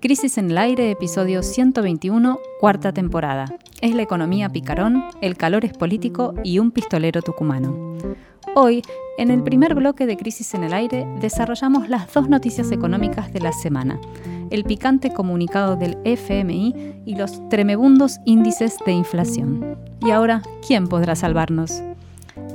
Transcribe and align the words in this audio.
Crisis 0.00 0.38
en 0.38 0.52
el 0.52 0.58
aire, 0.58 0.92
episodio 0.92 1.42
121, 1.42 2.38
cuarta 2.60 2.92
temporada. 2.92 3.46
Es 3.80 3.96
la 3.96 4.02
economía 4.02 4.48
picarón, 4.48 5.02
el 5.20 5.36
calor 5.36 5.64
es 5.64 5.72
político 5.72 6.34
y 6.44 6.60
un 6.60 6.70
pistolero 6.70 7.20
tucumano. 7.20 7.96
Hoy, 8.54 8.82
en 9.18 9.32
el 9.32 9.42
primer 9.42 9.74
bloque 9.74 10.06
de 10.06 10.16
Crisis 10.16 10.54
en 10.54 10.62
el 10.62 10.72
aire, 10.72 11.04
desarrollamos 11.20 11.88
las 11.88 12.12
dos 12.12 12.28
noticias 12.28 12.70
económicas 12.70 13.32
de 13.32 13.40
la 13.40 13.52
semana, 13.52 14.00
el 14.50 14.62
picante 14.62 15.12
comunicado 15.12 15.74
del 15.74 15.98
FMI 16.04 17.02
y 17.04 17.16
los 17.16 17.48
tremebundos 17.48 18.18
índices 18.24 18.76
de 18.86 18.92
inflación. 18.92 19.76
Y 20.00 20.12
ahora, 20.12 20.42
¿quién 20.64 20.86
podrá 20.86 21.16
salvarnos? 21.16 21.82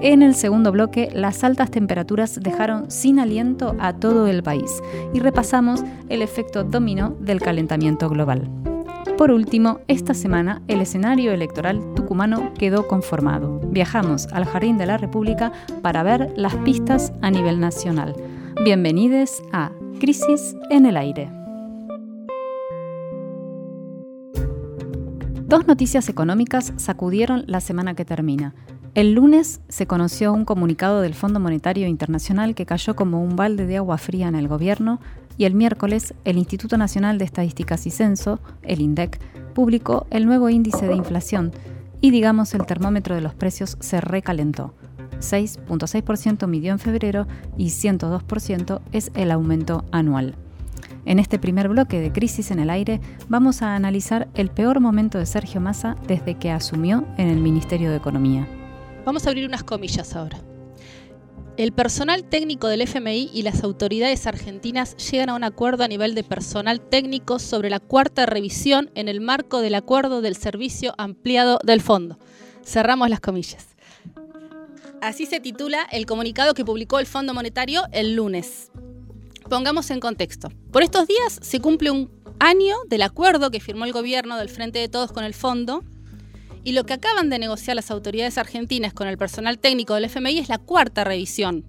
En 0.02 0.21
el 0.21 0.36
segundo 0.36 0.71
bloque, 0.71 1.10
las 1.14 1.44
altas 1.44 1.71
temperaturas 1.71 2.39
dejaron 2.42 2.92
sin 2.92 3.20
aliento 3.20 3.75
a 3.80 3.93
todo 3.93 4.28
el 4.28 4.43
país 4.43 4.82
y 5.14 5.20
repasamos 5.20 5.84
el 6.10 6.21
efecto 6.21 6.64
dominó 6.64 7.16
del 7.20 7.39
calentamiento 7.39 8.10
global. 8.10 8.50
Por 9.18 9.32
último, 9.32 9.79
esta 9.87 10.14
semana 10.14 10.61
el 10.68 10.82
escenario 10.82 11.32
electoral 11.32 11.93
tucumano 11.96 12.54
quedó 12.56 12.87
conformado. 12.87 13.60
Viajamos 13.70 14.28
al 14.34 14.46
Jardín 14.46 14.78
de 14.78 14.87
la 14.87 14.98
República 14.98 15.51
para 15.82 16.04
ver 16.04 16.34
las 16.36 16.56
pistas 16.57 17.14
a 17.21 17.29
nivel 17.29 17.60
nacional. 17.60 18.15
Bienvenidos 18.65 19.43
a 19.51 19.71
Crisis 20.00 20.56
en 20.70 20.86
el 20.86 20.98
Aire. 20.98 21.29
Dos 25.46 25.68
noticias 25.68 26.10
económicas 26.10 26.73
sacudieron 26.78 27.43
la 27.46 27.62
semana 27.62 27.93
que 27.93 28.06
termina. 28.06 28.56
El 28.96 29.14
lunes 29.14 29.60
se 29.70 29.88
conoció 29.88 30.32
un 30.33 30.46
comunicado 30.46 31.01
del 31.01 31.15
Fondo 31.15 31.39
Monetario 31.39 31.88
Internacional 31.88 32.53
que 32.53 32.67
cayó 32.67 32.95
como 32.95 33.23
un 33.23 33.36
balde 33.36 33.66
de 33.66 33.78
agua 33.78 33.97
fría 33.97 34.28
en 34.28 34.36
el 34.36 34.47
gobierno 34.47 35.00
y 35.36 35.45
el 35.45 35.56
miércoles 35.56 36.14
el 36.25 36.38
Instituto 36.38 36.78
Nacional 36.78 37.17
de 37.17 37.25
Estadísticas 37.25 37.88
y 37.88 37.89
Censo, 37.89 38.39
el 38.61 38.81
INDEC, 38.81 39.20
publicó 39.56 40.06
el 40.11 40.28
nuevo 40.28 40.48
índice 40.48 40.88
de 40.88 40.94
inflación 40.94 41.54
y 42.02 42.12
digamos 42.12 42.54
el 42.54 42.67
termómetro 42.67 43.16
de 43.16 43.22
los 43.22 43.34
precios 43.34 43.78
se 43.80 44.00
recalentó. 44.00 44.76
6.6% 45.22 46.48
midió 46.48 46.72
en 46.72 46.78
febrero 46.78 47.26
y 47.58 47.70
102% 47.70 48.82
es 48.92 49.10
el 49.16 49.32
aumento 49.32 49.86
anual. 49.92 50.36
En 51.06 51.17
este 51.17 51.39
primer 51.39 51.67
bloque 51.67 52.00
de 52.00 52.12
Crisis 52.12 52.52
en 52.52 52.60
el 52.60 52.70
Aire 52.70 53.02
vamos 53.28 53.64
a 53.64 53.76
analizar 53.76 54.28
el 54.36 54.52
peor 54.52 54.82
momento 54.82 55.17
de 55.17 55.26
Sergio 55.26 55.62
Massa 55.62 55.98
desde 56.08 56.36
que 56.36 56.52
asumió 56.52 57.08
en 57.17 57.30
el 57.30 57.39
Ministerio 57.39 57.89
de 57.89 57.98
Economía. 57.98 58.48
Vamos 59.06 59.26
a 59.26 59.30
abrir 59.30 59.46
unas 59.46 59.64
comillas 59.64 60.16
ahora. 60.16 60.40
El 61.56 61.72
personal 61.72 62.23
técnico 62.23 62.68
del 62.68 62.82
FMI 62.82 63.30
y 63.32 63.44
las 63.44 63.64
autoridades 63.64 64.26
argentinas 64.26 64.95
llegan 64.98 65.30
a 65.30 65.36
un 65.36 65.44
acuerdo 65.44 65.84
a 65.84 65.88
nivel 65.88 66.16
de 66.16 66.23
personal 66.23 66.82
técnico 66.82 67.38
sobre 67.38 67.70
la 67.70 67.80
cuarta 67.80 68.26
revisión 68.26 68.90
en 68.95 69.08
el 69.08 69.22
marco 69.22 69.62
del 69.62 69.76
acuerdo 69.76 70.22
del 70.22 70.36
servicio 70.36 70.95
ampliado 70.98 71.60
del 71.64 71.82
fondo. 71.82 72.18
Cerramos 72.64 73.10
las 73.10 73.20
comillas. 73.20 73.68
Así 75.02 75.26
se 75.26 75.42
titula 75.42 75.84
el 75.92 76.06
comunicado 76.06 76.54
que 76.54 76.66
publicó 76.66 76.98
el 76.98 77.06
Fondo 77.06 77.34
Monetario 77.34 77.84
el 77.92 78.16
lunes. 78.16 78.72
Pongamos 79.50 79.92
en 79.92 80.00
contexto. 80.00 80.50
Por 80.72 80.82
estos 80.82 81.06
días 81.08 81.40
se 81.42 81.60
cumple 81.60 81.92
un 81.92 82.10
año 82.40 82.78
del 82.88 83.02
acuerdo 83.02 83.52
que 83.52 83.60
firmó 83.60 83.86
el 83.86 83.92
gobierno 83.92 84.38
del 84.38 84.50
Frente 84.50 84.80
de 84.80 84.88
Todos 84.88 85.12
con 85.12 85.23
el 85.23 85.34
fondo 85.34 85.84
y 86.64 86.72
lo 86.72 86.86
que 86.86 86.94
acaban 86.94 87.30
de 87.30 87.39
negociar 87.39 87.75
las 87.75 87.92
autoridades 87.92 88.38
argentinas 88.38 88.94
con 88.94 89.08
el 89.08 89.17
personal 89.17 89.59
técnico 89.59 89.95
del 89.95 90.06
FMI 90.06 90.39
es 90.39 90.50
la 90.50 90.58
cuarta 90.58 91.03
revisión. 91.03 91.66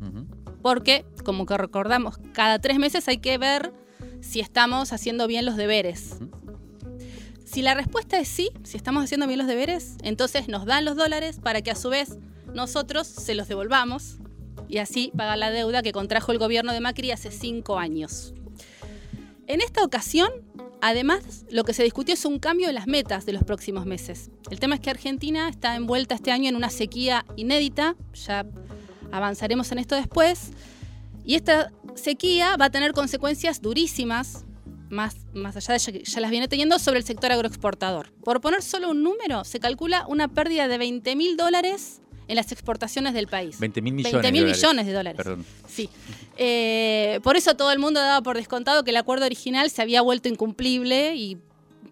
Porque, 0.63 1.05
como 1.25 1.47
que 1.47 1.57
recordamos, 1.59 2.19
cada 2.33 2.59
tres 2.59 2.79
meses 2.79 3.09
hay 3.09 3.19
que 3.19 3.37
ver 3.39 3.73
si 4.21 4.41
estamos 4.41 4.93
haciendo 4.93 5.27
bien 5.27 5.45
los 5.45 5.57
deberes. 5.57 6.17
Si 7.45 7.61
la 7.63 7.75
respuesta 7.75 8.19
es 8.19 8.29
sí, 8.29 8.51
si 8.63 8.77
estamos 8.77 9.05
haciendo 9.05 9.27
bien 9.27 9.39
los 9.39 9.47
deberes, 9.47 9.97
entonces 10.03 10.49
nos 10.49 10.65
dan 10.65 10.85
los 10.85 10.97
dólares 10.97 11.39
para 11.43 11.61
que 11.63 11.71
a 11.71 11.75
su 11.75 11.91
vez 11.91 12.17
nosotros 12.55 13.07
se 13.07 13.35
los 13.35 13.49
devolvamos 13.49 14.19
y 14.69 14.79
así 14.79 15.13
pagar 15.17 15.39
la 15.39 15.51
deuda 15.51 15.83
que 15.83 15.93
contrajo 15.93 16.33
el 16.33 16.39
gobierno 16.39 16.73
de 16.73 16.81
Macri 16.81 17.11
hace 17.11 17.31
cinco 17.31 17.79
años. 17.79 18.33
En 19.47 19.61
esta 19.61 19.85
ocasión, 19.85 20.31
Además, 20.87 21.47
lo 21.49 21.65
que 21.65 21.73
se 21.73 21.83
discutió 21.83 22.13
es 22.13 22.27
un 22.27 22.39
cambio 22.39 22.69
en 22.69 22.75
las 22.75 22.87
metas 22.87 23.25
de 23.25 23.33
los 23.33 23.43
próximos 23.43 23.87
meses. 23.87 24.31
El 24.51 24.61
tema 24.61 24.75
es 24.75 24.83
que 24.83 24.91
Argentina 24.91 25.49
está 25.49 25.77
envuelta 25.77 26.15
este 26.15 26.31
año 26.31 26.51
en 26.51 26.57
una 26.57 26.69
sequía 26.69 27.25
inédita, 27.37 27.97
ya 28.13 28.45
avanzaremos 29.11 29.73
en 29.73 29.79
esto 29.79 29.95
después, 29.95 30.51
y 31.25 31.37
esta 31.37 31.73
sequía 31.95 32.59
va 32.59 32.67
a 32.67 32.71
tener 32.71 32.93
consecuencias 32.93 33.63
durísimas, 33.63 34.45
más, 34.91 35.17
más 35.33 35.57
allá 35.57 35.73
de 35.73 35.93
que 35.93 36.05
ya 36.05 36.21
las 36.21 36.31
viene 36.31 36.49
teniendo, 36.49 36.79
sobre 36.79 36.99
el 36.99 37.07
sector 37.07 37.33
agroexportador. 37.33 38.13
Por 38.23 38.43
poner 38.43 38.61
solo 38.61 38.91
un 38.91 39.03
número, 39.03 39.45
se 39.45 39.61
calcula 39.61 40.05
una 40.07 40.29
pérdida 40.29 40.69
de 40.69 40.77
20 40.77 41.17
mil 41.17 41.39
dólares 41.39 42.03
en 42.29 42.37
las 42.37 42.53
exportaciones 42.53 43.15
del 43.15 43.27
país. 43.27 43.59
20 43.59 43.83
mil 43.83 43.95
millones, 43.95 44.23
20 44.23 44.33
mil 44.33 44.47
millones 44.47 44.87
de 44.87 44.93
dólares. 44.93 45.17
Perdón. 45.17 45.45
Sí. 45.69 45.89
Eh, 46.37 47.21
por 47.23 47.37
eso 47.37 47.55
todo 47.55 47.73
el 47.73 47.79
mundo 47.79 48.01
daba 48.01 48.23
por 48.23 48.37
descontado 48.37 48.85
que 48.85 48.91
el 48.91 48.97
acuerdo 48.97 49.27
original 49.27 49.71
se 49.71 49.83
había 49.83 50.03
vuelto 50.03 50.29
incumplible 50.29 51.15
y 51.17 51.39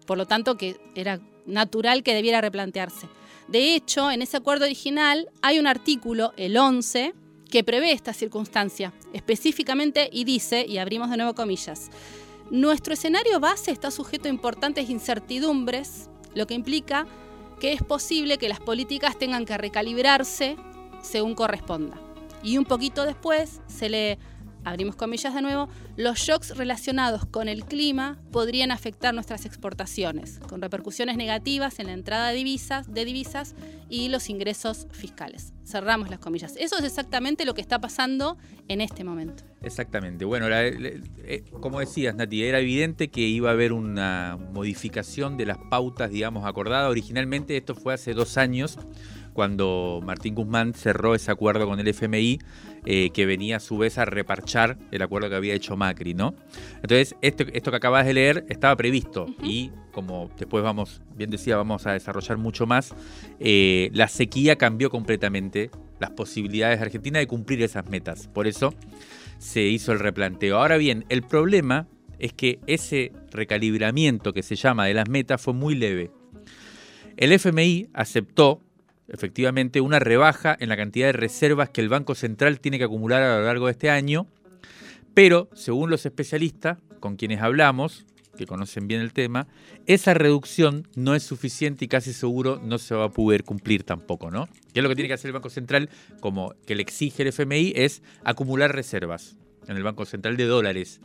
por 0.05 0.17
lo 0.17 0.25
tanto 0.25 0.57
que 0.57 0.77
era 0.95 1.19
natural 1.45 2.03
que 2.03 2.13
debiera 2.13 2.41
replantearse. 2.41 3.07
De 3.47 3.75
hecho, 3.75 4.09
en 4.09 4.21
ese 4.21 4.37
acuerdo 4.37 4.65
original 4.65 5.29
hay 5.41 5.59
un 5.59 5.67
artículo, 5.67 6.33
el 6.37 6.57
11, 6.57 7.13
que 7.51 7.63
prevé 7.63 7.91
esta 7.91 8.13
circunstancia 8.13 8.93
específicamente 9.13 10.09
y 10.11 10.23
dice, 10.23 10.65
y 10.67 10.79
abrimos 10.79 11.09
de 11.11 11.17
nuevo 11.17 11.35
comillas, 11.35 11.91
nuestro 12.49 12.93
escenario 12.93 13.39
base 13.39 13.71
está 13.71 13.91
sujeto 13.91 14.27
a 14.27 14.31
importantes 14.31 14.89
incertidumbres, 14.89 16.09
lo 16.33 16.47
que 16.47 16.55
implica 16.55 17.05
que 17.63 17.71
es 17.71 17.81
posible 17.81 18.37
que 18.37 18.49
las 18.49 18.59
políticas 18.59 19.17
tengan 19.17 19.45
que 19.45 19.57
recalibrarse 19.57 20.57
según 21.01 21.33
corresponda. 21.33 21.97
Y 22.43 22.57
un 22.57 22.65
poquito 22.65 23.05
después 23.05 23.61
se 23.67 23.87
le, 23.87 24.19
abrimos 24.63 24.95
comillas 24.95 25.33
de 25.33 25.41
nuevo, 25.41 25.69
los 25.97 26.19
shocks 26.19 26.57
relacionados 26.57 27.25
con 27.25 27.47
el 27.47 27.65
clima 27.65 28.19
podrían 28.31 28.71
afectar 28.71 29.13
nuestras 29.13 29.45
exportaciones, 29.45 30.39
con 30.47 30.61
repercusiones 30.61 31.17
negativas 31.17 31.79
en 31.79 31.87
la 31.87 31.93
entrada 31.93 32.29
de 32.29 32.35
divisas, 32.35 32.93
de 32.93 33.05
divisas 33.05 33.55
y 33.89 34.09
los 34.09 34.29
ingresos 34.29 34.87
fiscales. 34.91 35.53
Cerramos 35.65 36.09
las 36.09 36.19
comillas. 36.19 36.55
Eso 36.57 36.77
es 36.77 36.83
exactamente 36.83 37.45
lo 37.45 37.53
que 37.53 37.61
está 37.61 37.79
pasando 37.79 38.37
en 38.67 38.81
este 38.81 39.03
momento. 39.03 39.43
Exactamente. 39.61 40.25
Bueno, 40.25 40.47
eh, 40.49 41.43
como 41.61 41.79
decías, 41.79 42.15
Nati, 42.15 42.43
era 42.43 42.59
evidente 42.59 43.09
que 43.09 43.21
iba 43.21 43.49
a 43.49 43.53
haber 43.53 43.71
una 43.71 44.37
modificación 44.53 45.37
de 45.37 45.45
las 45.45 45.57
pautas, 45.69 46.11
digamos, 46.11 46.45
acordadas. 46.45 46.89
Originalmente 46.89 47.55
esto 47.55 47.75
fue 47.75 47.93
hace 47.93 48.13
dos 48.13 48.37
años, 48.37 48.77
cuando 49.33 50.01
Martín 50.03 50.35
Guzmán 50.35 50.73
cerró 50.73 51.15
ese 51.15 51.31
acuerdo 51.31 51.67
con 51.67 51.79
el 51.79 51.87
FMI, 51.87 52.39
eh, 52.85 53.09
que 53.11 53.25
venía 53.25 53.57
a 53.57 53.59
su 53.59 53.77
vez 53.77 53.97
a 53.97 54.05
reparchar 54.05 54.77
el 54.91 55.01
acuerdo 55.01 55.29
que 55.29 55.35
había 55.35 55.53
hecho 55.53 55.75
Macri, 55.75 56.13
¿no? 56.13 56.35
Entonces, 56.75 57.15
esto, 57.21 57.45
esto 57.53 57.71
que 57.71 57.77
acabas 57.77 58.05
de 58.05 58.13
leer 58.13 58.45
estaba 58.49 58.75
previsto 58.75 59.25
y 59.41 59.71
como 59.93 60.29
después 60.37 60.63
vamos, 60.63 61.01
bien 61.15 61.29
decía, 61.29 61.55
vamos 61.55 61.85
a 61.87 61.93
desarrollar 61.93 62.37
mucho 62.37 62.65
más, 62.65 62.93
eh, 63.39 63.89
la 63.93 64.07
sequía 64.07 64.57
cambió 64.57 64.89
completamente 64.89 65.69
las 65.99 66.09
posibilidades 66.11 66.79
de 66.79 66.85
Argentina 66.85 67.19
de 67.19 67.27
cumplir 67.27 67.61
esas 67.61 67.87
metas. 67.87 68.27
Por 68.27 68.47
eso 68.47 68.73
se 69.37 69.61
hizo 69.61 69.93
el 69.93 69.99
replanteo. 69.99 70.57
Ahora 70.57 70.77
bien, 70.77 71.05
el 71.09 71.21
problema 71.21 71.87
es 72.19 72.33
que 72.33 72.59
ese 72.67 73.11
recalibramiento 73.31 74.33
que 74.33 74.43
se 74.43 74.55
llama 74.55 74.87
de 74.87 74.95
las 74.95 75.07
metas 75.07 75.41
fue 75.41 75.53
muy 75.53 75.75
leve. 75.75 76.11
El 77.15 77.31
FMI 77.31 77.89
aceptó 77.93 78.61
efectivamente 79.07 79.81
una 79.81 79.99
rebaja 79.99 80.55
en 80.59 80.69
la 80.69 80.77
cantidad 80.77 81.07
de 81.07 81.13
reservas 81.13 81.69
que 81.69 81.81
el 81.81 81.89
Banco 81.89 82.15
Central 82.15 82.59
tiene 82.59 82.77
que 82.77 82.85
acumular 82.85 83.21
a 83.21 83.37
lo 83.37 83.45
largo 83.45 83.67
de 83.67 83.73
este 83.73 83.89
año, 83.89 84.27
pero 85.13 85.49
según 85.53 85.89
los 85.89 86.05
especialistas 86.05 86.77
con 86.99 87.15
quienes 87.15 87.41
hablamos, 87.41 88.05
que 88.37 88.47
conocen 88.47 88.87
bien 88.87 89.01
el 89.01 89.13
tema, 89.13 89.47
esa 89.85 90.13
reducción 90.13 90.87
no 90.95 91.15
es 91.15 91.23
suficiente 91.23 91.85
y 91.85 91.87
casi 91.87 92.13
seguro 92.13 92.59
no 92.63 92.77
se 92.77 92.95
va 92.95 93.05
a 93.05 93.09
poder 93.09 93.43
cumplir 93.43 93.83
tampoco, 93.83 94.31
¿no? 94.31 94.47
¿Qué 94.73 94.79
es 94.79 94.83
lo 94.83 94.89
que 94.89 94.95
tiene 94.95 95.07
que 95.07 95.13
hacer 95.13 95.29
el 95.29 95.33
Banco 95.33 95.49
Central, 95.49 95.89
como 96.19 96.55
que 96.65 96.75
le 96.75 96.81
exige 96.81 97.23
el 97.23 97.29
FMI, 97.29 97.73
es 97.75 98.01
acumular 98.23 98.73
reservas 98.73 99.35
en 99.67 99.77
el 99.77 99.83
Banco 99.83 100.05
Central 100.05 100.35
de 100.37 100.45
dólares 100.45 100.99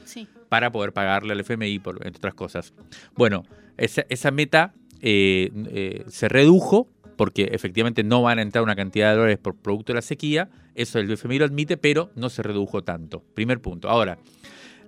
para 0.48 0.72
poder 0.72 0.92
pagarle 0.92 1.32
al 1.32 1.40
FMI, 1.40 1.78
por, 1.78 2.06
entre 2.06 2.18
otras 2.18 2.34
cosas. 2.34 2.72
Bueno, 3.14 3.44
esa, 3.76 4.30
meta 4.30 4.72
eh, 5.00 5.50
eh, 5.70 6.04
se 6.08 6.28
redujo 6.28 6.88
porque 7.18 7.50
efectivamente 7.52 8.04
no 8.04 8.22
van 8.22 8.38
a 8.38 8.42
entrar 8.42 8.62
una 8.62 8.76
cantidad 8.76 9.10
de 9.10 9.16
dólares 9.16 9.38
por 9.38 9.56
producto 9.56 9.92
de 9.92 9.96
la 9.96 10.02
sequía, 10.02 10.48
eso 10.76 11.00
el 11.00 11.10
FMI 11.10 11.40
lo 11.40 11.44
admite, 11.44 11.76
pero 11.76 12.10
no 12.14 12.30
se 12.30 12.44
redujo 12.44 12.84
tanto. 12.84 13.24
Primer 13.34 13.60
punto. 13.60 13.90
Ahora, 13.90 14.18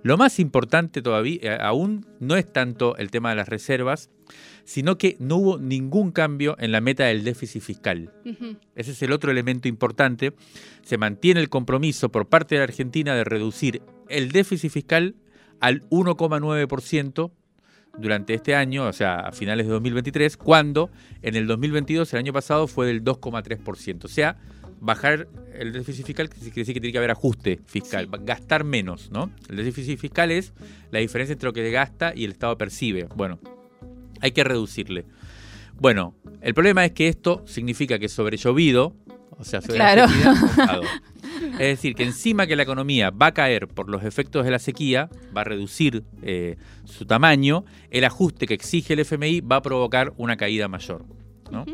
lo 0.01 0.17
más 0.17 0.39
importante 0.39 1.01
todavía, 1.01 1.39
eh, 1.41 1.57
aún 1.61 2.05
no 2.21 2.37
es 2.37 2.51
tanto 2.51 2.95
el 2.95 3.11
tema 3.11 3.31
de 3.31 3.35
las 3.35 3.49
reservas, 3.49 4.09
sino 4.63 4.97
que 4.97 5.17
no 5.19 5.35
hubo 5.35 5.57
ningún 5.57 6.11
cambio 6.11 6.55
en 6.57 6.71
la 6.71 6.79
meta 6.79 7.03
del 7.03 7.25
déficit 7.25 7.61
fiscal. 7.61 8.13
Ese 8.75 8.91
es 8.91 9.01
el 9.01 9.11
otro 9.11 9.29
elemento 9.29 9.67
importante. 9.67 10.31
Se 10.83 10.97
mantiene 10.97 11.41
el 11.41 11.49
compromiso 11.49 12.09
por 12.09 12.27
parte 12.27 12.55
de 12.55 12.59
la 12.59 12.63
Argentina 12.63 13.13
de 13.13 13.25
reducir 13.25 13.81
el 14.07 14.31
déficit 14.31 14.71
fiscal 14.71 15.15
al 15.59 15.81
1,9% 15.89 17.31
durante 17.97 18.33
este 18.33 18.55
año, 18.55 18.87
o 18.87 18.93
sea, 18.93 19.19
a 19.19 19.31
finales 19.31 19.67
de 19.67 19.73
2023, 19.73 20.37
cuando 20.37 20.89
en 21.21 21.35
el 21.35 21.47
2022, 21.47 22.13
el 22.13 22.19
año 22.19 22.33
pasado, 22.33 22.67
fue 22.67 22.87
del 22.87 23.03
2,3%. 23.03 24.05
O 24.05 24.07
sea, 24.07 24.37
bajar 24.79 25.27
el 25.53 25.73
déficit 25.73 26.05
fiscal 26.05 26.29
quiere 26.29 26.51
decir 26.53 26.73
que 26.73 26.81
tiene 26.81 26.91
que 26.91 26.97
haber 26.97 27.11
ajuste 27.11 27.59
fiscal, 27.65 28.07
gastar 28.23 28.63
menos, 28.63 29.11
¿no? 29.11 29.31
El 29.49 29.57
déficit 29.57 29.99
fiscal 29.99 30.31
es 30.31 30.53
la 30.89 30.99
diferencia 30.99 31.33
entre 31.33 31.47
lo 31.47 31.53
que 31.53 31.69
gasta 31.71 32.13
y 32.15 32.25
el 32.25 32.31
Estado 32.31 32.57
percibe. 32.57 33.07
Bueno, 33.15 33.39
hay 34.21 34.31
que 34.31 34.43
reducirle. 34.43 35.05
Bueno, 35.75 36.15
el 36.41 36.53
problema 36.53 36.85
es 36.85 36.91
que 36.91 37.07
esto 37.07 37.43
significa 37.45 37.99
que 37.99 38.09
sobre 38.09 38.37
llovido, 38.37 38.95
o 39.37 39.43
sea, 39.43 39.61
sobre 39.61 39.75
claro. 39.75 40.05
es 41.41 41.57
decir, 41.57 41.95
que 41.95 42.03
encima 42.03 42.47
que 42.47 42.55
la 42.55 42.63
economía 42.63 43.09
va 43.09 43.27
a 43.27 43.33
caer 43.33 43.67
por 43.67 43.89
los 43.89 44.03
efectos 44.03 44.45
de 44.45 44.51
la 44.51 44.59
sequía, 44.59 45.09
va 45.35 45.41
a 45.41 45.43
reducir 45.43 46.03
eh, 46.21 46.57
su 46.85 47.05
tamaño, 47.05 47.65
el 47.89 48.03
ajuste 48.03 48.47
que 48.47 48.53
exige 48.53 48.93
el 48.93 48.99
FMI 48.99 49.41
va 49.41 49.57
a 49.57 49.61
provocar 49.61 50.13
una 50.17 50.37
caída 50.37 50.67
mayor. 50.67 51.05
¿no? 51.51 51.65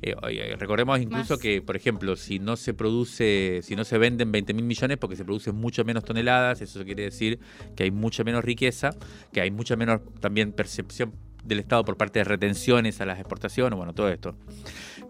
Eh, 0.00 0.56
recordemos 0.58 1.00
incluso 1.00 1.38
que, 1.38 1.60
por 1.60 1.76
ejemplo, 1.76 2.14
si 2.16 2.38
no 2.38 2.56
se 2.56 2.74
produce, 2.74 3.60
si 3.62 3.74
no 3.74 3.84
se 3.84 3.98
venden 3.98 4.30
20 4.30 4.54
mil 4.54 4.64
millones 4.64 4.96
porque 4.98 5.16
se 5.16 5.24
producen 5.24 5.56
mucho 5.56 5.84
menos 5.84 6.04
toneladas, 6.04 6.60
eso 6.62 6.84
quiere 6.84 7.04
decir 7.04 7.40
que 7.74 7.84
hay 7.84 7.90
mucha 7.90 8.22
menos 8.24 8.44
riqueza, 8.44 8.90
que 9.32 9.40
hay 9.40 9.50
mucha 9.50 9.76
menos 9.76 10.00
también 10.20 10.52
percepción 10.52 11.12
del 11.44 11.60
Estado 11.60 11.84
por 11.84 11.96
parte 11.96 12.20
de 12.20 12.24
retenciones 12.24 13.00
a 13.00 13.06
las 13.06 13.18
exportaciones, 13.18 13.76
bueno, 13.76 13.92
todo 13.92 14.08
esto. 14.08 14.36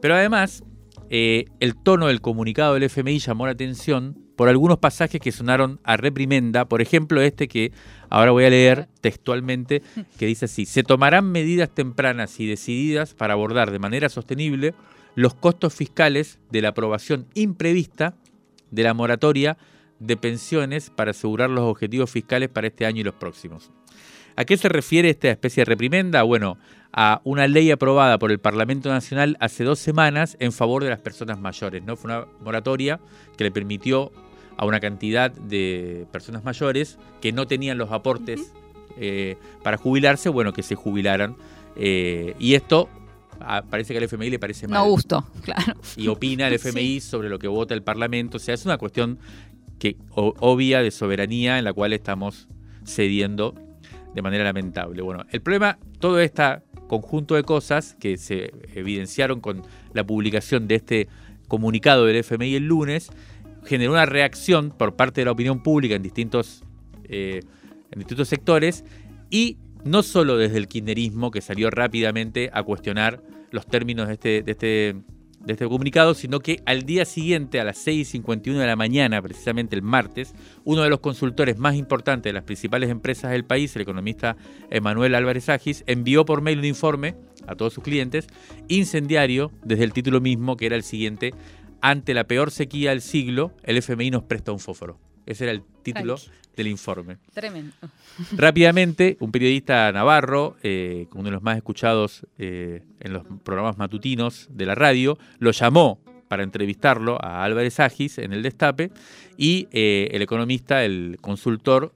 Pero 0.01 0.15
además, 0.15 0.63
eh, 1.11 1.47
el 1.61 1.75
tono 1.75 2.09
del 2.09 2.21
comunicado 2.21 2.75
del 2.75 2.85
FMI 2.85 3.19
llamó 3.19 3.47
la 3.47 3.53
atención 3.53 4.17
por 4.37 4.49
algunos 4.49 4.79
pasajes 4.79 5.21
que 5.21 5.33
sonaron 5.33 5.81
a 5.83 5.97
reprimenda, 5.97 6.69
por 6.69 6.81
ejemplo 6.81 7.21
este 7.21 7.49
que 7.49 7.73
ahora 8.09 8.31
voy 8.31 8.45
a 8.45 8.51
leer 8.51 8.89
textualmente, 9.01 9.83
que 10.19 10.27
dice 10.27 10.45
así, 10.45 10.65
se 10.67 10.83
tomarán 10.83 11.31
medidas 11.33 11.71
tempranas 11.75 12.39
y 12.39 12.47
decididas 12.47 13.15
para 13.15 13.33
abordar 13.33 13.71
de 13.71 13.79
manera 13.79 14.09
sostenible 14.09 14.75
los 15.15 15.35
costos 15.35 15.75
fiscales 15.75 16.39
de 16.51 16.63
la 16.63 16.69
aprobación 16.69 17.27
imprevista 17.35 18.15
de 18.71 18.83
la 18.85 18.95
moratoria 18.95 19.57
de 19.99 20.17
pensiones 20.17 20.91
para 20.91 21.11
asegurar 21.11 21.51
los 21.51 21.65
objetivos 21.65 22.11
fiscales 22.11 22.49
para 22.49 22.69
este 22.69 22.87
año 22.87 23.01
y 23.01 23.05
los 23.05 23.15
próximos. 23.15 23.73
¿A 24.37 24.45
qué 24.45 24.57
se 24.57 24.69
refiere 24.69 25.11
esta 25.11 25.31
especie 25.31 25.63
de 25.63 25.65
reprimenda? 25.65 26.23
Bueno, 26.23 26.59
a 26.93 27.21
una 27.25 27.47
ley 27.47 27.71
aprobada 27.71 28.19
por 28.19 28.31
el 28.31 28.39
Parlamento 28.39 28.89
Nacional 28.89 29.37
hace 29.41 29.65
dos 29.65 29.79
semanas 29.79 30.37
en 30.41 30.53
favor 30.53 30.83
de 30.83 30.91
las 30.91 31.01
personas 31.01 31.39
mayores. 31.39 31.83
¿no? 31.85 31.97
Fue 31.97 32.11
una 32.11 32.27
moratoria 32.41 33.01
que 33.37 33.45
le 33.45 33.51
permitió 33.51 34.11
a 34.57 34.65
una 34.65 34.81
cantidad 34.81 35.31
de 35.31 36.07
personas 36.11 36.45
mayores 36.45 36.99
que 37.21 37.33
no 37.33 37.47
tenían 37.47 37.79
los 37.79 37.93
aportes 37.93 38.53
eh, 38.97 39.37
para 39.63 39.77
jubilarse, 39.77 40.29
bueno, 40.29 40.53
que 40.53 40.63
se 40.63 40.75
jubilaran. 40.75 41.37
Eh, 41.77 42.35
y 42.41 42.55
esto 42.55 42.89
ah, 43.41 43.63
parece 43.69 43.93
que 43.93 43.99
al 43.99 44.05
FMI 44.05 44.31
le 44.31 44.39
parece 44.39 44.67
mal. 44.67 44.81
No 44.81 44.91
gusto, 44.91 45.25
claro. 45.43 45.75
Y 45.97 46.09
opina 46.09 46.49
el 46.49 46.55
FMI 46.55 47.01
sobre 47.01 47.29
lo 47.29 47.39
que 47.39 47.47
vota 47.47 47.75
el 47.75 47.83
Parlamento. 47.83 48.39
O 48.39 48.41
sea, 48.41 48.55
es 48.55 48.65
una 48.65 48.79
cuestión 48.79 49.19
que 49.79 49.97
obvia 50.15 50.83
de 50.83 50.91
soberanía 50.91 51.59
en 51.59 51.65
la 51.65 51.73
cual 51.73 51.93
estamos 51.93 52.49
cediendo 52.85 53.55
de 54.15 54.23
manera 54.23 54.43
lamentable. 54.43 55.03
Bueno, 55.03 55.25
el 55.31 55.41
problema, 55.41 55.79
todo 56.01 56.19
este 56.19 56.43
conjunto 56.89 57.37
de 57.37 57.45
cosas 57.45 57.95
que 58.01 58.17
se 58.17 58.53
evidenciaron 58.75 59.41
con 59.41 59.63
la 59.93 60.05
publicación 60.05 60.67
de 60.67 60.75
este 60.75 61.09
comunicado 61.47 62.05
del 62.07 62.17
FMI 62.17 62.57
el 62.57 62.67
lunes, 62.67 63.11
generó 63.65 63.93
una 63.93 64.07
reacción 64.07 64.71
por 64.71 64.97
parte 64.97 65.21
de 65.21 65.27
la 65.27 65.33
opinión 65.33 65.63
pública 65.63 65.95
en 65.95 66.03
distintos, 66.03 66.65
eh, 67.05 67.43
en 67.91 67.99
distintos 67.99 68.29
sectores 68.29 68.85
y 69.31 69.59
no 69.85 70.03
solo 70.03 70.37
desde 70.37 70.59
el 70.59 70.69
kirchnerismo 70.69 71.31
que 71.31 71.41
salió 71.41 71.71
rápidamente 71.71 72.51
a 72.53 72.63
cuestionar 72.63 73.23
los 73.51 73.67
términos 73.67 74.09
de 74.09 74.15
este, 74.15 74.43
de 74.43 74.53
este 74.53 74.97
de 75.49 75.55
este 75.55 75.67
comunicado, 75.67 76.13
sino 76.13 76.41
que 76.41 76.61
al 76.67 76.83
día 76.83 77.07
siguiente, 77.07 77.59
a 77.59 77.65
las 77.65 77.85
6.51 77.87 78.59
de 78.59 78.67
la 78.67 78.77
mañana, 78.77 79.23
precisamente 79.23 79.75
el 79.75 79.83
martes, 79.83 80.35
uno 80.65 80.83
de 80.83 80.91
los 80.91 81.01
consultores 81.01 81.59
más 81.59 81.75
importantes 81.75 82.31
de 82.31 82.35
las 82.35 82.45
principales 82.45 82.91
empresas 82.91 83.31
del 83.31 83.47
país, 83.47 83.75
el 83.75 83.83
economista 83.83 84.37
Emanuel 84.71 85.15
Álvarez 85.15 85.49
Agis, 85.49 85.85
envió 85.87 86.27
por 86.27 86.43
mail 86.43 86.59
un 86.59 86.67
informe 86.67 87.17
a 87.47 87.55
todos 87.55 87.73
sus 87.73 87.83
clientes, 87.83 88.27
incendiario, 88.69 89.51
desde 89.65 89.85
el 89.85 89.95
título 89.95 90.21
mismo, 90.21 90.59
que 90.59 90.67
era 90.67 90.77
el 90.77 90.83
siguiente, 90.83 91.33
ante 91.81 92.13
la 92.13 92.25
peor 92.25 92.51
sequía 92.51 92.91
del 92.91 93.01
siglo, 93.01 93.53
el 93.63 93.79
FMI 93.79 94.11
nos 94.11 94.25
presta 94.25 94.53
un 94.53 94.59
fósforo. 94.59 95.08
Ese 95.29 95.45
era 95.45 95.53
el 95.53 95.63
título 95.83 96.17
del 96.57 96.69
informe. 96.69 97.19
Tremendo. 97.35 97.75
Rápidamente, 98.33 99.19
un 99.21 99.31
periodista 99.31 99.93
navarro, 99.93 100.57
eh, 100.63 101.07
uno 101.13 101.25
de 101.25 101.31
los 101.33 101.43
más 101.43 101.59
escuchados 101.59 102.27
eh, 102.39 102.83
en 103.01 103.13
los 103.13 103.25
programas 103.45 103.77
matutinos 103.77 104.49
de 104.51 104.65
la 104.65 104.75
radio, 104.75 105.19
lo 105.39 105.51
llamó 105.51 106.01
para 106.29 106.43
entrevistarlo 106.43 107.23
a 107.23 107.45
Álvarez 107.45 107.79
Agis 107.79 108.17
en 108.17 108.33
el 108.33 108.43
Destape 108.43 108.91
y 109.37 109.69
eh, 109.71 110.09
el 110.13 110.23
economista, 110.23 110.83
el 110.83 111.19
consultor, 111.21 111.93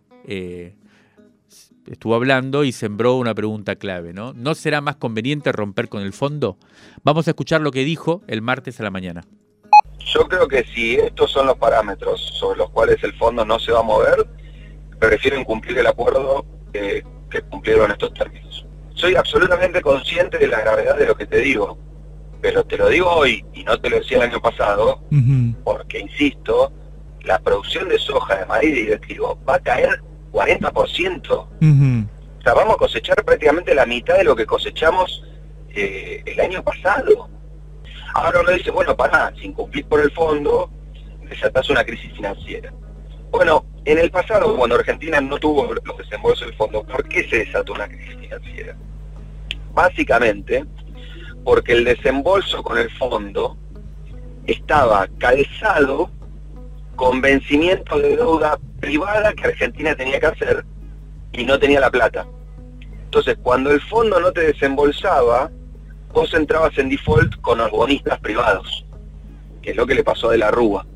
estuvo 1.86 2.14
hablando 2.14 2.64
y 2.64 2.72
sembró 2.72 3.16
una 3.16 3.34
pregunta 3.34 3.76
clave, 3.76 4.12
¿no? 4.12 4.34
¿No 4.34 4.54
será 4.54 4.82
más 4.82 4.96
conveniente 4.96 5.52
romper 5.52 5.88
con 5.88 6.02
el 6.02 6.12
fondo? 6.12 6.58
Vamos 7.02 7.26
a 7.26 7.30
escuchar 7.30 7.62
lo 7.62 7.70
que 7.70 7.84
dijo 7.84 8.22
el 8.26 8.42
martes 8.42 8.78
a 8.78 8.84
la 8.84 8.90
mañana. 8.90 9.24
Yo 10.14 10.28
creo 10.28 10.46
que 10.46 10.64
si 10.74 10.96
estos 10.96 11.30
son 11.30 11.46
los 11.46 11.56
parámetros 11.56 12.20
sobre 12.38 12.58
los 12.58 12.70
cuales 12.70 13.02
el 13.02 13.14
fondo 13.14 13.44
no 13.44 13.58
se 13.58 13.72
va 13.72 13.80
a 13.80 13.84
mover, 13.84 14.26
prefieren 14.98 15.44
cumplir 15.44 15.78
el 15.78 15.86
acuerdo 15.86 16.44
que, 16.72 17.04
cumplieron 17.48 17.90
estos 17.90 18.12
términos. 18.12 18.66
Soy 18.94 19.16
absolutamente 19.16 19.80
consciente 19.80 20.36
de 20.36 20.46
la 20.48 20.60
gravedad 20.60 20.98
de 20.98 21.06
lo 21.06 21.16
que 21.16 21.26
te 21.26 21.38
digo, 21.38 21.78
pero 22.42 22.62
te 22.64 22.76
lo 22.76 22.88
digo 22.88 23.08
hoy 23.08 23.42
y 23.54 23.64
no 23.64 23.80
te 23.80 23.88
lo 23.88 23.96
decía 23.96 24.18
el 24.18 24.24
año 24.24 24.40
pasado, 24.40 25.00
porque, 25.64 26.00
insisto, 26.00 26.70
la 27.22 27.38
producción 27.38 27.88
de 27.88 27.98
soja 27.98 28.36
de 28.36 28.46
maíz 28.46 28.76
y 28.76 28.84
de 28.84 28.98
trigo 28.98 29.38
va 29.48 29.54
a 29.54 29.60
caer 29.60 30.02
40%. 30.30 31.30
O 31.30 32.42
sea, 32.42 32.54
vamos 32.54 32.74
a 32.74 32.78
cosechar 32.78 33.24
prácticamente 33.24 33.74
la 33.74 33.86
mitad 33.86 34.18
de 34.18 34.24
lo 34.24 34.36
que 34.36 34.44
cosechamos 34.44 35.24
eh, 35.74 36.22
el 36.26 36.38
año 36.40 36.62
pasado. 36.62 37.30
Ahora 38.14 38.40
uno 38.40 38.52
dice, 38.52 38.70
bueno, 38.70 38.96
para, 38.96 39.34
sin 39.36 39.52
cumplir 39.52 39.86
por 39.86 40.00
el 40.00 40.10
fondo, 40.12 40.70
desatas 41.28 41.68
una 41.70 41.84
crisis 41.84 42.12
financiera. 42.12 42.72
Bueno, 43.30 43.64
en 43.84 43.98
el 43.98 44.10
pasado, 44.10 44.54
cuando 44.56 44.76
Argentina 44.76 45.20
no 45.20 45.38
tuvo 45.38 45.72
los 45.72 45.96
desembolsos 45.96 46.46
del 46.46 46.56
fondo, 46.56 46.84
¿por 46.84 47.08
qué 47.08 47.26
se 47.28 47.38
desató 47.38 47.72
una 47.72 47.88
crisis 47.88 48.14
financiera? 48.16 48.76
Básicamente, 49.72 50.64
porque 51.42 51.72
el 51.72 51.84
desembolso 51.84 52.62
con 52.62 52.78
el 52.78 52.90
fondo 52.90 53.56
estaba 54.46 55.08
calzado 55.18 56.10
con 56.96 57.20
vencimiento 57.20 57.98
de 57.98 58.16
deuda 58.16 58.58
privada 58.80 59.32
que 59.32 59.46
Argentina 59.46 59.94
tenía 59.94 60.20
que 60.20 60.26
hacer 60.26 60.64
y 61.32 61.44
no 61.44 61.58
tenía 61.58 61.80
la 61.80 61.90
plata. 61.90 62.26
Entonces, 63.04 63.36
cuando 63.42 63.70
el 63.70 63.80
fondo 63.80 64.20
no 64.20 64.32
te 64.32 64.42
desembolsaba, 64.42 65.50
vos 66.12 66.32
entrabas 66.34 66.76
en 66.78 66.88
default 66.88 67.40
con 67.40 67.58
los 67.58 67.70
bonistas 67.70 68.20
privados, 68.20 68.84
que 69.62 69.70
es 69.70 69.76
lo 69.76 69.86
que 69.86 69.94
le 69.94 70.04
pasó 70.04 70.30
De 70.30 70.38
la 70.38 70.50
Rúa. 70.50 70.86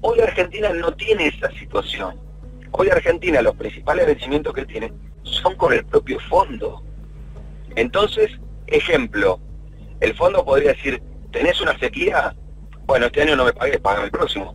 Hoy 0.00 0.20
Argentina 0.20 0.72
no 0.72 0.92
tiene 0.92 1.28
esa 1.28 1.50
situación. 1.52 2.16
Hoy 2.70 2.88
Argentina 2.90 3.42
los 3.42 3.56
principales 3.56 4.06
vencimientos 4.06 4.52
que 4.52 4.66
tiene 4.66 4.92
son 5.22 5.56
con 5.56 5.72
el 5.72 5.84
propio 5.84 6.20
fondo. 6.28 6.82
Entonces, 7.76 8.30
ejemplo, 8.66 9.40
el 10.00 10.14
fondo 10.14 10.44
podría 10.44 10.72
decir, 10.72 11.02
¿tenés 11.32 11.60
una 11.60 11.78
sequía? 11.78 12.34
Bueno, 12.86 13.06
este 13.06 13.22
año 13.22 13.36
no 13.36 13.44
me 13.44 13.52
pagues, 13.52 13.80
paga 13.80 14.04
el 14.04 14.10
próximo. 14.10 14.54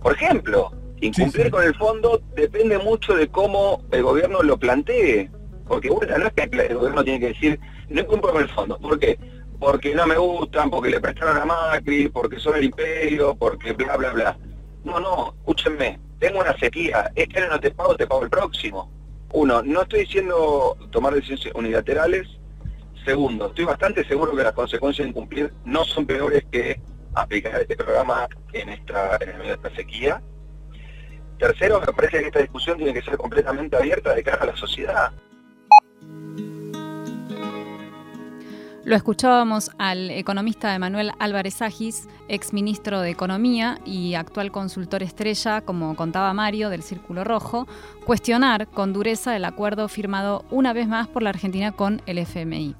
Por 0.00 0.14
ejemplo, 0.14 0.72
incumplir 1.00 1.50
con 1.50 1.64
el 1.64 1.74
fondo 1.74 2.22
depende 2.34 2.78
mucho 2.78 3.14
de 3.14 3.28
cómo 3.28 3.82
el 3.90 4.02
gobierno 4.02 4.42
lo 4.42 4.56
plantee. 4.56 5.30
Porque 5.66 5.90
bueno, 5.90 6.16
no 6.18 6.26
es 6.28 6.32
que 6.32 6.42
el 6.44 6.76
gobierno 6.76 7.02
tiene 7.02 7.20
que 7.20 7.28
decir, 7.28 7.60
no 7.88 8.06
cumplo 8.06 8.32
con 8.32 8.42
el 8.42 8.48
fondo. 8.48 8.78
¿Por 8.78 8.98
qué? 8.98 9.18
Porque 9.58 9.94
no 9.94 10.06
me 10.06 10.16
gustan, 10.16 10.70
porque 10.70 10.90
le 10.90 11.00
prestaron 11.00 11.38
a 11.38 11.44
Macri, 11.44 12.08
porque 12.08 12.38
son 12.38 12.56
el 12.56 12.64
imperio, 12.64 13.34
porque 13.34 13.72
bla, 13.72 13.96
bla, 13.96 14.12
bla. 14.12 14.38
No, 14.84 15.00
no, 15.00 15.34
escúchenme, 15.38 15.98
tengo 16.18 16.40
una 16.40 16.56
sequía, 16.58 17.10
este 17.14 17.40
año 17.40 17.50
no 17.50 17.60
te 17.60 17.70
pago, 17.70 17.96
te 17.96 18.06
pago 18.06 18.22
el 18.22 18.30
próximo. 18.30 18.90
Uno, 19.32 19.62
no 19.62 19.82
estoy 19.82 20.00
diciendo 20.00 20.76
tomar 20.90 21.14
decisiones 21.14 21.54
unilaterales. 21.54 22.28
Segundo, 23.04 23.48
estoy 23.48 23.64
bastante 23.64 24.04
seguro 24.06 24.34
que 24.34 24.42
las 24.42 24.52
consecuencias 24.52 25.04
de 25.04 25.10
incumplir 25.10 25.52
no 25.64 25.84
son 25.84 26.06
peores 26.06 26.44
que 26.50 26.80
aplicar 27.14 27.60
este 27.60 27.76
programa 27.76 28.28
en 28.52 28.68
esta, 28.68 29.16
en 29.20 29.42
esta 29.42 29.74
sequía. 29.74 30.22
Tercero, 31.38 31.80
me 31.80 31.92
parece 31.92 32.20
que 32.20 32.26
esta 32.26 32.40
discusión 32.40 32.78
tiene 32.78 32.94
que 32.94 33.02
ser 33.02 33.16
completamente 33.16 33.76
abierta 33.76 34.14
de 34.14 34.22
cara 34.22 34.42
a 34.42 34.46
la 34.46 34.56
sociedad. 34.56 35.12
Lo 38.86 38.94
escuchábamos 38.94 39.72
al 39.78 40.12
economista 40.12 40.72
Emanuel 40.72 41.10
Álvarez 41.18 41.60
Agis, 41.60 42.06
ex 42.28 42.52
ministro 42.52 43.00
de 43.00 43.10
Economía 43.10 43.80
y 43.84 44.14
actual 44.14 44.52
consultor 44.52 45.02
estrella, 45.02 45.60
como 45.62 45.96
contaba 45.96 46.32
Mario, 46.34 46.70
del 46.70 46.84
Círculo 46.84 47.24
Rojo, 47.24 47.66
cuestionar 48.04 48.68
con 48.68 48.92
dureza 48.92 49.34
el 49.34 49.44
acuerdo 49.44 49.88
firmado 49.88 50.44
una 50.52 50.72
vez 50.72 50.86
más 50.86 51.08
por 51.08 51.24
la 51.24 51.30
Argentina 51.30 51.72
con 51.72 52.00
el 52.06 52.18
FMI. 52.18 52.76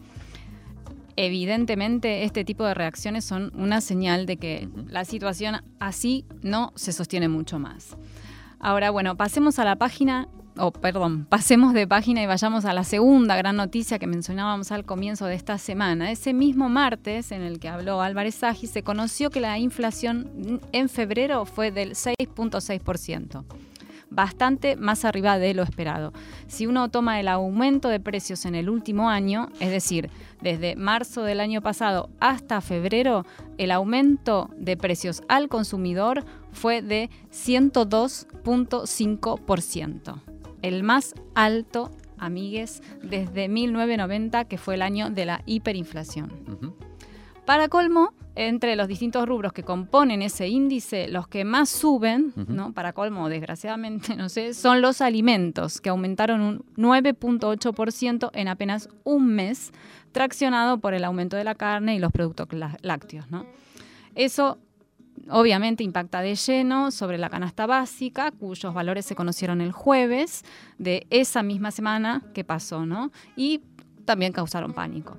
Evidentemente, 1.17 2.23
este 2.23 2.45
tipo 2.45 2.63
de 2.63 2.75
reacciones 2.75 3.25
son 3.25 3.51
una 3.57 3.81
señal 3.81 4.27
de 4.27 4.37
que 4.37 4.69
la 4.87 5.05
situación 5.05 5.57
así 5.81 6.25
no 6.41 6.73
se 6.77 6.93
sostiene 6.93 7.27
mucho 7.27 7.59
más. 7.59 7.97
Ahora, 8.61 8.91
bueno, 8.91 9.17
pasemos 9.17 9.59
a 9.59 9.65
la 9.65 9.75
página 9.75 10.29
oh, 10.59 10.73
perdón, 10.73 11.27
pasemos 11.27 11.75
de 11.75 11.87
página 11.87 12.23
y 12.23 12.27
vayamos 12.27 12.65
a 12.65 12.73
la 12.73 12.85
segunda 12.85 13.37
gran 13.37 13.57
noticia 13.57 13.99
que 13.99 14.07
mencionábamos 14.07 14.73
al 14.73 14.85
comienzo 14.85 15.27
de 15.27 15.35
esta 15.35 15.59
semana. 15.59 16.11
Ese 16.11 16.33
mismo 16.33 16.69
martes 16.69 17.33
en 17.33 17.43
el 17.43 17.59
que 17.59 17.69
habló 17.69 18.03
Álvarez 18.03 18.37
Sagi, 18.37 18.67
se 18.67 18.83
conoció 18.83 19.31
que 19.31 19.41
la 19.41 19.59
inflación 19.59 20.61
en 20.73 20.89
febrero 20.89 21.45
fue 21.45 21.71
del 21.71 21.93
6.6% 21.93 23.45
bastante 24.09 24.77
más 24.77 25.05
arriba 25.05 25.37
de 25.39 25.53
lo 25.55 25.63
esperado. 25.63 26.13
Si 26.47 26.67
uno 26.67 26.91
toma 26.91 27.21
el 27.21 27.29
aumento 27.29 27.89
de 27.89 28.01
precios 28.01 28.47
en 28.47 28.55
el 28.55 28.71
último 28.71 29.11
año, 29.11 29.49
es 29.61 29.71
decir, 29.71 30.09
desde 30.41 30.77
marzo 30.77 31.23
del 31.23 31.41
año 31.41 31.61
pasado 31.61 32.09
hasta 32.21 32.61
febrero, 32.61 33.27
el 33.59 33.73
aumento 33.73 34.51
de 34.57 34.77
precios 34.77 35.23
al 35.29 35.49
consumidor 35.49 36.25
fue 36.53 36.83
de 36.83 37.11
102.5% 37.31 40.26
el 40.67 40.83
más 40.83 41.15
alto, 41.35 41.91
amigues, 42.19 42.83
desde 43.03 43.49
1990, 43.49 44.47
que 44.47 44.59
fue 44.59 44.75
el 44.75 44.83
año 44.83 45.11
de 45.11 45.27
la 45.27 45.43
hiperinflación. 45.47 46.75
Para 47.45 47.69
colmo, 47.69 48.13
entre 48.35 48.75
los 48.75 48.89
distintos 48.89 49.27
rubros 49.27 49.53
que 49.53 49.63
componen 49.63 50.21
ese 50.21 50.49
índice, 50.49 51.09
los 51.09 51.29
que 51.29 51.45
más 51.45 51.69
suben, 51.69 52.33
¿no? 52.49 52.73
para 52.73 52.93
colmo, 52.93 53.29
desgraciadamente, 53.29 54.15
no 54.17 54.29
sé, 54.29 54.53
son 54.53 54.83
los 54.83 55.01
alimentos, 55.01 55.81
que 55.81 55.89
aumentaron 55.89 56.41
un 56.41 56.65
9.8% 56.77 58.31
en 58.35 58.49
apenas 58.49 58.89
un 59.05 59.29
mes, 59.29 59.73
traccionado 60.11 60.79
por 60.79 60.95
el 60.95 61.05
aumento 61.05 61.37
de 61.37 61.45
la 61.45 61.55
carne 61.55 61.95
y 61.95 61.99
los 61.99 62.11
productos 62.11 62.49
lácteos. 62.83 63.31
¿no? 63.31 63.47
Eso 64.15 64.59
obviamente 65.31 65.85
impacta 65.85 66.21
de 66.21 66.35
lleno 66.35 66.91
sobre 66.91 67.19
la 67.19 67.31
canasta 67.31 67.67
básica, 67.67 68.31
cuyos 68.31 68.75
valores 68.75 69.07
se 69.07 69.15
conocieron 69.15 69.61
el 69.61 69.73
jueves 69.73 70.45
de 70.79 71.07
esa 71.11 71.43
misma 71.43 71.71
semana 71.71 72.23
que 72.35 72.45
pasó, 72.45 72.87
¿no? 72.87 73.11
Y 73.37 73.63
también 74.05 74.33
causaron 74.33 74.73
pánico. 74.73 75.19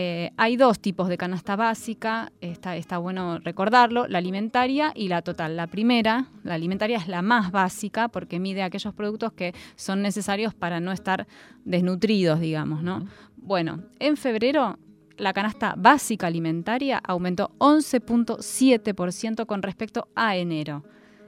Eh, 0.00 0.30
hay 0.36 0.56
dos 0.56 0.78
tipos 0.78 1.08
de 1.08 1.18
canasta 1.18 1.56
básica, 1.56 2.30
está, 2.40 2.76
está 2.76 2.98
bueno 2.98 3.40
recordarlo, 3.40 4.06
la 4.06 4.18
alimentaria 4.18 4.92
y 4.94 5.08
la 5.08 5.22
total. 5.22 5.56
La 5.56 5.66
primera, 5.66 6.26
la 6.44 6.54
alimentaria 6.54 6.98
es 6.98 7.08
la 7.08 7.20
más 7.20 7.50
básica 7.50 8.06
porque 8.06 8.38
mide 8.38 8.62
aquellos 8.62 8.94
productos 8.94 9.32
que 9.32 9.54
son 9.74 10.00
necesarios 10.02 10.54
para 10.54 10.78
no 10.78 10.92
estar 10.92 11.26
desnutridos, 11.64 12.38
digamos, 12.38 12.82
¿no? 12.84 13.08
Bueno, 13.36 13.82
en 13.98 14.16
febrero 14.16 14.78
la 15.18 15.32
canasta 15.32 15.74
básica 15.76 16.26
alimentaria 16.26 16.98
aumentó 16.98 17.52
11.7% 17.58 19.46
con 19.46 19.62
respecto 19.62 20.08
a 20.14 20.36
enero 20.36 20.84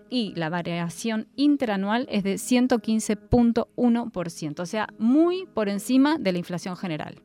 y 0.09 0.35
la 0.35 0.49
variación 0.49 1.29
interanual 1.37 2.07
es 2.11 2.25
de 2.25 2.35
115.1%, 2.35 4.61
o 4.61 4.67
sea, 4.67 4.89
muy 4.99 5.47
por 5.55 5.69
encima 5.69 6.19
de 6.19 6.33
la 6.33 6.39
inflación 6.39 6.77
general. 6.77 7.23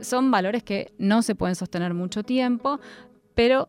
Son 0.00 0.30
valores 0.30 0.62
que 0.62 0.92
no 0.98 1.20
se 1.22 1.34
pueden 1.34 1.56
sostener 1.56 1.92
mucho 1.92 2.22
tiempo, 2.22 2.80
pero 3.34 3.68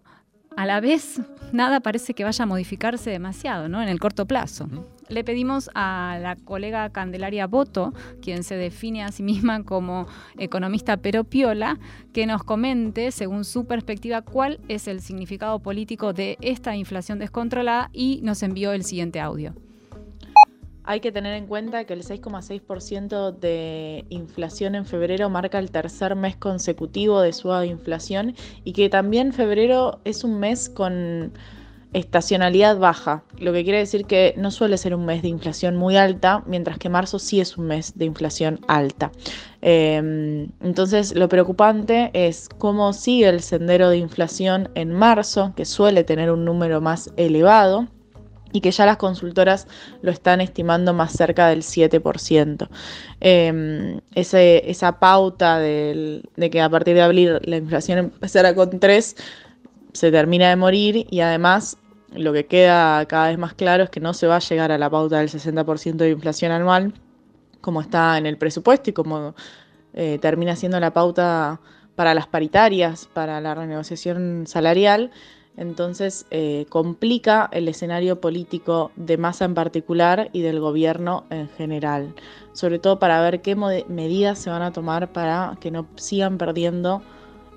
a 0.56 0.66
la 0.66 0.80
vez 0.80 1.20
nada 1.52 1.82
parece 1.82 2.14
que 2.14 2.24
vaya 2.24 2.44
a 2.44 2.48
modificarse 2.48 3.10
demasiado 3.10 3.68
¿no? 3.68 3.82
en 3.82 3.90
el 3.90 4.00
corto 4.00 4.26
plazo 4.26 4.70
le 5.10 5.24
pedimos 5.24 5.70
a 5.76 6.18
la 6.22 6.36
colega 6.36 6.90
Candelaria 6.90 7.48
Boto, 7.48 7.94
quien 8.22 8.44
se 8.44 8.56
define 8.56 9.04
a 9.04 9.12
sí 9.12 9.24
misma 9.24 9.64
como 9.64 10.08
economista 10.38 10.98
pero 10.98 11.24
piola, 11.24 11.80
que 12.14 12.26
nos 12.26 12.44
comente, 12.44 13.12
según 13.12 13.44
su 13.44 13.66
perspectiva, 13.66 14.22
cuál 14.22 14.60
es 14.68 14.88
el 14.88 15.02
significado 15.02 15.60
político 15.60 16.14
de 16.14 16.38
esta 16.42 16.76
inflación 16.76 17.20
descontrolada 17.20 17.90
y 17.92 18.20
nos 18.24 18.44
envió 18.44 18.72
el 18.72 18.84
siguiente 18.84 19.20
audio. 19.20 19.54
Hay 20.84 21.02
que 21.02 21.12
tener 21.12 21.36
en 21.36 21.46
cuenta 21.46 21.84
que 21.86 21.94
el 21.94 22.04
6,6% 22.04 23.38
de 23.38 24.06
inflación 24.10 24.74
en 24.74 24.86
febrero 24.86 25.30
marca 25.30 25.60
el 25.60 25.70
tercer 25.70 26.16
mes 26.16 26.36
consecutivo 26.36 27.22
de 27.22 27.32
suave 27.32 27.68
inflación 27.68 28.34
y 28.64 28.74
que 28.74 28.90
también 28.90 29.32
febrero 29.32 30.00
es 30.04 30.24
un 30.24 30.40
mes 30.40 30.68
con 30.68 31.32
estacionalidad 31.94 32.78
baja, 32.78 33.24
lo 33.40 33.52
que 33.52 33.64
quiere 33.64 33.80
decir 33.80 34.06
que 34.06 34.34
no 34.38 34.52
suele 34.52 34.78
ser 34.78 34.94
un 34.94 35.06
mes 35.06 35.22
de 35.22 35.28
inflación 35.28 35.76
muy 35.76 35.98
alta, 35.98 36.44
mientras 36.46 36.78
que 36.78 36.90
marzo 36.90 37.18
sí 37.18 37.42
es 37.42 37.58
un 37.58 37.66
mes 37.68 37.98
de 37.98 38.06
inflación 38.06 38.60
alta. 38.68 39.12
Em, 39.62 40.50
entonces, 40.62 41.16
lo 41.16 41.28
preocupante 41.30 42.12
es 42.14 42.48
cómo 42.58 42.94
sigue 42.94 43.30
el 43.30 43.42
sendero 43.42 43.90
de 43.90 43.98
inflación 43.98 44.70
en 44.76 44.94
marzo, 44.94 45.54
que 45.56 45.66
suele 45.66 46.04
tener 46.04 46.32
un 46.32 46.46
número 46.46 46.80
más 46.80 47.12
elevado 47.18 47.88
y 48.52 48.62
que 48.62 48.72
ya 48.72 48.86
las 48.86 48.98
consultoras 48.98 49.68
lo 50.02 50.12
están 50.12 50.42
estimando 50.42 50.94
más 50.94 51.14
cerca 51.14 51.48
del 51.48 51.62
7%. 51.64 52.68
Em, 53.20 54.00
esa 54.16 55.00
pauta 55.00 55.60
de 55.60 56.22
que 56.52 56.62
a 56.62 56.70
partir 56.70 56.96
de 56.96 57.02
abril 57.02 57.40
la 57.44 57.58
inflación 57.58 57.98
empezará 58.00 58.56
con 58.56 58.80
3 58.80 59.16
se 59.94 60.12
termina 60.12 60.50
de 60.50 60.56
morir 60.56 61.08
y 61.10 61.22
además 61.22 61.78
lo 62.12 62.34
que 62.34 62.46
queda 62.46 63.06
cada 63.06 63.28
vez 63.28 63.38
más 63.38 63.54
claro 63.54 63.84
es 63.84 63.90
que 63.90 64.00
no 64.00 64.14
se 64.14 64.28
va 64.28 64.38
a 64.38 64.40
llegar 64.40 64.72
a 64.72 64.78
la 64.78 64.90
pauta 64.90 65.20
del 65.20 65.30
60% 65.30 65.96
de 65.96 66.10
inflación 66.10 66.52
anual 66.52 66.94
como 67.62 67.82
está 67.82 68.18
en 68.18 68.26
el 68.26 68.38
presupuesto 68.38 68.90
y 68.90 68.94
como 68.94 69.36
eh, 69.94 70.18
termina 70.22 70.56
siendo 70.56 70.80
la 70.80 70.94
pauta 70.94 71.60
para 71.96 72.14
las 72.14 72.28
paritarias, 72.28 73.10
para 73.14 73.42
la 73.42 73.56
renegociación 73.56 74.46
salarial. 74.48 75.12
Entonces 75.58 76.26
eh, 76.32 76.66
complica 76.70 77.50
el 77.52 77.68
escenario 77.68 78.22
político 78.22 78.92
de 78.96 79.18
masa 79.18 79.44
en 79.44 79.56
particular 79.56 80.30
y 80.32 80.42
del 80.42 80.62
gobierno 80.62 81.26
en 81.30 81.50
general, 81.50 82.16
sobre 82.54 82.80
todo 82.80 82.98
para 82.98 83.20
ver 83.22 83.42
qué 83.42 83.56
medidas 83.56 84.40
se 84.40 84.50
van 84.50 84.62
a 84.62 84.72
tomar 84.72 85.12
para 85.12 85.58
que 85.60 85.70
no 85.70 85.86
sigan 85.96 86.38
perdiendo 86.38 87.02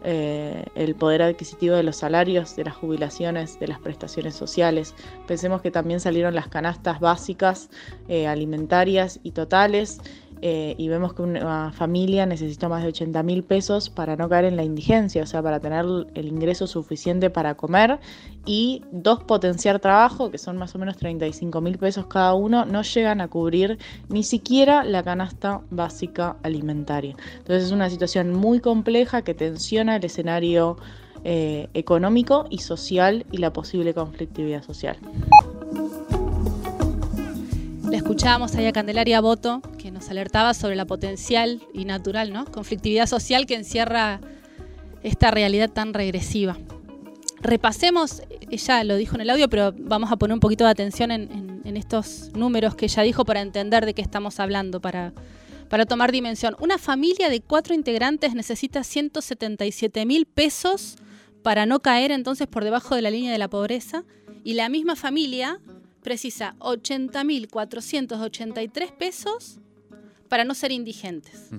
eh, 0.04 0.64
el 0.74 0.94
poder 0.94 1.22
adquisitivo 1.22 1.74
de 1.74 1.82
los 1.82 1.96
salarios, 1.96 2.56
de 2.56 2.64
las 2.64 2.76
jubilaciones, 2.76 3.58
de 3.58 3.68
las 3.68 3.78
prestaciones 3.78 4.34
sociales. 4.34 4.94
Pensemos 5.26 5.62
que 5.62 5.70
también 5.70 6.00
salieron 6.00 6.34
las 6.34 6.48
canastas 6.48 7.00
básicas, 7.00 7.70
eh, 8.08 8.26
alimentarias 8.26 9.20
y 9.22 9.32
totales 9.32 10.00
eh, 10.44 10.74
y 10.76 10.88
vemos 10.88 11.14
que 11.14 11.22
una 11.22 11.70
familia 11.70 12.26
necesita 12.26 12.68
más 12.68 12.82
de 12.82 12.88
80 12.88 13.22
mil 13.22 13.44
pesos 13.44 13.90
para 13.90 14.16
no 14.16 14.28
caer 14.28 14.46
en 14.46 14.56
la 14.56 14.64
indigencia, 14.64 15.22
o 15.22 15.26
sea, 15.26 15.40
para 15.40 15.60
tener 15.60 15.84
el 16.14 16.26
ingreso 16.26 16.66
suficiente 16.66 17.30
para 17.30 17.54
comer 17.54 18.00
y 18.44 18.82
dos 18.90 19.22
potenciar 19.22 19.78
trabajo, 19.78 20.32
que 20.32 20.38
son 20.38 20.56
más 20.56 20.74
o 20.74 20.80
menos 20.80 20.96
35 20.96 21.60
mil 21.60 21.78
pesos 21.78 22.06
cada 22.06 22.34
uno, 22.34 22.64
no 22.64 22.82
llegan 22.82 23.20
a 23.20 23.28
cubrir 23.28 23.78
ni 24.08 24.24
siquiera 24.24 24.82
la 24.82 25.04
canasta 25.04 25.60
básica 25.70 26.36
alimentaria. 26.42 27.14
Entonces 27.38 27.66
es 27.66 27.70
una 27.70 27.88
situación 27.88 28.32
muy 28.34 28.58
compleja 28.58 29.22
que 29.22 29.34
tensiona 29.34 29.94
el 29.94 30.04
escenario 30.04 30.76
eh, 31.22 31.68
económico 31.72 32.46
y 32.50 32.58
social 32.58 33.26
y 33.30 33.36
la 33.36 33.52
posible 33.52 33.94
conflictividad 33.94 34.64
social. 34.64 34.96
Le 37.92 37.98
escuchábamos 37.98 38.54
ahí 38.54 38.64
a 38.64 38.72
Candelaria 38.72 39.20
Boto, 39.20 39.60
que 39.76 39.90
nos 39.90 40.08
alertaba 40.08 40.54
sobre 40.54 40.76
la 40.76 40.86
potencial 40.86 41.60
y 41.74 41.84
natural 41.84 42.32
¿no? 42.32 42.46
conflictividad 42.46 43.06
social 43.06 43.44
que 43.44 43.54
encierra 43.54 44.18
esta 45.02 45.30
realidad 45.30 45.68
tan 45.68 45.92
regresiva. 45.92 46.56
Repasemos, 47.42 48.22
ella 48.50 48.82
lo 48.84 48.96
dijo 48.96 49.16
en 49.16 49.20
el 49.20 49.28
audio, 49.28 49.50
pero 49.50 49.74
vamos 49.76 50.10
a 50.10 50.16
poner 50.16 50.32
un 50.32 50.40
poquito 50.40 50.64
de 50.64 50.70
atención 50.70 51.10
en, 51.10 51.76
estos 51.76 52.30
números 52.34 52.74
que 52.76 52.86
ella 52.86 53.02
dijo 53.02 53.26
para 53.26 53.42
entender 53.42 53.84
de 53.84 53.92
qué 53.92 54.00
estamos 54.00 54.40
hablando, 54.40 54.80
para, 54.80 55.12
para 55.68 55.84
tomar 55.84 56.12
dimensión. 56.12 56.56
Una 56.60 56.78
familia 56.78 57.28
de 57.28 57.42
cuatro 57.42 57.74
integrantes 57.74 58.34
necesita 58.34 58.84
177 58.84 60.06
mil 60.06 60.24
pesos 60.24 60.96
para 61.42 61.66
no 61.66 61.80
caer 61.80 62.10
entonces 62.10 62.46
por 62.46 62.64
debajo 62.64 62.94
de 62.94 63.02
la 63.02 63.10
línea 63.10 63.32
de 63.32 63.38
la 63.38 63.48
pobreza 63.48 64.04
y 64.44 64.54
la 64.54 64.70
misma 64.70 64.96
familia 64.96 65.60
precisa 66.02 66.54
80.483 66.58 68.92
pesos 68.92 69.58
para 70.28 70.44
no 70.44 70.54
ser 70.54 70.72
indigentes. 70.72 71.50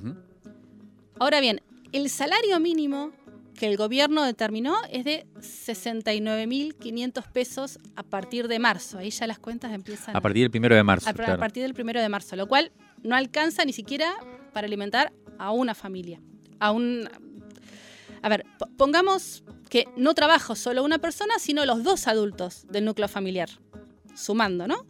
Ahora 1.19 1.41
bien, 1.41 1.61
el 1.91 2.09
salario 2.09 2.59
mínimo 2.59 3.11
que 3.53 3.67
el 3.67 3.77
gobierno 3.77 4.23
determinó 4.23 4.75
es 4.89 5.05
de 5.05 5.27
69.500 5.35 7.31
pesos 7.31 7.77
a 7.95 8.01
partir 8.03 8.47
de 8.47 8.59
marzo. 8.59 8.97
Ahí 8.97 9.11
ya 9.11 9.27
las 9.27 9.39
cuentas 9.39 9.71
empiezan. 9.73 10.15
A 10.15 10.21
partir 10.21 10.43
del 10.43 10.51
primero 10.51 10.75
de 10.75 10.83
marzo. 10.83 11.09
A, 11.09 11.13
partir 11.13 11.63
del 11.63 11.73
primero 11.73 12.01
de 12.01 12.09
marzo, 12.09 12.35
lo 12.35 12.47
cual 12.47 12.71
no 13.03 13.15
alcanza 13.15 13.65
ni 13.65 13.73
siquiera 13.73 14.13
para 14.53 14.65
alimentar 14.65 15.13
a 15.37 15.51
una 15.51 15.75
familia, 15.75 16.19
a 16.59 16.71
un 16.71 17.09
A 18.21 18.29
ver, 18.29 18.45
pongamos 18.77 19.43
que 19.69 19.87
no 19.97 20.13
trabaja 20.13 20.55
solo 20.55 20.83
una 20.83 20.99
persona, 20.99 21.39
sino 21.39 21.65
los 21.65 21.83
dos 21.83 22.07
adultos 22.07 22.65
del 22.69 22.85
núcleo 22.85 23.07
familiar, 23.07 23.49
sumando, 24.15 24.67
¿no? 24.67 24.85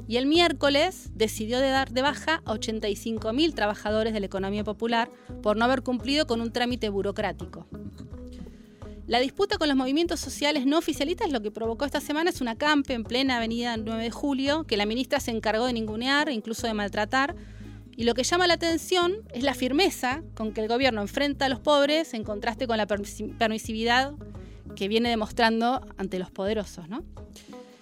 Y 0.07 0.19
el 0.19 0.27
miércoles 0.27 1.09
decidió 1.15 1.61
de 1.61 1.71
dar 1.71 1.91
de 1.91 2.03
baja 2.03 2.43
a 2.45 2.53
85.000 2.55 3.55
trabajadores 3.55 4.13
de 4.13 4.21
la 4.21 4.27
economía 4.27 4.63
popular 4.63 5.11
por 5.43 5.57
no 5.57 5.65
haber 5.65 5.81
cumplido 5.83 6.27
con 6.27 6.43
un 6.43 6.53
trámite 6.53 6.91
burocrático. 6.91 7.67
La 9.07 9.21
disputa 9.21 9.59
con 9.59 9.69
los 9.69 9.77
movimientos 9.77 10.19
sociales 10.21 10.65
no 10.67 10.79
oficialistas 10.79 11.31
lo 11.31 11.43
que 11.43 11.51
provocó 11.51 11.85
esta 11.85 12.01
semana 12.01 12.31
es 12.31 12.41
una 12.41 12.57
campe 12.57 12.95
en 12.95 13.05
plena 13.05 13.37
avenida 13.37 13.77
9 13.77 14.03
de 14.03 14.11
julio 14.11 14.65
que 14.65 14.79
la 14.79 14.87
ministra 14.87 15.21
se 15.21 15.31
encargó 15.31 15.67
de 15.67 15.75
ningunear 15.75 16.29
e 16.29 16.33
incluso 16.33 16.67
de 16.67 16.75
maltratar. 16.75 17.37
Y 17.97 18.05
lo 18.05 18.15
que 18.15 18.25
llama 18.25 18.47
la 18.47 18.55
atención 18.55 19.15
es 19.33 19.43
la 19.43 19.55
firmeza 19.55 20.23
con 20.35 20.53
que 20.53 20.61
el 20.61 20.69
gobierno 20.69 21.01
enfrenta 21.01 21.47
a 21.47 21.49
los 21.49 21.61
pobres 21.61 22.15
en 22.15 22.25
contraste 22.25 22.67
con 22.67 22.77
la 22.77 22.87
permisividad 22.87 24.15
que 24.75 24.89
viene 24.89 25.09
demostrando 25.09 25.87
ante 25.97 26.19
los 26.19 26.31
poderosos. 26.31 26.87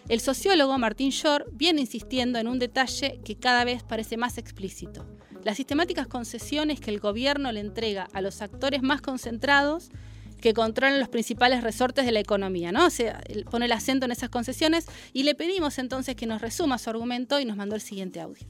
El 0.08 0.20
sociólogo 0.20 0.76
Martín 0.78 1.10
Shore 1.10 1.44
viene 1.52 1.80
insistiendo 1.80 2.38
en 2.38 2.48
un 2.48 2.58
detalle 2.58 3.20
que 3.24 3.36
cada 3.36 3.64
vez 3.64 3.82
parece 3.82 4.16
más 4.16 4.36
explícito. 4.36 5.06
Las 5.44 5.56
sistemáticas 5.56 6.06
concesiones 6.06 6.80
que 6.80 6.90
el 6.90 7.00
gobierno 7.00 7.50
le 7.50 7.60
entrega 7.60 8.08
a 8.12 8.20
los 8.20 8.42
actores 8.42 8.82
más 8.82 9.00
concentrados 9.00 9.90
que 10.40 10.54
controlan 10.54 10.98
los 10.98 11.08
principales 11.08 11.62
resortes 11.62 12.04
de 12.04 12.12
la 12.12 12.20
economía, 12.20 12.72
¿no? 12.72 12.88
Pone 13.50 13.66
el 13.66 13.72
acento 13.72 14.06
en 14.06 14.12
esas 14.12 14.28
concesiones 14.28 14.86
y 15.12 15.22
le 15.22 15.34
pedimos 15.34 15.78
entonces 15.78 16.16
que 16.16 16.26
nos 16.26 16.42
resuma 16.42 16.78
su 16.78 16.90
argumento 16.90 17.40
y 17.40 17.44
nos 17.44 17.56
mandó 17.56 17.76
el 17.76 17.80
siguiente 17.80 18.20
audio. 18.20 18.46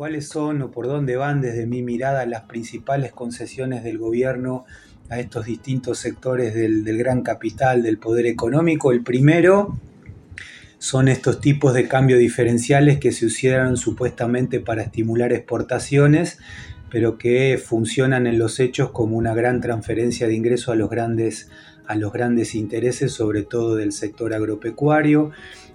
¿Cuáles 0.00 0.28
son 0.28 0.62
o 0.62 0.70
por 0.70 0.86
dónde 0.86 1.16
van 1.16 1.42
desde 1.42 1.66
mi 1.66 1.82
mirada 1.82 2.24
las 2.24 2.44
principales 2.44 3.12
concesiones 3.12 3.84
del 3.84 3.98
gobierno 3.98 4.64
a 5.10 5.20
estos 5.20 5.44
distintos 5.44 5.98
sectores 5.98 6.54
del, 6.54 6.96
gran 6.96 7.20
capital, 7.20 7.82
del 7.82 7.98
poder 7.98 8.24
económico. 8.24 8.92
El 8.92 9.02
primero 9.02 9.78
son 10.78 11.08
estos 11.08 11.42
tipos 11.42 11.74
de 11.74 11.86
cambio 11.86 12.16
diferenciales 12.16 12.98
que 12.98 13.12
se 13.12 13.26
usaron 13.26 13.76
supuestamente 13.76 14.58
para 14.58 14.80
estimular 14.80 15.34
exportaciones, 15.34 16.38
pero 16.90 17.18
que 17.18 17.62
funcionan 17.62 18.26
en 18.26 18.38
los 18.38 18.58
hechos 18.58 18.92
como 18.92 19.18
una 19.18 19.34
gran 19.34 19.60
transferencia 19.60 20.26
de 20.26 20.34
ingresos 20.34 20.70
a 20.70 20.76
los 20.76 20.88
grandes, 20.88 21.50
a 21.86 21.94
los 21.94 22.10
grandes 22.10 22.54
intereses, 22.54 23.12
sobre 23.12 23.42
todo 23.42 23.76
del 23.76 23.92
sector 23.92 24.32
agropecuario. 24.32 25.32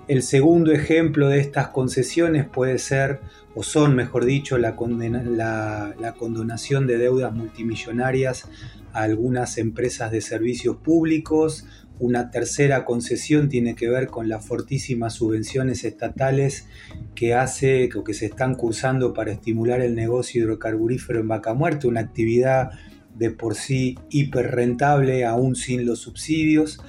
El 0.08 0.22
segundo 0.22 0.72
ejemplo 0.72 1.30
de 1.30 1.40
estas 1.40 1.70
concesiones 1.70 2.46
puede 2.46 2.78
ser, 2.78 3.22
o 3.56 3.64
son, 3.64 3.96
mejor 3.96 4.26
dicho, 4.26 4.60
la, 4.60 4.76
la, 4.78 5.96
la 6.00 6.14
condonación 6.14 6.86
de 6.86 7.00
deudas 7.00 7.34
multimillonarias 7.34 8.48
a 8.94 9.02
algunas 9.02 9.58
empresas 9.58 10.12
de 10.12 10.22
servicios 10.22 10.76
públicos. 10.78 11.66
Una 11.98 12.30
tercera 12.30 12.86
concesión 12.86 13.50
tiene 13.50 13.74
que 13.74 13.90
ver 13.90 14.08
con 14.08 14.30
las 14.30 14.46
fortísimas 14.46 15.14
subvenciones 15.14 15.84
estatales 15.84 16.68
que 17.16 17.34
hace 17.34 17.90
o 17.96 18.04
que 18.04 18.14
se 18.14 18.28
están 18.28 18.54
cursando 18.54 19.12
para 19.12 19.32
estimular 19.32 19.82
el 19.82 19.96
negocio 19.96 20.44
hidrocarburífero 20.44 21.20
en 21.22 21.30
Vaca 21.30 21.56
Muerta, 21.56 21.88
una 21.88 22.02
actividad 22.02 22.72
de 23.15 23.32
por 23.32 23.56
sí 23.56 23.98
hiper 24.10 24.52
rentable 24.52 25.26
aún 25.26 25.56
sin 25.56 25.86
los 25.86 26.00
subsidios. 26.00 26.80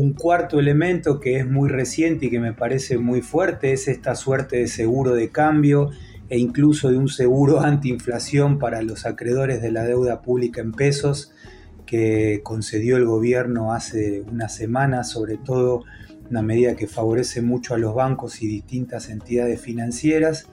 Un 0.00 0.14
cuarto 0.14 0.58
elemento 0.58 1.20
que 1.20 1.36
es 1.36 1.46
muy 1.46 1.68
reciente 1.68 2.24
y 2.24 2.30
que 2.30 2.40
me 2.40 2.54
parece 2.54 2.96
muy 2.96 3.20
fuerte 3.20 3.74
es 3.74 3.86
esta 3.86 4.14
suerte 4.14 4.56
de 4.56 4.66
seguro 4.66 5.14
de 5.14 5.28
cambio 5.28 5.90
e 6.30 6.38
incluso 6.38 6.88
de 6.88 6.96
un 6.96 7.08
seguro 7.08 7.60
antiinflación 7.60 8.58
para 8.58 8.80
los 8.80 9.04
acreedores 9.04 9.60
de 9.60 9.70
la 9.70 9.84
deuda 9.84 10.22
pública 10.22 10.62
en 10.62 10.72
pesos 10.72 11.34
que 11.84 12.40
concedió 12.42 12.96
el 12.96 13.04
gobierno 13.04 13.74
hace 13.74 14.22
unas 14.22 14.54
semanas, 14.54 15.10
sobre 15.10 15.36
todo 15.36 15.84
una 16.30 16.40
medida 16.40 16.76
que 16.76 16.86
favorece 16.86 17.42
mucho 17.42 17.74
a 17.74 17.78
los 17.78 17.94
bancos 17.94 18.40
y 18.40 18.46
distintas 18.46 19.10
entidades 19.10 19.60
financieras. 19.60 20.46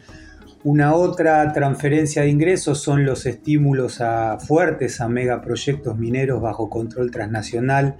Una 0.65 0.93
otra 0.93 1.53
transferencia 1.53 2.23
de 2.23 2.31
ingresos 2.31 2.81
son 2.81 3.05
los 3.05 3.25
estímulos 3.25 4.01
a 4.01 4.39
fuertes 4.39 4.99
a 4.99 5.07
megaproyectos 5.07 5.97
mineros 5.97 6.41
bajo 6.41 6.69
control 6.69 7.12
transnacional, 7.12 7.95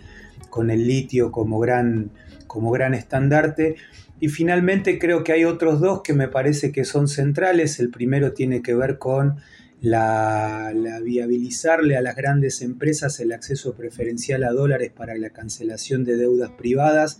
con 0.49 0.69
el 0.69 0.88
litio 0.88 1.31
como 1.31 1.60
gran, 1.60 2.12
como 2.47 2.71
gran 2.71 2.93
estandarte. 2.93 3.75
Y 4.19 4.29
finalmente 4.29 4.97
creo 4.97 5.23
que 5.23 5.33
hay 5.33 5.45
otros 5.45 5.79
dos 5.79 6.01
que 6.01 6.13
me 6.13 6.27
parece 6.27 6.71
que 6.71 6.86
son 6.86 7.07
centrales. 7.07 7.79
El 7.79 7.89
primero 7.89 8.33
tiene 8.33 8.62
que 8.62 8.73
ver 8.73 8.97
con 8.97 9.38
la, 9.81 10.73
viabilizarle 11.03 11.97
a 11.97 12.01
las 12.01 12.15
grandes 12.15 12.62
empresas 12.62 13.19
el 13.19 13.31
acceso 13.31 13.75
preferencial 13.75 14.43
a 14.43 14.51
dólares 14.51 14.91
para 14.95 15.15
la 15.15 15.29
cancelación 15.29 16.03
de 16.03 16.17
deudas 16.17 16.51
privadas, 16.51 17.19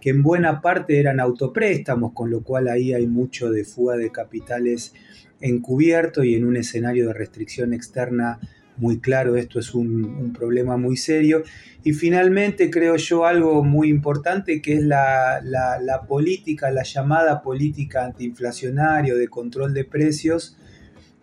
que 0.00 0.10
en 0.10 0.22
buena 0.22 0.60
parte 0.60 1.00
eran 1.00 1.20
autopréstamos, 1.20 2.12
con 2.12 2.30
lo 2.30 2.42
cual 2.42 2.68
ahí 2.68 2.92
hay 2.92 3.06
mucho 3.06 3.50
de 3.50 3.64
fuga 3.64 3.96
de 3.96 4.12
capitales 4.12 4.94
encubierto 5.40 6.24
y 6.24 6.34
en 6.34 6.44
un 6.44 6.56
escenario 6.56 7.08
de 7.08 7.12
restricción 7.12 7.72
externa 7.72 8.38
muy 8.76 9.00
claro, 9.00 9.36
esto 9.36 9.58
es 9.58 9.74
un, 9.74 10.32
problema 10.32 10.76
muy 10.76 10.96
serio. 10.96 11.42
Y 11.82 11.92
finalmente 11.92 12.70
creo 12.70 12.96
yo 12.96 13.26
algo 13.26 13.62
muy 13.64 13.88
importante 13.88 14.60
que 14.60 14.74
es 14.74 14.82
la, 14.82 15.40
la, 15.42 16.02
política, 16.06 16.70
la 16.70 16.82
llamada 16.82 17.42
política 17.42 18.04
antiinflacionario 18.04 19.16
de 19.16 19.28
control 19.28 19.72
de 19.72 19.84
precios, 19.84 20.56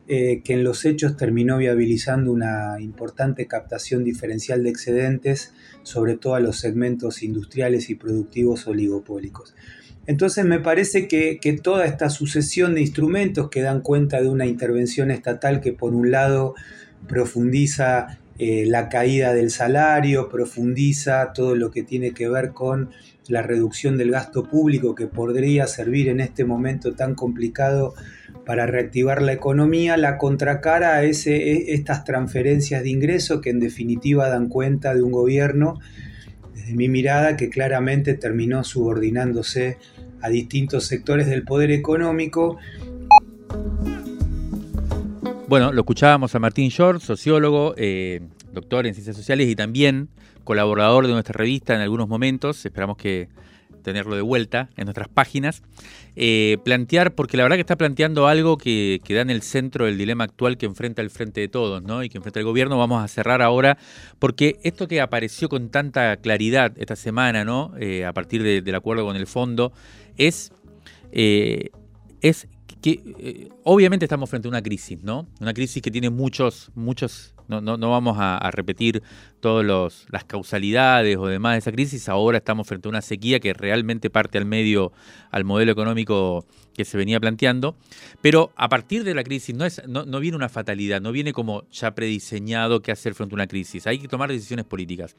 eh, 0.08 0.42
que 0.44 0.54
en 0.54 0.64
los 0.64 0.84
hechos 0.86 1.16
terminó 1.16 1.58
viabilizando 1.58 2.32
una 2.32 2.78
importante 2.80 3.48
captación 3.48 4.04
diferencial 4.04 4.64
de 4.64 4.70
excedentes, 4.70 5.54
sobre 5.84 6.18
todo 6.18 6.36
a 6.36 6.40
los 6.40 6.60
segmentos 6.60 7.24
industriales 7.24 7.90
y 7.90 7.96
productivos 7.96 8.68
oligopólicos. 8.68 9.56
Entonces 10.06 10.44
me 10.44 10.60
parece 10.60 11.08
que, 11.08 11.40
toda 11.62 11.86
esta 11.86 12.10
sucesión 12.10 12.76
de 12.76 12.82
instrumentos 12.82 13.50
que 13.50 13.62
dan 13.62 13.82
cuenta 13.82 14.22
de 14.22 14.28
una 14.28 14.46
intervención 14.46 15.12
estatal 15.12 15.62
que 15.62 15.72
por 15.72 15.94
un 15.94 16.12
lado 16.12 16.56
profundiza 17.08 18.20
eh, 18.40 18.66
la 18.66 18.90
caída 18.90 19.34
del 19.34 19.52
salario, 19.52 20.28
profundiza 20.28 21.34
todo 21.34 21.56
lo 21.56 21.70
que 21.70 21.84
tiene 21.84 22.12
que 22.12 22.28
ver 22.28 22.52
con 22.52 22.90
la 23.28 23.42
reducción 23.42 23.98
del 23.98 24.12
gasto 24.12 24.50
público 24.50 24.96
que 24.96 25.08
podría 25.08 25.68
servir 25.68 26.10
en 26.10 26.20
este 26.20 26.44
momento 26.44 26.94
tan 26.94 27.16
complicado 27.16 27.94
para 28.46 28.66
reactivar 28.66 29.22
la 29.22 29.34
economía, 29.34 29.98
la 29.98 30.18
contracara 30.18 30.96
a 30.96 31.04
ese, 31.04 31.36
e, 31.36 31.74
estas 31.74 32.04
transferencias 32.04 32.84
de 32.84 32.90
ingresos 32.90 33.40
que 33.40 33.52
en 33.52 33.60
definitiva 33.60 34.30
dan 34.30 34.50
cuenta 34.50 34.94
de 34.96 35.04
un 35.04 35.12
gobierno, 35.12 35.80
desde 36.56 36.74
mi 36.74 36.90
mirada, 36.90 37.38
que 37.38 37.50
claramente 37.50 38.16
terminó 38.16 38.64
subordinándose 38.64 39.78
a 40.22 40.30
distintos 40.30 40.88
sectores 40.88 41.28
del 41.28 41.44
poder 41.44 41.72
económico. 41.72 42.58
Bueno, 45.48 45.74
lo 45.74 45.82
escuchábamos 45.82 46.34
a 46.36 46.40
Martín 46.40 46.70
Short, 46.70 47.02
sociólogo, 47.02 47.74
eh, 47.78 48.22
doctor 48.54 48.88
en 48.88 48.94
ciencias 48.94 49.18
sociales 49.18 49.50
y 49.50 49.56
también 49.56 50.08
colaborador 50.46 51.06
de 51.06 51.14
nuestra 51.14 51.34
revista 51.34 51.76
en 51.76 51.82
algunos 51.82 52.08
momentos. 52.08 52.66
Esperamos 52.66 52.96
que 52.96 53.28
tenerlo 53.84 54.16
de 54.16 54.22
vuelta 54.22 54.70
en 54.78 54.86
nuestras 54.86 55.10
páginas, 55.10 55.62
eh, 56.16 56.58
plantear, 56.64 57.14
porque 57.14 57.36
la 57.36 57.44
verdad 57.44 57.58
que 57.58 57.62
está 57.62 57.76
planteando 57.76 58.28
algo 58.28 58.58
que, 58.58 59.02
da 59.10 59.20
en 59.20 59.30
el 59.30 59.42
centro 59.42 59.86
del 59.86 59.98
dilema 59.98 60.24
actual 60.24 60.58
que 60.58 60.66
enfrenta 60.66 61.02
el 61.02 61.10
Frente 61.10 61.42
de 61.42 61.50
Todos, 61.50 61.84
¿no? 61.84 62.04
Y 62.04 62.10
que 62.10 62.20
enfrenta 62.20 62.40
el 62.40 62.46
gobierno. 62.46 62.78
Vamos 62.78 63.04
a 63.04 63.08
cerrar 63.10 63.42
ahora, 63.42 63.78
porque 64.20 64.60
esto 64.64 64.88
que 64.88 65.02
apareció 65.02 65.50
con 65.50 65.70
tanta 65.70 66.16
claridad 66.18 66.72
esta 66.78 66.96
semana, 66.96 67.44
¿no? 67.44 67.74
Eh, 67.78 68.06
a 68.06 68.14
partir 68.14 68.64
del 68.64 68.76
acuerdo 68.76 69.06
con 69.06 69.18
el 69.18 69.28
fondo, 69.28 69.74
es, 70.16 70.54
es 71.12 72.48
que 72.82 73.50
obviamente 73.64 74.06
estamos 74.06 74.30
frente 74.30 74.48
a 74.48 74.50
una 74.50 74.62
crisis, 74.62 75.04
¿no? 75.04 75.28
Una 75.40 75.54
crisis 75.54 75.82
que 75.82 75.92
tiene 75.92 76.10
muchos, 76.10 76.72
muchos, 76.76 77.34
no, 77.48 77.62
no, 77.62 77.78
no 77.78 77.92
vamos 77.92 78.18
a, 78.20 78.52
repetir 78.52 79.02
todas 79.44 80.06
las 80.10 80.24
causalidades 80.24 81.18
o 81.18 81.28
demás 81.28 81.56
de 81.56 81.58
esa 81.60 81.74
crisis, 81.74 82.08
ahora 82.08 82.38
estamos 82.38 82.66
frente 82.66 82.88
a 82.88 82.90
una 82.90 83.02
sequía 83.02 83.42
que 83.42 83.54
realmente 83.54 84.10
parte 84.10 84.38
al 84.38 84.46
medio 84.46 84.94
al 85.32 85.44
modelo 85.44 85.74
económico 85.74 86.46
que 86.74 86.86
se 86.86 86.96
venía 86.96 87.20
planteando. 87.20 87.76
Pero 88.22 88.54
a 88.56 88.70
partir 88.70 89.04
de 89.04 89.14
la 89.14 89.22
crisis 89.22 89.54
no, 89.54 89.66
es, 89.66 89.82
no, 89.86 90.06
no 90.06 90.22
viene 90.22 90.38
una 90.38 90.48
fatalidad, 90.48 91.02
no 91.02 91.12
viene 91.12 91.34
como 91.34 91.68
ya 91.72 91.94
prediseñado 91.94 92.82
qué 92.82 92.94
hacer 92.94 93.16
frente 93.16 93.36
a 93.36 93.36
una 93.36 93.48
crisis. 93.48 93.86
Hay 93.86 94.00
que 94.00 94.08
tomar 94.08 94.32
decisiones 94.32 94.66
políticas. 94.66 95.18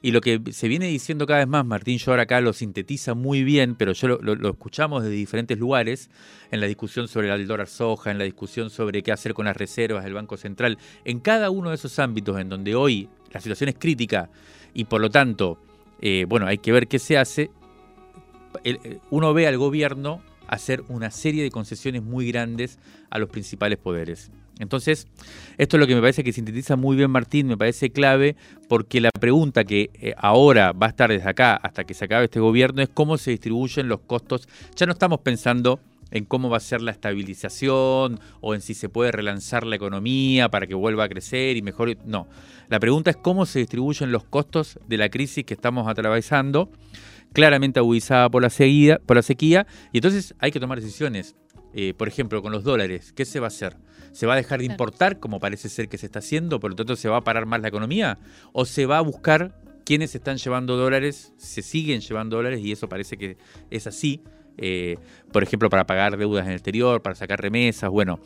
Y 0.00 0.12
lo 0.12 0.20
que 0.20 0.40
se 0.52 0.68
viene 0.68 0.86
diciendo 0.86 1.26
cada 1.26 1.40
vez 1.40 1.48
más, 1.48 1.66
Martín 1.66 1.98
ahora 2.06 2.22
acá 2.22 2.40
lo 2.40 2.52
sintetiza 2.52 3.14
muy 3.14 3.42
bien, 3.42 3.74
pero 3.74 3.92
yo 3.92 4.06
lo, 4.06 4.50
escuchamos 4.50 5.02
desde 5.02 5.16
diferentes 5.16 5.58
lugares, 5.58 6.10
en 6.52 6.60
la 6.60 6.66
discusión 6.66 7.08
sobre 7.08 7.32
el 7.32 7.46
dólar 7.48 7.66
soja, 7.66 8.12
en 8.12 8.18
la 8.18 8.24
discusión 8.24 8.70
sobre 8.70 9.02
qué 9.02 9.10
hacer 9.10 9.34
con 9.34 9.46
las 9.46 9.56
reservas 9.56 10.04
del 10.04 10.14
Banco 10.14 10.36
Central, 10.36 10.78
en 11.04 11.18
cada 11.18 11.50
uno 11.50 11.70
de 11.70 11.76
esos 11.76 11.98
ámbitos 11.98 12.38
en 12.38 12.48
donde 12.48 12.74
hoy 12.74 13.08
la 13.36 13.40
situación 13.40 13.68
es 13.68 13.76
crítica 13.78 14.30
y 14.74 14.84
por 14.84 15.00
lo 15.00 15.10
tanto, 15.10 15.58
eh, 16.00 16.24
bueno, 16.28 16.46
hay 16.46 16.58
que 16.58 16.72
ver 16.72 16.88
qué 16.88 16.98
se 16.98 17.18
hace, 17.18 17.50
uno 19.10 19.34
ve 19.34 19.46
al 19.46 19.58
gobierno 19.58 20.22
hacer 20.48 20.82
una 20.88 21.10
serie 21.10 21.42
de 21.42 21.50
concesiones 21.50 22.02
muy 22.02 22.28
grandes 22.28 22.78
a 23.10 23.18
los 23.18 23.28
principales 23.28 23.78
poderes. 23.78 24.30
Entonces, 24.58 25.06
esto 25.58 25.76
es 25.76 25.80
lo 25.80 25.86
que 25.86 25.94
me 25.94 26.00
parece 26.00 26.24
que 26.24 26.32
sintetiza 26.32 26.76
muy 26.76 26.96
bien 26.96 27.10
Martín, 27.10 27.46
me 27.46 27.58
parece 27.58 27.90
clave, 27.90 28.36
porque 28.68 29.02
la 29.02 29.10
pregunta 29.10 29.64
que 29.64 29.90
eh, 29.94 30.14
ahora 30.16 30.72
va 30.72 30.86
a 30.86 30.90
estar 30.90 31.10
desde 31.10 31.28
acá 31.28 31.56
hasta 31.56 31.84
que 31.84 31.92
se 31.92 32.06
acabe 32.06 32.24
este 32.24 32.40
gobierno 32.40 32.80
es 32.80 32.88
cómo 32.88 33.18
se 33.18 33.32
distribuyen 33.32 33.88
los 33.88 34.00
costos. 34.00 34.48
Ya 34.74 34.86
no 34.86 34.92
estamos 34.92 35.20
pensando 35.20 35.80
en 36.10 36.24
cómo 36.24 36.48
va 36.48 36.58
a 36.58 36.60
ser 36.60 36.80
la 36.82 36.92
estabilización 36.92 38.20
o 38.40 38.54
en 38.54 38.60
si 38.60 38.74
se 38.74 38.88
puede 38.88 39.12
relanzar 39.12 39.66
la 39.66 39.76
economía 39.76 40.48
para 40.48 40.66
que 40.66 40.74
vuelva 40.74 41.04
a 41.04 41.08
crecer 41.08 41.56
y 41.56 41.62
mejor. 41.62 41.96
No, 42.04 42.28
la 42.68 42.80
pregunta 42.80 43.10
es 43.10 43.16
cómo 43.16 43.46
se 43.46 43.60
distribuyen 43.60 44.12
los 44.12 44.24
costos 44.24 44.78
de 44.86 44.96
la 44.96 45.08
crisis 45.08 45.44
que 45.44 45.54
estamos 45.54 45.88
atravesando, 45.88 46.70
claramente 47.32 47.80
agudizada 47.80 48.28
por 48.30 48.42
la, 48.42 48.50
por 49.04 49.16
la 49.16 49.22
sequía, 49.22 49.66
y 49.92 49.98
entonces 49.98 50.34
hay 50.38 50.50
que 50.50 50.60
tomar 50.60 50.80
decisiones. 50.80 51.36
Eh, 51.78 51.92
por 51.92 52.08
ejemplo, 52.08 52.40
con 52.40 52.52
los 52.52 52.64
dólares, 52.64 53.12
¿qué 53.12 53.26
se 53.26 53.38
va 53.38 53.46
a 53.46 53.48
hacer? 53.48 53.76
¿Se 54.12 54.26
va 54.26 54.32
a 54.32 54.36
dejar 54.36 54.60
de 54.60 54.64
importar, 54.64 55.18
como 55.20 55.40
parece 55.40 55.68
ser 55.68 55.90
que 55.90 55.98
se 55.98 56.06
está 56.06 56.20
haciendo, 56.20 56.58
por 56.58 56.70
lo 56.70 56.76
tanto 56.76 56.96
se 56.96 57.10
va 57.10 57.18
a 57.18 57.24
parar 57.24 57.44
más 57.44 57.60
la 57.60 57.68
economía? 57.68 58.18
¿O 58.52 58.64
se 58.64 58.86
va 58.86 58.96
a 58.96 59.02
buscar 59.02 59.60
quiénes 59.84 60.14
están 60.14 60.38
llevando 60.38 60.78
dólares, 60.78 61.34
se 61.36 61.60
siguen 61.60 62.00
llevando 62.00 62.36
dólares 62.36 62.60
y 62.64 62.72
eso 62.72 62.88
parece 62.88 63.18
que 63.18 63.36
es 63.70 63.86
así? 63.86 64.22
Eh, 64.58 64.96
por 65.32 65.42
ejemplo, 65.42 65.68
para 65.68 65.86
pagar 65.86 66.16
deudas 66.16 66.44
en 66.44 66.52
el 66.52 66.56
exterior, 66.56 67.02
para 67.02 67.14
sacar 67.14 67.40
remesas, 67.40 67.90
bueno, 67.90 68.20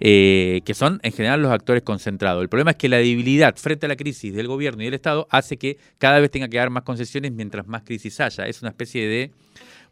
eh, 0.00 0.62
que 0.64 0.74
son 0.74 0.98
en 1.02 1.12
general 1.12 1.42
los 1.42 1.52
actores 1.52 1.82
concentrados. 1.82 2.42
El 2.42 2.48
problema 2.48 2.72
es 2.72 2.76
que 2.76 2.88
la 2.88 2.96
debilidad 2.96 3.54
frente 3.56 3.86
a 3.86 3.88
la 3.88 3.96
crisis 3.96 4.34
del 4.34 4.48
gobierno 4.48 4.82
y 4.82 4.86
del 4.86 4.94
Estado 4.94 5.28
hace 5.30 5.56
que 5.56 5.78
cada 5.98 6.18
vez 6.18 6.30
tenga 6.30 6.48
que 6.48 6.56
dar 6.56 6.70
más 6.70 6.82
concesiones 6.82 7.32
mientras 7.32 7.66
más 7.66 7.82
crisis 7.82 8.20
haya. 8.20 8.46
Es 8.46 8.62
una 8.62 8.70
especie 8.70 9.06
de, 9.06 9.30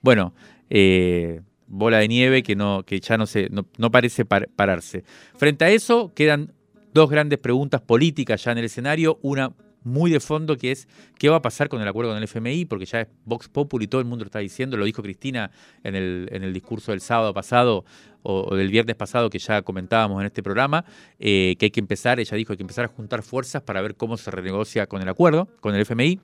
bueno, 0.00 0.34
eh, 0.70 1.42
bola 1.66 1.98
de 1.98 2.08
nieve 2.08 2.42
que, 2.42 2.56
no, 2.56 2.82
que 2.84 3.00
ya 3.00 3.16
no, 3.16 3.26
se, 3.26 3.48
no, 3.50 3.90
parece 3.90 4.24
pararse. 4.24 5.04
Frente 5.36 5.64
a 5.64 5.70
eso 5.70 6.12
quedan 6.14 6.52
dos 6.92 7.10
grandes 7.10 7.38
preguntas 7.38 7.80
políticas 7.80 8.42
ya 8.44 8.52
en 8.52 8.58
el 8.58 8.64
escenario, 8.64 9.18
una 9.22 9.52
muy 9.84 10.10
de 10.10 10.20
fondo 10.20 10.56
que 10.56 10.72
es 10.72 10.88
qué 11.18 11.28
va 11.28 11.36
a 11.36 11.42
pasar 11.42 11.68
con 11.68 11.80
el 11.80 11.88
acuerdo 11.88 12.10
con 12.10 12.18
el 12.18 12.24
FMI, 12.24 12.64
porque 12.64 12.86
ya 12.86 13.02
es 13.02 13.08
Vox 13.24 13.48
Populi, 13.48 13.86
todo 13.86 14.00
el 14.00 14.06
mundo 14.06 14.24
lo 14.24 14.28
está 14.28 14.40
diciendo, 14.40 14.76
lo 14.76 14.84
dijo 14.84 15.02
Cristina 15.02 15.50
en 15.82 15.94
el, 15.94 16.28
en 16.32 16.42
el 16.42 16.52
discurso 16.52 16.90
del 16.90 17.00
sábado 17.00 17.32
pasado 17.32 17.84
o, 18.22 18.56
del 18.56 18.70
viernes 18.70 18.96
pasado 18.96 19.30
que 19.30 19.38
ya 19.38 19.62
comentábamos 19.62 20.20
en 20.20 20.26
este 20.26 20.42
programa, 20.42 20.84
eh, 21.18 21.56
que 21.58 21.66
hay 21.66 21.70
que 21.70 21.80
empezar, 21.80 22.18
ella 22.18 22.36
dijo, 22.36 22.52
hay 22.52 22.56
que 22.56 22.62
empezar 22.62 22.86
a 22.86 22.88
juntar 22.88 23.22
fuerzas 23.22 23.62
para 23.62 23.80
ver 23.82 23.94
cómo 23.94 24.16
se 24.16 24.30
renegocia 24.30 24.86
con 24.86 25.02
el 25.02 25.08
acuerdo, 25.08 25.48
con 25.60 25.74
el 25.74 25.82
FMI. 25.82 26.20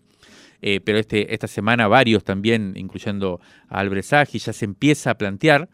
Eh, 0.63 0.81
pero 0.85 0.99
este, 0.99 1.33
esta 1.33 1.47
semana 1.47 1.89
varios 1.89 2.23
también, 2.23 2.75
incluyendo 2.77 3.41
a 3.69 3.81
Albrecht 3.81 4.37
ya 4.37 4.53
se 4.53 4.65
empieza 4.65 5.11
a 5.11 5.15
plantear. 5.17 5.69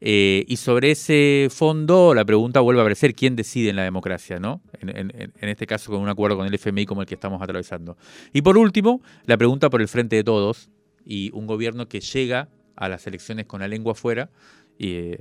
Eh, 0.00 0.44
y 0.46 0.56
sobre 0.56 0.92
ese 0.92 1.48
fondo 1.50 2.14
la 2.14 2.24
pregunta 2.24 2.60
vuelve 2.60 2.80
a 2.80 2.84
aparecer, 2.84 3.14
¿quién 3.14 3.34
decide 3.34 3.70
en 3.70 3.76
la 3.76 3.82
democracia? 3.82 4.38
¿no? 4.38 4.60
En, 4.80 5.12
este 5.40 5.66
caso 5.66 5.90
con 5.90 6.00
un 6.00 6.08
acuerdo 6.08 6.36
con 6.36 6.46
el 6.46 6.54
FMI 6.54 6.86
como 6.86 7.02
el 7.02 7.08
que 7.08 7.14
estamos 7.14 7.42
atravesando. 7.42 7.96
Y 8.32 8.42
por 8.42 8.56
último, 8.58 9.00
la 9.26 9.36
pregunta 9.36 9.70
por 9.70 9.80
el 9.80 9.88
frente 9.88 10.16
de 10.16 10.24
todos 10.24 10.70
y 11.04 11.30
un 11.32 11.46
gobierno 11.46 11.88
que 11.88 12.00
llega 12.00 12.48
a 12.76 12.88
las 12.88 13.06
elecciones 13.06 13.46
con 13.46 13.60
la 13.60 13.68
lengua 13.68 13.92
afuera 13.92 14.30
y, 14.78 15.16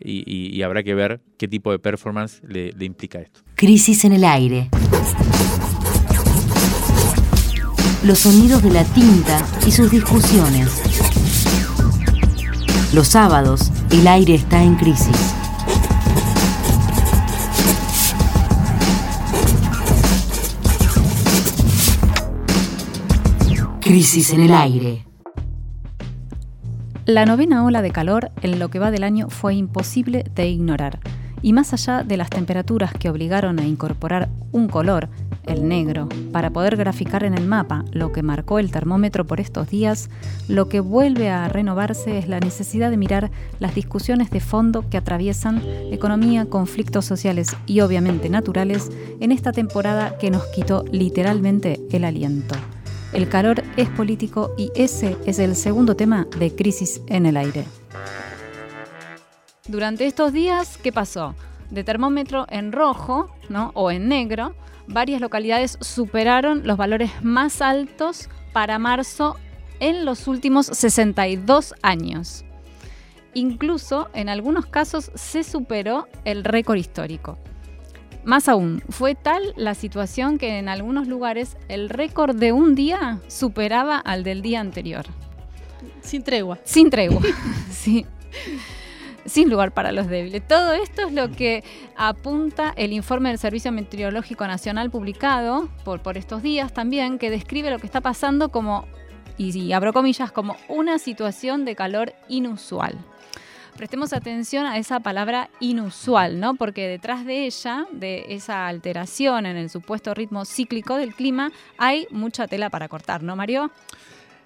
y, 0.00 0.62
habrá 0.62 0.82
que 0.84 0.94
ver 0.94 1.20
qué 1.36 1.48
tipo 1.48 1.72
de 1.72 1.78
performance 1.78 2.42
le 2.44 2.84
implica 2.84 3.20
esto. 3.20 3.40
Crisis 3.56 4.04
en 4.04 4.12
el 4.12 4.24
aire 4.24 4.68
los 8.04 8.18
sonidos 8.18 8.62
de 8.62 8.70
la 8.70 8.84
tinta 8.84 9.46
y 9.66 9.70
sus 9.70 9.90
discusiones. 9.90 11.21
Los 12.92 13.08
sábados, 13.08 13.70
el 13.90 14.06
aire 14.06 14.34
está 14.34 14.62
en 14.62 14.74
crisis. 14.76 15.34
Crisis 23.80 24.34
en 24.34 24.42
el 24.42 24.52
aire. 24.52 25.06
La 27.06 27.24
novena 27.24 27.64
ola 27.64 27.80
de 27.80 27.90
calor 27.90 28.30
en 28.42 28.58
lo 28.58 28.68
que 28.68 28.78
va 28.78 28.90
del 28.90 29.04
año 29.04 29.30
fue 29.30 29.54
imposible 29.54 30.24
de 30.34 30.48
ignorar. 30.48 31.00
Y 31.40 31.54
más 31.54 31.72
allá 31.72 32.02
de 32.04 32.18
las 32.18 32.28
temperaturas 32.28 32.92
que 32.92 33.08
obligaron 33.08 33.58
a 33.58 33.64
incorporar 33.64 34.28
un 34.52 34.68
color 34.68 35.08
el 35.46 35.68
negro, 35.68 36.08
para 36.32 36.50
poder 36.50 36.76
graficar 36.76 37.24
en 37.24 37.34
el 37.34 37.46
mapa 37.46 37.84
lo 37.92 38.12
que 38.12 38.22
marcó 38.22 38.58
el 38.58 38.70
termómetro 38.70 39.26
por 39.26 39.40
estos 39.40 39.68
días, 39.68 40.10
lo 40.48 40.68
que 40.68 40.80
vuelve 40.80 41.30
a 41.30 41.48
renovarse 41.48 42.18
es 42.18 42.28
la 42.28 42.40
necesidad 42.40 42.90
de 42.90 42.96
mirar 42.96 43.30
las 43.58 43.74
discusiones 43.74 44.30
de 44.30 44.40
fondo 44.40 44.88
que 44.88 44.96
atraviesan 44.96 45.62
economía, 45.90 46.46
conflictos 46.46 47.04
sociales 47.04 47.56
y 47.66 47.80
obviamente 47.80 48.28
naturales 48.28 48.90
en 49.20 49.32
esta 49.32 49.52
temporada 49.52 50.18
que 50.18 50.30
nos 50.30 50.44
quitó 50.46 50.84
literalmente 50.90 51.80
el 51.90 52.04
aliento. 52.04 52.54
El 53.12 53.28
calor 53.28 53.62
es 53.76 53.90
político 53.90 54.54
y 54.56 54.70
ese 54.74 55.16
es 55.26 55.38
el 55.38 55.54
segundo 55.54 55.96
tema 55.96 56.26
de 56.38 56.54
Crisis 56.54 57.02
en 57.08 57.26
el 57.26 57.36
Aire. 57.36 57.66
Durante 59.68 60.06
estos 60.06 60.32
días, 60.32 60.78
¿qué 60.78 60.92
pasó? 60.92 61.34
De 61.70 61.84
termómetro 61.84 62.46
en 62.48 62.72
rojo 62.72 63.30
¿no? 63.48 63.70
o 63.74 63.90
en 63.90 64.08
negro, 64.08 64.54
varias 64.92 65.20
localidades 65.20 65.78
superaron 65.80 66.66
los 66.66 66.76
valores 66.76 67.10
más 67.22 67.60
altos 67.62 68.28
para 68.52 68.78
marzo 68.78 69.36
en 69.80 70.04
los 70.04 70.28
últimos 70.28 70.66
62 70.66 71.74
años. 71.82 72.44
Incluso 73.34 74.08
en 74.14 74.28
algunos 74.28 74.66
casos 74.66 75.10
se 75.14 75.42
superó 75.42 76.06
el 76.24 76.44
récord 76.44 76.76
histórico. 76.76 77.38
Más 78.24 78.48
aún, 78.48 78.82
fue 78.88 79.14
tal 79.14 79.52
la 79.56 79.74
situación 79.74 80.38
que 80.38 80.58
en 80.58 80.68
algunos 80.68 81.08
lugares 81.08 81.56
el 81.68 81.88
récord 81.88 82.36
de 82.36 82.52
un 82.52 82.74
día 82.74 83.18
superaba 83.26 83.98
al 83.98 84.22
del 84.22 84.42
día 84.42 84.60
anterior. 84.60 85.06
Sin 86.02 86.22
tregua. 86.22 86.58
Sin 86.62 86.90
tregua, 86.90 87.20
sí 87.70 88.06
sin 89.24 89.50
lugar 89.50 89.72
para 89.72 89.92
los 89.92 90.08
débiles. 90.08 90.46
Todo 90.46 90.72
esto 90.72 91.06
es 91.06 91.12
lo 91.12 91.30
que 91.30 91.64
apunta 91.96 92.72
el 92.76 92.92
informe 92.92 93.28
del 93.28 93.38
Servicio 93.38 93.72
Meteorológico 93.72 94.46
Nacional 94.46 94.90
publicado 94.90 95.68
por, 95.84 96.02
por 96.02 96.16
estos 96.16 96.42
días 96.42 96.72
también, 96.72 97.18
que 97.18 97.30
describe 97.30 97.70
lo 97.70 97.78
que 97.78 97.86
está 97.86 98.00
pasando 98.00 98.50
como, 98.50 98.86
y, 99.38 99.72
abro 99.72 99.92
comillas, 99.92 100.32
como 100.32 100.56
una 100.68 100.98
situación 100.98 101.64
de 101.64 101.74
calor 101.74 102.12
inusual. 102.28 102.98
Prestemos 103.76 104.12
atención 104.12 104.66
a 104.66 104.76
esa 104.76 105.00
palabra 105.00 105.48
inusual, 105.58 106.38
¿no? 106.38 106.54
Porque 106.56 106.88
detrás 106.88 107.24
de 107.24 107.46
ella, 107.46 107.86
de 107.90 108.26
esa 108.28 108.66
alteración 108.66 109.46
en 109.46 109.56
el 109.56 109.70
supuesto 109.70 110.12
ritmo 110.12 110.44
cíclico 110.44 110.96
del 110.96 111.14
clima, 111.14 111.50
hay 111.78 112.06
mucha 112.10 112.46
tela 112.46 112.68
para 112.68 112.88
cortar, 112.88 113.22
¿no, 113.22 113.34
Mario? 113.34 113.70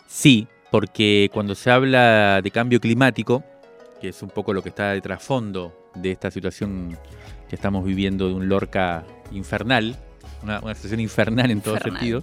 Sí, 0.06 0.46
porque 0.70 1.28
cuando 1.32 1.56
se 1.56 1.72
habla 1.72 2.40
de 2.40 2.50
cambio 2.52 2.80
climático, 2.80 3.42
que 4.06 4.10
es 4.10 4.22
un 4.22 4.30
poco 4.30 4.52
lo 4.52 4.62
que 4.62 4.68
está 4.68 4.92
de 4.92 5.00
trasfondo 5.00 5.90
de 5.96 6.12
esta 6.12 6.30
situación 6.30 6.96
que 7.48 7.56
estamos 7.56 7.84
viviendo 7.84 8.28
de 8.28 8.34
un 8.34 8.48
Lorca 8.48 9.04
infernal, 9.32 9.96
una, 10.44 10.60
situación 10.76 11.00
infernal 11.00 11.50
en 11.50 11.60
todo 11.60 11.76
sentido, 11.78 12.22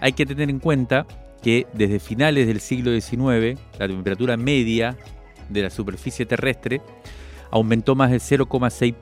hay 0.00 0.14
que 0.14 0.24
tener 0.24 0.48
en 0.48 0.58
cuenta 0.58 1.06
que 1.42 1.66
desde 1.74 1.98
finales 1.98 2.46
del 2.46 2.60
siglo 2.60 2.98
XIX 2.98 3.60
la 3.78 3.88
temperatura 3.88 4.38
media 4.38 4.96
de 5.50 5.64
la 5.64 5.68
superficie 5.68 6.24
terrestre 6.24 6.80
aumentó 7.50 7.94
más 7.94 8.10
de 8.10 8.16
0,6 8.16 8.94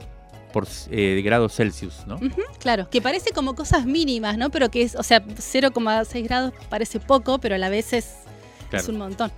por, 0.53 0.67
eh, 0.91 1.23
grados 1.25 1.55
Celsius, 1.55 2.09
¿no? 2.09 2.19
claro, 2.59 2.91
que 2.91 3.01
parece 3.01 3.31
como 3.31 3.55
cosas 3.55 3.87
mínimas, 3.87 4.37
¿no? 4.37 4.51
Pero 4.51 4.69
que 4.69 4.83
es, 4.83 4.97
o 4.97 5.05
sea, 5.05 5.25
0,6 5.25 6.25
grados 6.25 6.53
parece 6.71 6.99
poco, 6.99 7.39
pero 7.39 7.55
a 7.55 7.59
la 7.59 7.69
vez 7.69 7.93
es 7.93 8.17
un 8.89 8.99
montón. 8.99 9.31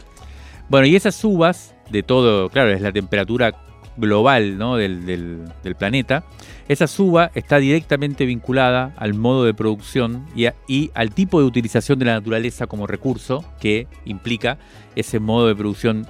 Bueno, 0.70 0.86
y 0.86 0.96
esas 0.96 1.14
subas 1.14 1.74
de 1.90 2.02
todo, 2.02 2.48
claro, 2.50 2.70
es 2.70 2.80
la 2.80 2.92
temperatura 2.92 3.54
global 3.96 4.58
¿no? 4.58 4.76
del, 4.76 5.04
del, 5.04 5.74
planeta, 5.76 6.24
esa 6.68 6.86
suba 6.86 7.30
está 7.34 7.58
directamente 7.58 8.26
vinculada 8.26 8.94
al 8.96 9.14
modo 9.14 9.44
de 9.44 9.54
producción 9.54 10.26
y, 10.34 10.90
al 10.94 11.14
tipo 11.14 11.40
de 11.40 11.46
utilización 11.46 11.98
de 11.98 12.04
la 12.06 12.14
naturaleza 12.14 12.66
como 12.66 12.86
recurso 12.86 13.44
que 13.60 13.86
implica 14.04 14.58
ese 14.94 15.18
modo 15.18 15.48
de 15.48 15.56
producción 15.56 16.06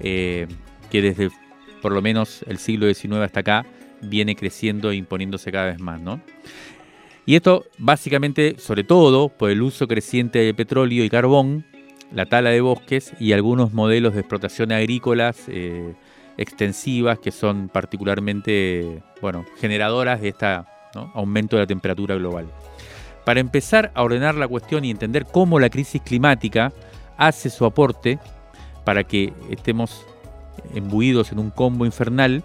eh, 0.00 0.46
que 0.90 1.02
desde 1.02 1.30
por 1.80 1.92
lo 1.92 2.00
menos 2.00 2.44
el 2.46 2.58
siglo 2.58 2.92
XIX 2.92 3.16
hasta 3.16 3.40
acá 3.40 3.66
viene 4.00 4.36
creciendo 4.36 4.90
e 4.90 4.96
imponiéndose 4.96 5.50
cada 5.50 5.66
vez 5.66 5.80
más. 5.80 6.00
¿no? 6.00 6.20
Y 7.26 7.34
esto 7.34 7.66
básicamente, 7.78 8.56
sobre 8.58 8.84
todo, 8.84 9.28
por 9.28 9.50
el 9.50 9.62
uso 9.62 9.86
creciente 9.86 10.40
de 10.40 10.54
petróleo 10.54 11.04
y 11.04 11.10
carbón, 11.10 11.64
la 12.14 12.26
tala 12.26 12.50
de 12.50 12.60
bosques 12.60 13.12
y 13.18 13.32
algunos 13.32 13.72
modelos 13.72 14.14
de 14.14 14.20
explotación 14.20 14.72
agrícolas 14.72 15.44
eh, 15.48 15.94
extensivas 16.36 17.18
que 17.18 17.30
son 17.30 17.68
particularmente 17.68 19.02
bueno, 19.20 19.44
generadoras 19.58 20.20
de 20.20 20.28
este 20.28 20.46
aumento 21.14 21.56
de 21.56 21.62
la 21.62 21.66
temperatura 21.66 22.14
global. 22.16 22.46
Para 23.24 23.40
empezar 23.40 23.92
a 23.94 24.02
ordenar 24.02 24.34
la 24.34 24.48
cuestión 24.48 24.84
y 24.84 24.90
entender 24.90 25.26
cómo 25.26 25.60
la 25.60 25.70
crisis 25.70 26.02
climática 26.02 26.72
hace 27.16 27.50
su 27.50 27.64
aporte 27.64 28.18
para 28.84 29.04
que 29.04 29.32
estemos 29.48 30.04
embuidos 30.74 31.32
en 31.32 31.38
un 31.38 31.50
combo 31.50 31.86
infernal, 31.86 32.42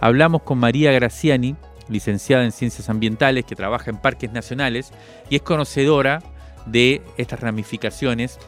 hablamos 0.00 0.42
con 0.42 0.58
María 0.58 0.92
Graciani, 0.92 1.56
licenciada 1.88 2.44
en 2.44 2.52
Ciencias 2.52 2.88
Ambientales, 2.88 3.44
que 3.44 3.56
trabaja 3.56 3.90
en 3.90 3.96
parques 3.96 4.32
nacionales 4.32 4.92
y 5.28 5.36
es 5.36 5.42
conocedora 5.42 6.22
de 6.66 7.02
estas 7.16 7.40
ramificaciones 7.40 8.38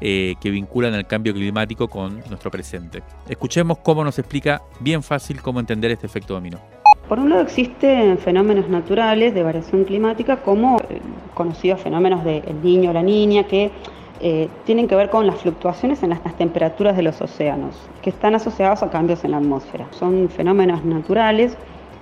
eh, 0.00 0.34
que 0.40 0.50
vinculan 0.50 0.94
al 0.94 1.06
cambio 1.06 1.32
climático 1.32 1.88
con 1.88 2.22
nuestro 2.28 2.50
presente. 2.50 3.02
Escuchemos 3.28 3.78
cómo 3.78 4.04
nos 4.04 4.18
explica 4.18 4.62
bien 4.80 5.02
fácil 5.02 5.40
cómo 5.40 5.60
entender 5.60 5.90
este 5.90 6.06
efecto 6.06 6.34
dominó. 6.34 6.58
Por 7.08 7.20
un 7.20 7.30
lado 7.30 7.42
existen 7.42 8.18
fenómenos 8.18 8.68
naturales 8.68 9.32
de 9.32 9.42
variación 9.42 9.84
climática 9.84 10.42
como 10.42 10.78
eh, 10.80 11.00
conocidos 11.34 11.80
fenómenos 11.80 12.24
del 12.24 12.42
niño 12.62 12.90
o 12.90 12.92
la 12.92 13.02
niña 13.02 13.44
que 13.44 13.70
eh, 14.20 14.48
tienen 14.64 14.88
que 14.88 14.96
ver 14.96 15.10
con 15.10 15.26
las 15.26 15.36
fluctuaciones 15.36 16.02
en 16.02 16.10
las 16.10 16.20
temperaturas 16.36 16.96
de 16.96 17.02
los 17.02 17.20
océanos, 17.20 17.76
que 18.02 18.10
están 18.10 18.34
asociados 18.34 18.82
a 18.82 18.90
cambios 18.90 19.24
en 19.24 19.32
la 19.32 19.36
atmósfera. 19.36 19.86
Son 19.90 20.28
fenómenos 20.30 20.84
naturales 20.84 21.56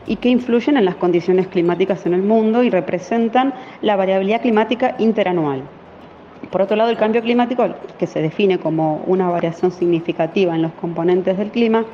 y 0.07 0.17
que 0.17 0.29
influyen 0.29 0.77
en 0.77 0.85
las 0.85 0.95
condiciones 0.95 1.49
climáticas 1.49 2.07
en 2.07 2.15
el 2.15 2.23
mundo 2.23 2.63
y 2.63 2.71
representan 2.71 3.53
la 3.83 3.97
variabilidad 3.97 4.43
climática 4.43 4.95
interanual. 4.99 5.63
Por 6.55 6.63
otro 6.63 6.77
lado, 6.77 6.89
el 6.89 6.97
cambio 6.97 7.21
climático, 7.21 7.67
que 7.99 8.07
se 8.07 8.23
define 8.23 8.61
como 8.61 9.03
una 9.09 9.29
variación 9.29 9.73
significativa 9.73 10.55
en 10.55 10.63
los 10.63 10.71
componentes 10.75 11.37
del 11.37 11.51
clima, 11.51 11.85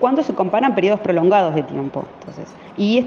cuando 0.00 0.24
se 0.24 0.34
comparan 0.34 0.74
periodos 0.74 0.98
prolongados 0.98 1.54
de 1.54 1.62
tiempo. 1.62 2.04
Entonces, 2.18 2.52
y, 2.76 3.06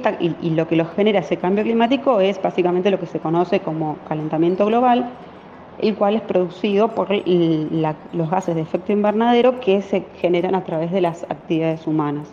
lo 0.51 0.65
que 0.65 0.77
lo 0.77 0.85
genera 0.85 1.19
ese 1.19 1.35
cambio 1.35 1.65
climático 1.65 2.21
es 2.21 2.41
básicamente 2.41 2.89
lo 2.89 3.01
que 3.01 3.05
se 3.05 3.19
conoce 3.19 3.59
como 3.59 3.97
calentamiento 4.07 4.65
global, 4.65 5.09
el 5.79 5.93
cual 5.95 6.15
es 6.15 6.21
producido 6.21 6.87
por 6.95 7.09
los 7.11 8.29
gases 8.29 8.55
de 8.55 8.61
efecto 8.61 8.93
invernadero 8.93 9.59
que 9.59 9.81
se 9.81 10.05
generan 10.21 10.55
a 10.55 10.63
través 10.63 10.93
de 10.93 11.01
las 11.01 11.23
actividades 11.23 11.85
humanas. 11.85 12.29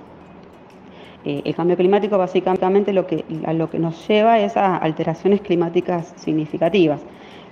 Eh, 1.25 1.43
el 1.45 1.57
cambio 1.57 1.77
climático 1.77 2.19
básicamente 2.19 2.93
lo 2.93 3.09
que, 3.09 3.25
lo 3.53 3.69
que 3.69 3.81
nos 3.81 4.07
lleva 4.07 4.39
es 4.39 4.57
a 4.57 4.77
alteraciones 4.77 5.41
climáticas 5.41 6.13
significativas. 6.15 7.01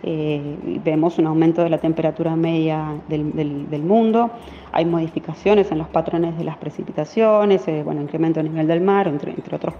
Eh, 0.05 0.81
vemos 0.85 1.19
un 1.19 1.29
aumento 1.29 1.63
de 1.63 1.71
la 1.71 1.79
temperatura 1.79 2.35
media 2.35 3.01
del, 3.09 3.83
mundo, 3.83 4.33
hay 4.73 4.85
modificaciones 4.85 5.71
en 5.71 5.79
los 5.79 5.87
patrones 5.89 6.37
de 6.37 6.43
las 6.43 6.57
precipitaciones, 6.57 7.69
eh, 7.69 7.83
bueno, 7.85 8.03
incremento 8.03 8.41
del 8.41 8.51
nivel 8.51 8.67
del 8.67 8.81
mar, 8.81 9.07
entre, 9.07 9.31
entre 9.31 9.55
otros 9.55 9.75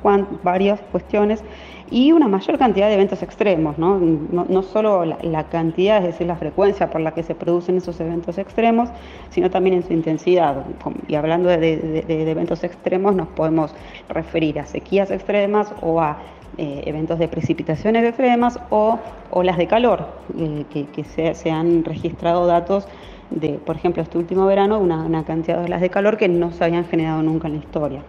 varias 0.45 0.81
cuestiones, 0.93 1.43
y 1.91 2.13
una 2.13 2.29
mayor 2.29 2.57
cantidad 2.57 2.87
de 2.87 2.95
eventos 2.95 3.21
extremos, 3.23 3.79
no, 3.79 3.99
no, 3.99 4.63
solo 4.63 5.05
la, 5.05 5.45
cantidad, 5.49 5.99
es 5.99 6.13
decir, 6.13 6.29
la 6.29 6.37
frecuencia 6.37 6.89
por 6.89 7.01
la 7.01 7.13
que 7.15 7.25
se 7.25 7.35
producen 7.35 7.79
esos 7.79 7.99
eventos 7.99 8.39
extremos, 8.39 8.91
sino 9.31 9.51
también 9.51 9.77
en 9.77 9.83
su 9.83 9.93
intensidad. 9.93 10.65
Y 11.09 11.17
hablando 11.17 11.49
de 11.49 12.05
eventos 12.31 12.63
extremos, 12.63 13.15
nos 13.17 13.29
podemos 13.29 13.75
referir 14.09 14.61
a 14.61 14.67
sequías 14.67 15.11
extremas 15.11 15.75
o 15.83 16.01
a 16.01 16.19
eh, 16.59 16.83
eventos 16.85 17.19
de 17.19 17.29
precipitaciones 17.29 18.05
extremas 18.05 18.61
o 18.69 18.99
olas 19.31 19.57
de 19.57 19.67
calor, 19.67 20.09
eh, 20.39 20.67
que, 20.71 21.05
se, 21.05 21.51
han 21.51 21.83
registrado 21.83 22.47
datos 22.47 22.87
de, 23.31 23.55
por 23.55 23.77
ejemplo, 23.77 24.03
este 24.03 24.19
último 24.19 24.45
verano, 24.45 24.79
una, 24.79 25.25
cantidad 25.25 25.61
de 25.61 25.65
olas 25.65 25.81
de 25.81 25.89
calor 25.89 26.19
que 26.19 26.29
no 26.29 26.53
se 26.53 26.63
habían 26.63 26.85
generado 26.85 27.23
nunca 27.23 27.49
en 27.49 27.55
la 27.55 27.61
historia. 27.61 28.03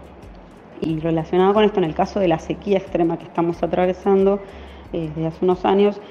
Y 0.82 1.00
relacionado 1.00 1.54
con 1.54 1.64
esto, 1.64 1.80
en 1.80 1.86
el 1.86 1.96
caso 1.96 2.20
de 2.20 2.28
la 2.28 2.38
sequía 2.38 2.80
extrema 2.80 3.18
que 3.18 3.24
estamos 3.24 3.64
atravesando 3.64 4.42
eh, 4.92 5.10
desde 5.16 5.26
hace 5.26 5.46
unos 5.46 5.64
años, 5.64 6.02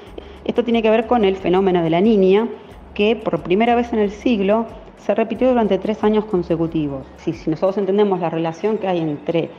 esto 0.46 0.64
tiene 0.64 0.80
que 0.80 0.88
ver 0.88 1.06
con 1.06 1.26
el 1.26 1.36
fenómeno 1.36 1.82
de 1.82 1.90
la 1.90 2.00
niña, 2.00 2.48
que 2.94 3.14
por 3.14 3.42
primera 3.42 3.74
vez 3.74 3.92
en 3.92 3.98
el 3.98 4.10
siglo 4.10 4.64
se 4.96 5.14
repitió 5.14 5.50
durante 5.50 5.76
tres 5.76 6.02
años 6.02 6.24
consecutivos. 6.24 7.06
Si, 7.16 7.34
si 7.34 7.50
nosotros 7.50 7.76
entendemos 7.76 8.20
la 8.20 8.30
relación 8.30 8.78
que 8.78 8.88
hay 8.88 9.00
entre 9.00 9.50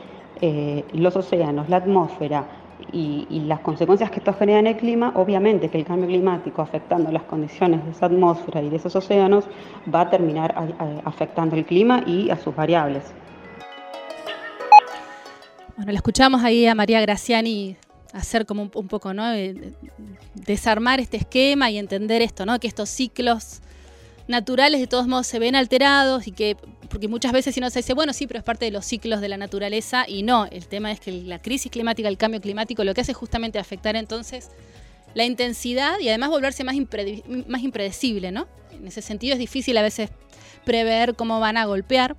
los 0.92 1.16
océanos, 1.16 1.70
la 1.70 1.76
atmósfera, 1.76 2.44
y, 2.92 3.40
las 3.46 3.60
consecuencias 3.60 4.10
que 4.10 4.18
esto 4.18 4.32
genera 4.32 4.60
en 4.60 4.66
el 4.68 4.76
clima, 4.76 5.12
obviamente 5.16 5.68
que 5.68 5.78
el 5.78 5.84
cambio 5.84 6.06
climático 6.06 6.62
afectando 6.62 7.10
las 7.10 7.24
condiciones 7.24 7.84
de 7.84 7.90
esa 7.90 8.06
atmósfera 8.06 8.62
y 8.62 8.70
de 8.70 8.76
esos 8.76 8.94
océanos 8.96 9.44
va 9.92 10.02
a 10.02 10.10
terminar 10.10 10.54
afectando 11.04 11.56
el 11.56 11.66
clima 11.66 12.02
y 12.06 12.30
a 12.30 12.36
sus 12.36 12.54
variables. 12.54 13.12
Bueno, 15.76 15.90
le 15.90 15.96
escuchamos 15.96 16.42
ahí 16.44 16.66
a 16.66 16.74
María 16.74 17.00
Graciani 17.00 17.76
hacer 18.12 18.46
como 18.46 18.62
un, 18.62 18.88
poco, 18.88 19.12
¿no? 19.12 19.24
desarmar 20.34 21.00
este 21.00 21.16
esquema 21.16 21.70
y 21.70 21.78
entender 21.78 22.22
esto, 22.22 22.46
¿no? 22.46 22.60
Que 22.60 22.68
estos 22.68 22.88
ciclos 22.88 23.60
naturales 24.26 24.80
de 24.80 24.86
todos 24.86 25.06
modos 25.06 25.26
se 25.26 25.38
ven 25.38 25.54
alterados 25.54 26.26
y 26.26 26.32
que, 26.32 26.56
porque 26.88 27.08
muchas 27.08 27.32
veces 27.32 27.54
si 27.54 27.60
no 27.60 27.70
se 27.70 27.80
dice, 27.80 27.94
bueno, 27.94 28.12
sí, 28.12 28.26
pero 28.26 28.38
es 28.38 28.44
parte 28.44 28.64
de 28.64 28.70
los 28.70 28.84
ciclos 28.84 29.20
de 29.20 29.28
la 29.28 29.36
naturaleza 29.36 30.04
y 30.08 30.22
no, 30.22 30.46
el 30.46 30.66
tema 30.66 30.90
es 30.92 31.00
que 31.00 31.12
la 31.12 31.40
crisis 31.40 31.70
climática, 31.70 32.08
el 32.08 32.16
cambio 32.16 32.40
climático, 32.40 32.84
lo 32.84 32.94
que 32.94 33.02
hace 33.02 33.12
es 33.12 33.18
justamente 33.18 33.58
afectar 33.58 33.96
entonces 33.96 34.50
la 35.14 35.24
intensidad 35.24 35.98
y 36.00 36.08
además 36.08 36.30
volverse 36.30 36.64
más, 36.64 36.74
más 37.46 37.62
impredecible, 37.62 38.32
¿no? 38.32 38.46
En 38.72 38.86
ese 38.86 39.02
sentido 39.02 39.34
es 39.34 39.38
difícil 39.38 39.76
a 39.78 39.82
veces 39.82 40.10
prever 40.64 41.14
cómo 41.14 41.40
van 41.40 41.56
a 41.56 41.66
golpear. 41.66 42.16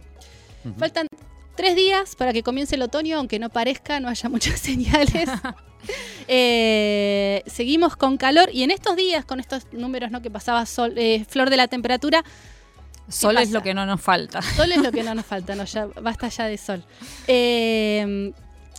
Faltan 0.77 1.07
tres 1.55 1.75
días 1.75 2.15
para 2.15 2.33
que 2.33 2.41
comience 2.41 2.75
el 2.75 2.81
otoño, 2.81 3.17
aunque 3.17 3.37
no 3.37 3.49
parezca, 3.49 3.99
no 3.99 4.07
haya 4.07 4.29
muchas 4.35 4.59
señales. 4.59 5.29
Eh, 6.27 7.43
seguimos 7.45 7.95
con 7.95 8.17
calor 8.17 8.49
y 8.51 8.63
en 8.63 8.71
estos 8.71 8.95
días, 8.95 9.25
con 9.25 9.39
estos 9.39 9.71
números 9.71 10.11
¿no? 10.11 10.21
que 10.21 10.31
pasaba 10.31 10.65
sol, 10.65 10.93
eh, 10.97 11.25
flor 11.29 11.49
de 11.49 11.57
la 11.57 11.67
temperatura. 11.67 12.23
Sol 13.07 13.37
es 13.37 13.51
lo 13.51 13.61
que 13.61 13.75
no 13.75 13.85
nos 13.85 14.01
falta. 14.01 14.41
Sol 14.41 14.71
es 14.71 14.81
lo 14.81 14.91
que 14.91 15.03
no 15.03 15.13
nos 15.13 15.25
falta, 15.25 15.55
no, 15.55 15.65
ya, 15.65 15.85
basta 15.85 16.27
ya 16.29 16.45
de 16.45 16.57
sol. 16.57 16.83
Eh, 17.27 18.33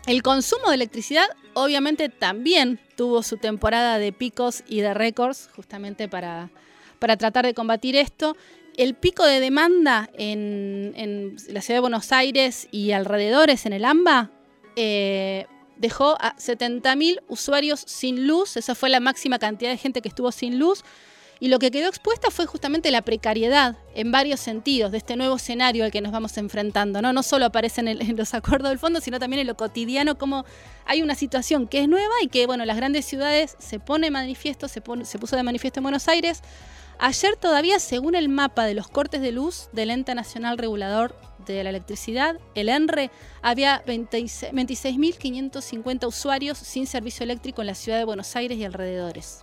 el 0.07 0.23
consumo 0.23 0.69
de 0.69 0.75
electricidad 0.75 1.27
obviamente 1.55 2.09
también 2.11 2.79
tuvo 2.97 3.23
su 3.23 3.39
temporada 3.39 3.99
de 3.99 4.13
picos 4.13 4.63
y 4.69 4.81
de 4.81 4.93
récords, 4.93 5.49
justamente 5.57 6.07
para, 6.07 6.51
para 6.99 7.17
tratar 7.17 7.47
de 7.47 7.55
combatir 7.55 7.97
esto. 7.97 8.37
El 8.77 8.95
pico 8.95 9.25
de 9.25 9.41
demanda 9.41 10.11
en, 10.13 11.37
la 11.49 11.63
ciudad 11.63 11.79
de 11.79 11.81
Buenos 11.81 12.13
Aires 12.13 12.69
y 12.71 12.93
alrededores, 12.93 13.65
en 13.65 13.73
el 13.73 13.87
AMBA, 13.87 14.31
dejó 15.77 16.17
a 16.21 16.37
70.000 16.37 17.23
usuarios 17.29 17.83
sin 17.87 18.27
luz, 18.27 18.57
esa 18.57 18.75
fue 18.75 18.89
la 18.89 19.01
máxima 19.01 19.39
cantidad 19.39 19.71
de 19.71 19.77
gente 19.77 20.03
que 20.03 20.09
estuvo 20.09 20.33
sin 20.33 20.59
luz, 20.59 20.85
y 21.39 21.49
lo 21.49 21.59
que 21.59 21.71
quedó 21.71 21.89
expuesta 21.89 22.31
fue 22.31 22.47
justamente 22.47 22.91
la 22.91 23.03
precariedad 23.03 23.77
en 23.95 24.11
varios 24.11 24.41
sentidos 24.41 24.91
de 24.91 24.99
este 24.99 25.17
nuevo 25.17 25.37
escenario 25.37 25.85
al 25.85 25.91
que 25.91 26.01
nos 26.01 26.11
vamos 26.11 26.39
enfrentando. 26.39 27.03
No, 27.03 27.13
no 27.13 27.23
solo 27.23 27.45
aparece 27.45 27.83
en, 27.83 28.17
los 28.17 28.33
acuerdos 28.33 28.71
del 28.71 28.79
fondo, 28.79 29.01
sino 29.03 29.19
también 29.19 29.41
en 29.41 29.47
lo 29.47 29.55
cotidiano, 29.55 30.17
como 30.17 30.47
hay 30.87 31.03
una 31.03 31.15
situación 31.15 31.69
que 31.69 31.81
es 31.81 31.89
nueva 31.89 32.15
y 32.23 32.29
que, 32.29 32.47
bueno, 32.47 32.65
las 32.65 32.77
grandes 32.77 33.05
ciudades 33.05 33.57
se 33.59 33.79
pone 33.79 34.11
manifiesto, 34.11 34.67
se, 34.67 34.83
se 35.03 35.19
puso 35.19 35.37
de 35.37 35.43
manifiesto 35.43 35.81
en 35.81 35.85
Buenos 35.85 36.09
Aires. 36.09 36.41
Ayer 36.99 37.37
todavía, 37.37 37.79
según 37.79 38.15
el 38.15 38.31
mapa 38.31 38.65
de 38.65 38.73
los 38.73 38.89
cortes 38.89 39.21
de 39.21 39.31
luz 39.31 39.69
del 39.73 39.91
Ente 39.91 40.15
Nacional 40.15 40.57
Regulador 40.57 41.15
de 41.53 41.65
la 41.65 41.71
electricidad, 41.71 42.39
el 42.55 42.69
ENRE, 42.69 43.11
había 43.43 43.85
26.550 43.85 46.07
usuarios 46.07 46.59
sin 46.59 46.87
servicio 46.87 47.25
eléctrico 47.25 47.63
en 47.63 47.69
la 47.69 47.75
ciudad 47.75 47.99
de 47.99 48.05
Buenos 48.05 48.37
Aires 48.37 48.59
y 48.59 48.65
alrededores. 48.65 49.43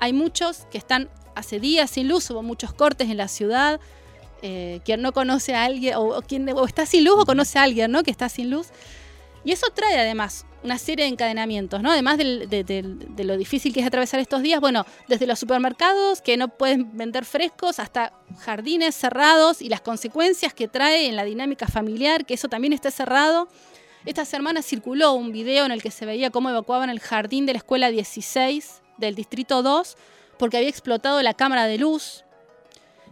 Hay 0.00 0.12
muchos 0.12 0.66
que 0.70 0.78
están 0.78 1.08
hace 1.34 1.60
días 1.60 1.90
sin 1.90 2.08
luz, 2.08 2.30
hubo 2.30 2.42
muchos 2.42 2.72
cortes 2.72 3.10
en 3.10 3.16
la 3.16 3.28
ciudad. 3.28 3.80
Eh, 4.42 4.80
quien 4.84 5.00
no 5.00 5.12
conoce 5.12 5.54
a 5.54 5.64
alguien, 5.64 5.94
o, 5.96 6.20
quien 6.20 6.46
está 6.48 6.84
sin 6.84 7.04
luz 7.04 7.14
o 7.18 7.24
conoce 7.24 7.58
a 7.58 7.62
alguien 7.62 7.90
¿no? 7.90 8.02
que 8.02 8.10
está 8.10 8.28
sin 8.28 8.50
luz. 8.50 8.68
Y 9.44 9.52
eso 9.52 9.66
trae 9.74 9.98
además 9.98 10.46
una 10.62 10.78
serie 10.78 11.04
de 11.04 11.10
encadenamientos, 11.10 11.82
¿no? 11.82 11.90
Además 11.90 12.16
de, 12.16 12.46
de, 12.46 13.24
lo 13.24 13.36
difícil 13.36 13.74
que 13.74 13.80
es 13.80 13.86
atravesar 13.86 14.18
estos 14.18 14.40
días, 14.40 14.60
bueno, 14.60 14.86
desde 15.08 15.26
los 15.26 15.38
supermercados 15.38 16.22
que 16.22 16.38
no 16.38 16.48
pueden 16.48 16.96
vender 16.96 17.26
frescos 17.26 17.78
hasta 17.78 18.14
jardines 18.38 18.94
cerrados 18.94 19.60
y 19.60 19.68
las 19.68 19.82
consecuencias 19.82 20.54
que 20.54 20.66
trae 20.66 21.06
en 21.06 21.16
la 21.16 21.24
dinámica 21.24 21.68
familiar, 21.68 22.24
que 22.24 22.34
eso 22.34 22.48
también 22.48 22.72
esté 22.72 22.90
cerrado. 22.90 23.48
Esta 24.06 24.24
semana 24.24 24.62
circuló 24.62 25.12
un 25.12 25.32
video 25.32 25.66
en 25.66 25.72
el 25.72 25.82
que 25.82 25.90
se 25.90 26.06
veía 26.06 26.30
cómo 26.30 26.48
evacuaban 26.48 26.88
el 26.88 27.00
jardín 27.00 27.44
de 27.44 27.52
la 27.52 27.58
escuela 27.58 27.90
16 27.90 28.80
del 28.96 29.14
distrito 29.14 29.62
2 29.62 29.96
porque 30.38 30.56
había 30.56 30.68
explotado 30.68 31.22
la 31.22 31.34
cámara 31.34 31.66
de 31.66 31.78
luz 31.78 32.23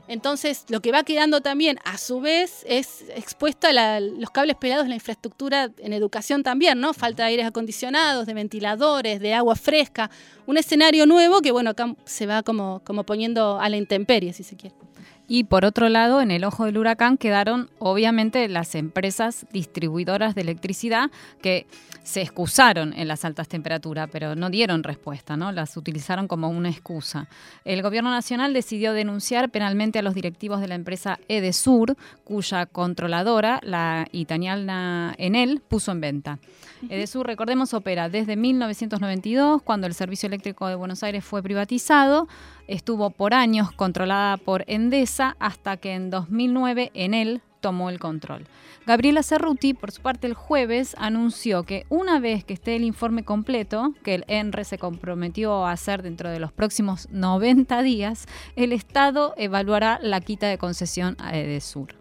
entonces, 0.09 0.65
lo 0.69 0.81
que 0.81 0.93
va 0.93 1.05
quedando 1.05 1.41
también, 1.41 1.79
a 1.85 1.97
su 1.97 2.21
vez, 2.21 2.65
es 2.67 3.05
expuesto 3.15 3.69
a 3.69 4.01
los 4.01 4.31
cables 4.31 4.57
pelados 4.57 4.89
la 4.89 4.95
infraestructura 4.95 5.71
en 5.79 5.93
educación 5.93 6.43
también, 6.43 6.81
¿no? 6.81 6.93
Falta 6.93 7.23
de 7.23 7.31
aires 7.31 7.47
acondicionados, 7.47 8.27
de 8.27 8.35
ventiladores, 8.35 9.21
de 9.21 9.35
agua 9.35 9.55
fresca. 9.55 10.11
Un 10.47 10.59
escenario 10.59 11.07
nuevo 11.07 11.41
que, 11.41 11.53
bueno, 11.53 11.71
acá 11.71 11.95
se 12.05 12.27
va 12.27 12.43
como, 12.43 12.83
como 12.85 13.05
poniendo 13.05 13.61
a 13.61 13.69
la 13.69 13.77
intemperie, 13.77 14.33
si 14.33 14.43
se 14.43 14.57
quiere. 14.57 14.75
Y 15.29 15.45
por 15.45 15.65
otro 15.65 15.89
lado, 15.89 16.21
en 16.21 16.31
el 16.31 16.45
ojo 16.45 16.65
del 16.65 16.79
huracán 16.79 17.17
quedaron 17.17 17.71
obviamente 17.79 18.49
las 18.49 18.75
empresas 18.75 19.47
distribuidoras 19.53 20.35
de 20.35 20.43
electricidad 20.43 21.11
que 21.41 21.67
se 22.03 22.21
excusaron 22.21 22.93
en 22.95 23.07
las 23.07 23.25
altas 23.25 23.49
temperaturas, 23.49 24.09
pero 24.11 24.35
no 24.35 24.51
dieron 24.51 24.83
respuesta, 24.83 25.37
¿no? 25.37 25.53
Las 25.53 25.77
utilizaron 25.77 26.27
como 26.27 26.49
una 26.49 26.69
excusa. 26.69 27.29
El 27.65 27.83
gobierno 27.83 28.11
nacional 28.11 28.53
decidió 28.53 28.93
denunciar 28.93 29.51
penalmente 29.51 30.01
a 30.01 30.03
los 30.03 30.15
directivos 30.15 30.61
de 30.61 30.69
la 30.69 30.75
empresa 30.75 31.19
Edesur, 31.29 31.97
cuya 32.25 32.67
controladora, 32.67 33.61
la 33.63 34.09
italiana 34.11 35.15
Enel, 35.17 35.61
puso 35.61 35.93
en 35.93 36.01
venta. 36.01 36.39
Edesur, 36.89 37.25
recordemos, 37.25 37.73
opera 37.75 38.09
desde 38.09 38.37
1992, 38.37 39.63
cuando 39.63 39.87
el 39.87 39.95
servicio 39.95 40.27
eléctrico 40.27 40.67
de 40.67 40.75
Buenos 40.75 41.05
Aires 41.05 41.25
fue 41.25 41.43
privatizado 41.43 42.27
estuvo 42.69 43.11
por 43.11 43.35
años 43.35 43.73
controlada 43.73 44.37
por 44.37 44.65
Endesa 44.67 45.37
hasta 45.39 45.77
que 45.77 45.93
en 45.95 46.11
2009 46.11 46.91
Enel 46.95 47.43
tomó 47.61 47.89
el 47.89 47.99
control. 47.99 48.45
Gabriela 48.85 49.23
Cerruti, 49.23 49.73
por 49.73 49.93
su 49.93 50.03
parte, 50.03 50.27
el 50.27 50.35
jueves 50.35 50.95
anunció 50.99 51.63
que 51.63 51.87
una 51.89 52.19
vez 52.19 52.45
que 52.45 52.53
esté 52.53 52.77
el 52.77 52.85
informe 52.85 53.25
completo, 53.25 53.95
que 54.03 54.17
el 54.17 54.25
ENRE 54.27 54.65
se 54.65 54.77
comprometió 54.77 55.65
a 55.65 55.73
hacer 55.73 56.03
dentro 56.03 56.29
de 56.29 56.41
los 56.41 56.53
próximos 56.53 57.09
90 57.11 57.81
días, 57.83 58.27
el 58.57 58.73
Estado 58.73 59.33
evaluará 59.37 60.01
la 60.03 60.21
quita 60.21 60.49
de 60.49 60.59
concesión 60.59 61.17
a 61.21 61.39
Edesur. 61.39 61.95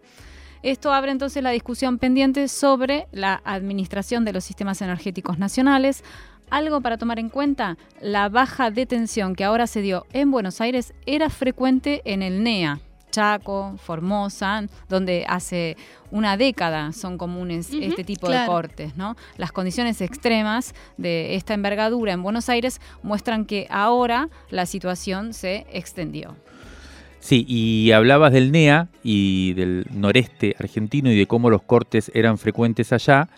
Esto 0.63 0.93
abre 0.93 1.11
entonces 1.11 1.41
la 1.41 1.49
discusión 1.49 1.97
pendiente 1.97 2.47
sobre 2.47 3.07
la 3.11 3.41
administración 3.45 4.25
de 4.25 4.33
los 4.33 4.43
sistemas 4.43 4.81
energéticos 4.83 5.39
nacionales, 5.39 6.03
algo 6.51 6.81
para 6.81 6.97
tomar 6.97 7.17
en 7.17 7.29
cuenta, 7.29 7.77
la 7.99 8.29
baja 8.29 8.69
de 8.69 8.85
tensión 8.85 9.35
que 9.35 9.43
ahora 9.43 9.65
se 9.65 9.81
dio 9.81 10.05
en 10.13 10.29
Buenos 10.29 10.61
Aires 10.61 10.93
era 11.07 11.29
frecuente 11.29 12.01
en 12.05 12.21
el 12.21 12.43
NEA, 12.43 12.79
Chaco, 13.09 13.75
Formosa, 13.77 14.65
donde 14.87 15.25
hace 15.27 15.77
una 16.11 16.37
década 16.37 16.91
son 16.93 17.17
comunes 17.17 17.69
este 17.73 18.03
tipo 18.03 18.29
de 18.29 18.45
cortes, 18.45 18.95
¿no? 18.95 19.15
Las 19.37 19.51
condiciones 19.51 20.01
extremas 20.01 20.73
de 20.97 21.35
esta 21.35 21.53
envergadura 21.53 22.13
en 22.13 22.21
Buenos 22.21 22.49
Aires 22.49 22.79
muestran 23.01 23.45
que 23.45 23.67
ahora 23.69 24.29
la 24.49 24.65
situación 24.65 25.33
se 25.33 25.65
extendió. 25.71 26.35
Sí, 27.19 27.45
y 27.47 27.91
hablabas 27.91 28.33
del 28.33 28.51
NEA 28.51 28.87
y 29.03 29.53
del 29.53 29.85
noreste 29.91 30.55
argentino 30.59 31.11
y 31.11 31.17
de 31.17 31.27
cómo 31.27 31.51
los 31.51 31.61
cortes 31.61 32.11
eran 32.15 32.39
frecuentes 32.39 32.91
allá. 32.91 33.29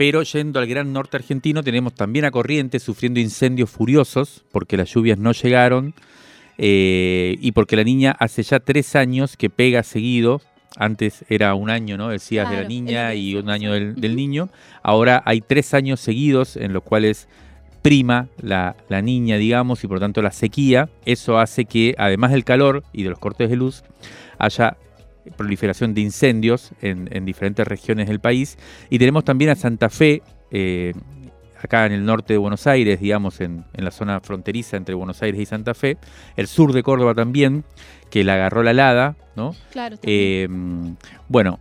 Pero 0.00 0.22
yendo 0.22 0.58
al 0.58 0.66
gran 0.66 0.94
norte 0.94 1.18
argentino 1.18 1.62
tenemos 1.62 1.92
también 1.92 2.24
a 2.24 2.30
Corrientes 2.30 2.82
sufriendo 2.82 3.20
incendios 3.20 3.68
furiosos 3.68 4.46
porque 4.50 4.78
las 4.78 4.88
lluvias 4.94 5.18
no 5.18 5.32
llegaron 5.32 5.92
eh, 6.56 7.36
y 7.38 7.52
porque 7.52 7.76
la 7.76 7.84
niña 7.84 8.16
hace 8.18 8.42
ya 8.42 8.60
tres 8.60 8.96
años 8.96 9.36
que 9.36 9.50
pega 9.50 9.82
seguido. 9.82 10.40
Antes 10.74 11.26
era 11.28 11.54
un 11.54 11.68
año, 11.68 11.98
¿no? 11.98 12.08
Decías 12.08 12.48
de 12.48 12.62
la 12.62 12.66
niña 12.66 13.12
y 13.12 13.34
un 13.34 13.50
año 13.50 13.72
del, 13.72 14.16
niño. 14.16 14.48
Ahora 14.82 15.22
hay 15.26 15.42
tres 15.42 15.74
años 15.74 16.00
seguidos 16.00 16.56
en 16.56 16.72
los 16.72 16.82
cuales 16.82 17.28
prima 17.82 18.28
la, 18.40 18.76
la, 18.88 19.02
niña, 19.02 19.36
digamos, 19.36 19.84
y 19.84 19.86
por 19.86 20.00
tanto 20.00 20.22
la 20.22 20.32
sequía. 20.32 20.88
Eso 21.04 21.38
hace 21.38 21.66
que, 21.66 21.94
además 21.98 22.30
del 22.30 22.44
calor 22.44 22.84
y 22.94 23.02
de 23.02 23.10
los 23.10 23.18
cortes 23.18 23.50
de 23.50 23.56
luz, 23.56 23.84
haya 24.38 24.78
proliferación 25.36 25.94
de 25.94 26.00
incendios 26.00 26.72
en, 26.80 27.24
diferentes 27.24 27.66
regiones 27.66 28.08
del 28.08 28.20
país. 28.20 28.58
Y 28.88 28.98
tenemos 28.98 29.24
también 29.24 29.50
a 29.50 29.54
Santa 29.54 29.90
Fe, 29.90 30.22
eh, 30.50 30.94
acá 31.62 31.86
en 31.86 31.92
el 31.92 32.04
norte 32.04 32.34
de 32.34 32.38
Buenos 32.38 32.66
Aires, 32.66 33.00
digamos, 33.00 33.40
en, 33.40 33.64
la 33.74 33.90
zona 33.90 34.20
fronteriza 34.20 34.76
entre 34.76 34.94
Buenos 34.94 35.22
Aires 35.22 35.40
y 35.40 35.46
Santa 35.46 35.74
Fe. 35.74 35.98
El 36.36 36.46
sur 36.46 36.72
de 36.72 36.82
Córdoba 36.82 37.14
también, 37.14 37.64
que 38.10 38.24
la 38.24 38.34
agarró 38.34 38.62
la 38.62 38.70
helada, 38.72 39.16
¿no? 39.36 39.54
Claro. 39.70 39.96
Eh, 40.02 40.48
bueno, 41.28 41.60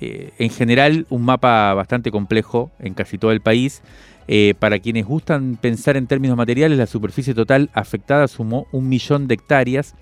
eh, 0.00 0.32
en 0.38 0.50
general 0.50 1.06
un 1.08 1.24
mapa 1.24 1.72
bastante 1.72 2.10
complejo 2.10 2.70
en 2.78 2.94
casi 2.94 3.16
todo 3.16 3.32
el 3.32 3.40
país. 3.40 3.82
Eh, 4.26 4.54
para 4.58 4.78
quienes 4.78 5.04
gustan 5.04 5.56
pensar 5.56 5.96
en 5.96 6.06
términos 6.06 6.36
materiales, 6.36 6.78
la 6.78 6.86
superficie 6.86 7.34
total 7.34 7.70
afectada 7.74 8.26
sumó 8.28 8.66
un 8.72 8.88
millón 8.88 9.28
de 9.28 9.34
hectáreas 9.34 9.94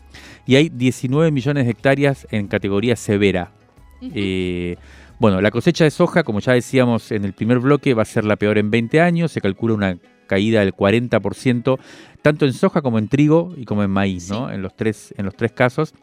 y 0.46 0.56
hay 0.56 0.68
19 0.68 1.30
millones 1.30 1.64
de 1.64 1.72
hectáreas 1.72 2.26
en 2.30 2.46
categoría 2.46 2.94
severa. 2.96 3.52
Eh, 4.00 4.76
bueno, 5.18 5.40
la 5.40 5.50
cosecha 5.50 5.84
de 5.84 5.90
soja, 5.90 6.22
como 6.22 6.40
ya 6.40 6.52
decíamos 6.52 7.10
en 7.12 7.24
el 7.24 7.32
primer 7.32 7.58
bloque, 7.58 7.94
va 7.94 8.02
a 8.02 8.06
ser 8.06 8.24
la 8.24 8.36
peor 8.36 8.58
en 8.58 8.70
20 8.70 9.00
años. 9.00 9.32
Se 9.32 9.40
calcula 9.40 9.74
una 9.74 9.98
caída 10.26 10.60
del 10.60 10.74
40%, 10.74 11.78
tanto 12.22 12.46
en 12.46 12.52
soja 12.52 12.80
como 12.80 12.98
en 12.98 13.08
trigo 13.08 13.54
y 13.56 13.64
como 13.64 13.82
en 13.82 13.90
maíz, 13.90 14.30
¿no? 14.30 14.50
En 14.50 14.62
los 14.62 14.74
tres, 14.74 15.14
en 15.16 15.26
los 15.26 15.34
tres 15.34 15.52
casos. 15.52 15.94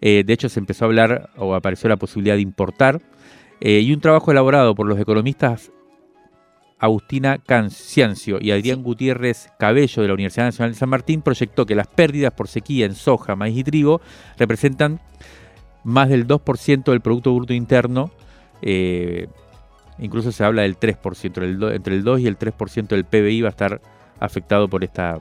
Eh, 0.00 0.24
de 0.26 0.32
hecho, 0.32 0.48
se 0.48 0.60
empezó 0.60 0.84
a 0.84 0.88
hablar 0.88 1.30
o 1.36 1.54
apareció 1.54 1.88
la 1.88 1.96
posibilidad 1.96 2.36
de 2.36 2.42
importar. 2.42 3.00
y 3.62 3.92
un 3.92 4.00
trabajo 4.00 4.30
elaborado 4.30 4.74
por 4.74 4.86
los 4.86 4.98
economistas 4.98 5.70
Agustina 6.80 7.38
Canciancio 7.38 8.38
y 8.40 8.50
Adrián 8.50 8.82
Gutiérrez 8.82 9.50
Cabello 9.58 10.02
de 10.02 10.08
la 10.08 10.14
Universidad 10.14 10.46
Nacional 10.46 10.72
de 10.72 10.78
San 10.78 10.88
Martín 10.88 11.20
proyectó 11.20 11.66
que 11.66 11.74
las 11.74 11.86
pérdidas 11.86 12.32
por 12.32 12.48
sequía 12.48 12.86
en 12.86 12.94
soja, 12.94 13.36
maíz 13.36 13.58
y 13.58 13.64
trigo 13.64 14.00
representan 14.38 14.98
más 15.84 16.08
del 16.08 16.26
2% 16.26 16.84
del 16.84 17.00
Producto 17.00 17.34
Bruto 17.34 17.52
Interno. 17.52 18.10
Eh, 18.62 19.28
incluso 19.98 20.32
se 20.32 20.42
habla 20.42 20.62
del 20.62 20.78
3%, 20.78 21.74
entre 21.74 21.94
el 21.94 22.04
2 22.04 22.20
y 22.20 22.26
el 22.26 22.38
3% 22.38 22.88
del 22.88 23.04
PBI 23.04 23.42
va 23.42 23.48
a 23.48 23.50
estar 23.50 23.80
afectado 24.18 24.68
por, 24.68 24.82
esta, 24.82 25.20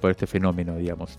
por 0.00 0.10
este 0.10 0.26
fenómeno, 0.26 0.76
digamos. 0.76 1.18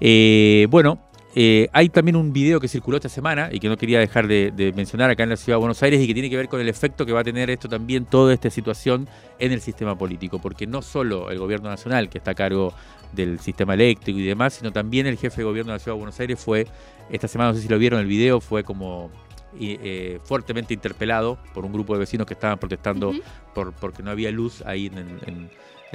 Eh, 0.00 0.66
bueno, 0.70 0.98
eh, 1.34 1.68
hay 1.72 1.88
también 1.88 2.16
un 2.16 2.32
video 2.32 2.60
que 2.60 2.68
circuló 2.68 2.98
esta 2.98 3.08
semana 3.08 3.48
y 3.50 3.58
que 3.58 3.68
no 3.68 3.76
quería 3.76 3.98
dejar 3.98 4.26
de, 4.26 4.72
mencionar 4.76 5.10
acá 5.10 5.22
en 5.22 5.30
la 5.30 5.36
ciudad 5.36 5.56
de 5.56 5.60
Buenos 5.60 5.82
Aires 5.82 6.00
y 6.00 6.06
que 6.06 6.12
tiene 6.12 6.28
que 6.28 6.36
ver 6.36 6.48
con 6.48 6.60
el 6.60 6.68
efecto 6.68 7.06
que 7.06 7.12
va 7.12 7.20
a 7.20 7.24
tener 7.24 7.48
esto 7.48 7.68
también, 7.68 8.04
toda 8.04 8.34
esta 8.34 8.50
situación 8.50 9.08
en 9.38 9.52
el 9.52 9.60
sistema 9.60 9.96
político, 9.96 10.38
porque 10.40 10.66
no 10.66 10.82
solo 10.82 11.30
el 11.30 11.38
gobierno 11.38 11.70
nacional 11.70 12.10
que 12.10 12.18
está 12.18 12.32
a 12.32 12.34
cargo 12.34 12.74
del 13.12 13.40
sistema 13.40 13.74
eléctrico 13.74 14.18
y 14.18 14.26
demás, 14.26 14.54
sino 14.54 14.72
también 14.72 15.06
el 15.06 15.16
jefe 15.16 15.38
de 15.38 15.44
gobierno 15.44 15.72
de 15.72 15.76
la 15.76 15.78
ciudad 15.78 15.96
de 15.96 16.00
Buenos 16.00 16.20
Aires 16.20 16.38
fue, 16.38 16.66
esta 17.10 17.28
semana 17.28 17.50
no 17.50 17.56
sé 17.56 17.62
si 17.62 17.68
lo 17.68 17.78
vieron 17.78 18.00
el 18.00 18.06
video, 18.06 18.40
fue 18.40 18.62
como 18.62 19.10
eh, 19.58 20.18
fuertemente 20.24 20.74
interpelado 20.74 21.38
por 21.54 21.64
un 21.64 21.72
grupo 21.72 21.94
de 21.94 22.00
vecinos 22.00 22.26
que 22.26 22.34
estaban 22.34 22.58
protestando 22.58 23.12
por 23.54 23.72
porque 23.74 24.02
no 24.02 24.10
había 24.10 24.30
luz 24.30 24.62
ahí 24.64 24.86
en 24.86 25.18
en 25.26 25.50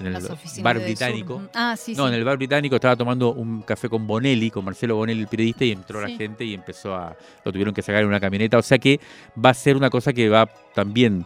el 0.06 0.64
bar 0.64 0.80
británico. 0.80 1.42
Ah, 1.54 1.76
sí, 1.76 1.96
no, 1.96 2.08
en 2.08 2.14
el 2.14 2.24
bar 2.24 2.38
británico 2.38 2.76
estaba 2.76 2.96
tomando 2.96 3.34
un 3.34 3.62
café 3.64 3.90
con 3.90 4.06
Bonelli, 4.06 4.52
con 4.52 4.64
Marcelo 4.64 4.96
Bonelli, 4.96 5.22
el 5.22 5.28
periodista, 5.28 5.66
y 5.66 5.72
entró 5.72 6.00
la 6.00 6.10
gente 6.10 6.46
y 6.46 6.54
empezó 6.54 6.96
a. 6.96 7.16
Lo 7.44 7.52
tuvieron 7.52 7.74
que 7.74 7.82
sacar 7.82 8.02
en 8.02 8.08
una 8.08 8.20
camioneta. 8.20 8.58
O 8.58 8.62
sea 8.62 8.78
que 8.78 9.00
va 9.44 9.50
a 9.50 9.54
ser 9.54 9.76
una 9.76 9.90
cosa 9.90 10.14
que 10.14 10.30
va 10.30 10.48
también 10.76 11.26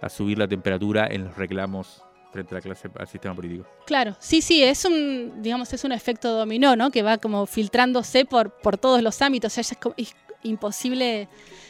a 0.00 0.08
subir 0.08 0.38
la 0.38 0.48
temperatura 0.48 1.06
en 1.10 1.24
los 1.24 1.36
reclamos 1.36 2.02
frente 2.32 2.54
a 2.54 2.58
la 2.58 2.62
clase 2.62 2.90
al 2.98 3.06
sistema 3.06 3.34
político. 3.34 3.66
Claro, 3.86 4.16
sí, 4.18 4.40
sí, 4.40 4.62
es 4.62 4.84
un, 4.84 5.42
digamos, 5.42 5.72
es 5.72 5.84
un 5.84 5.92
efecto 5.92 6.32
dominó, 6.32 6.76
¿no? 6.76 6.90
Que 6.90 7.02
va 7.02 7.18
como 7.18 7.46
filtrándose 7.46 8.24
por, 8.24 8.50
por 8.50 8.78
todos 8.78 9.02
los 9.02 9.20
ámbitos. 9.22 9.52
O 9.52 9.62
sea, 9.62 9.78
es, 9.96 10.14
imposible 10.44 11.28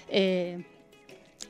eh, 0.09 0.65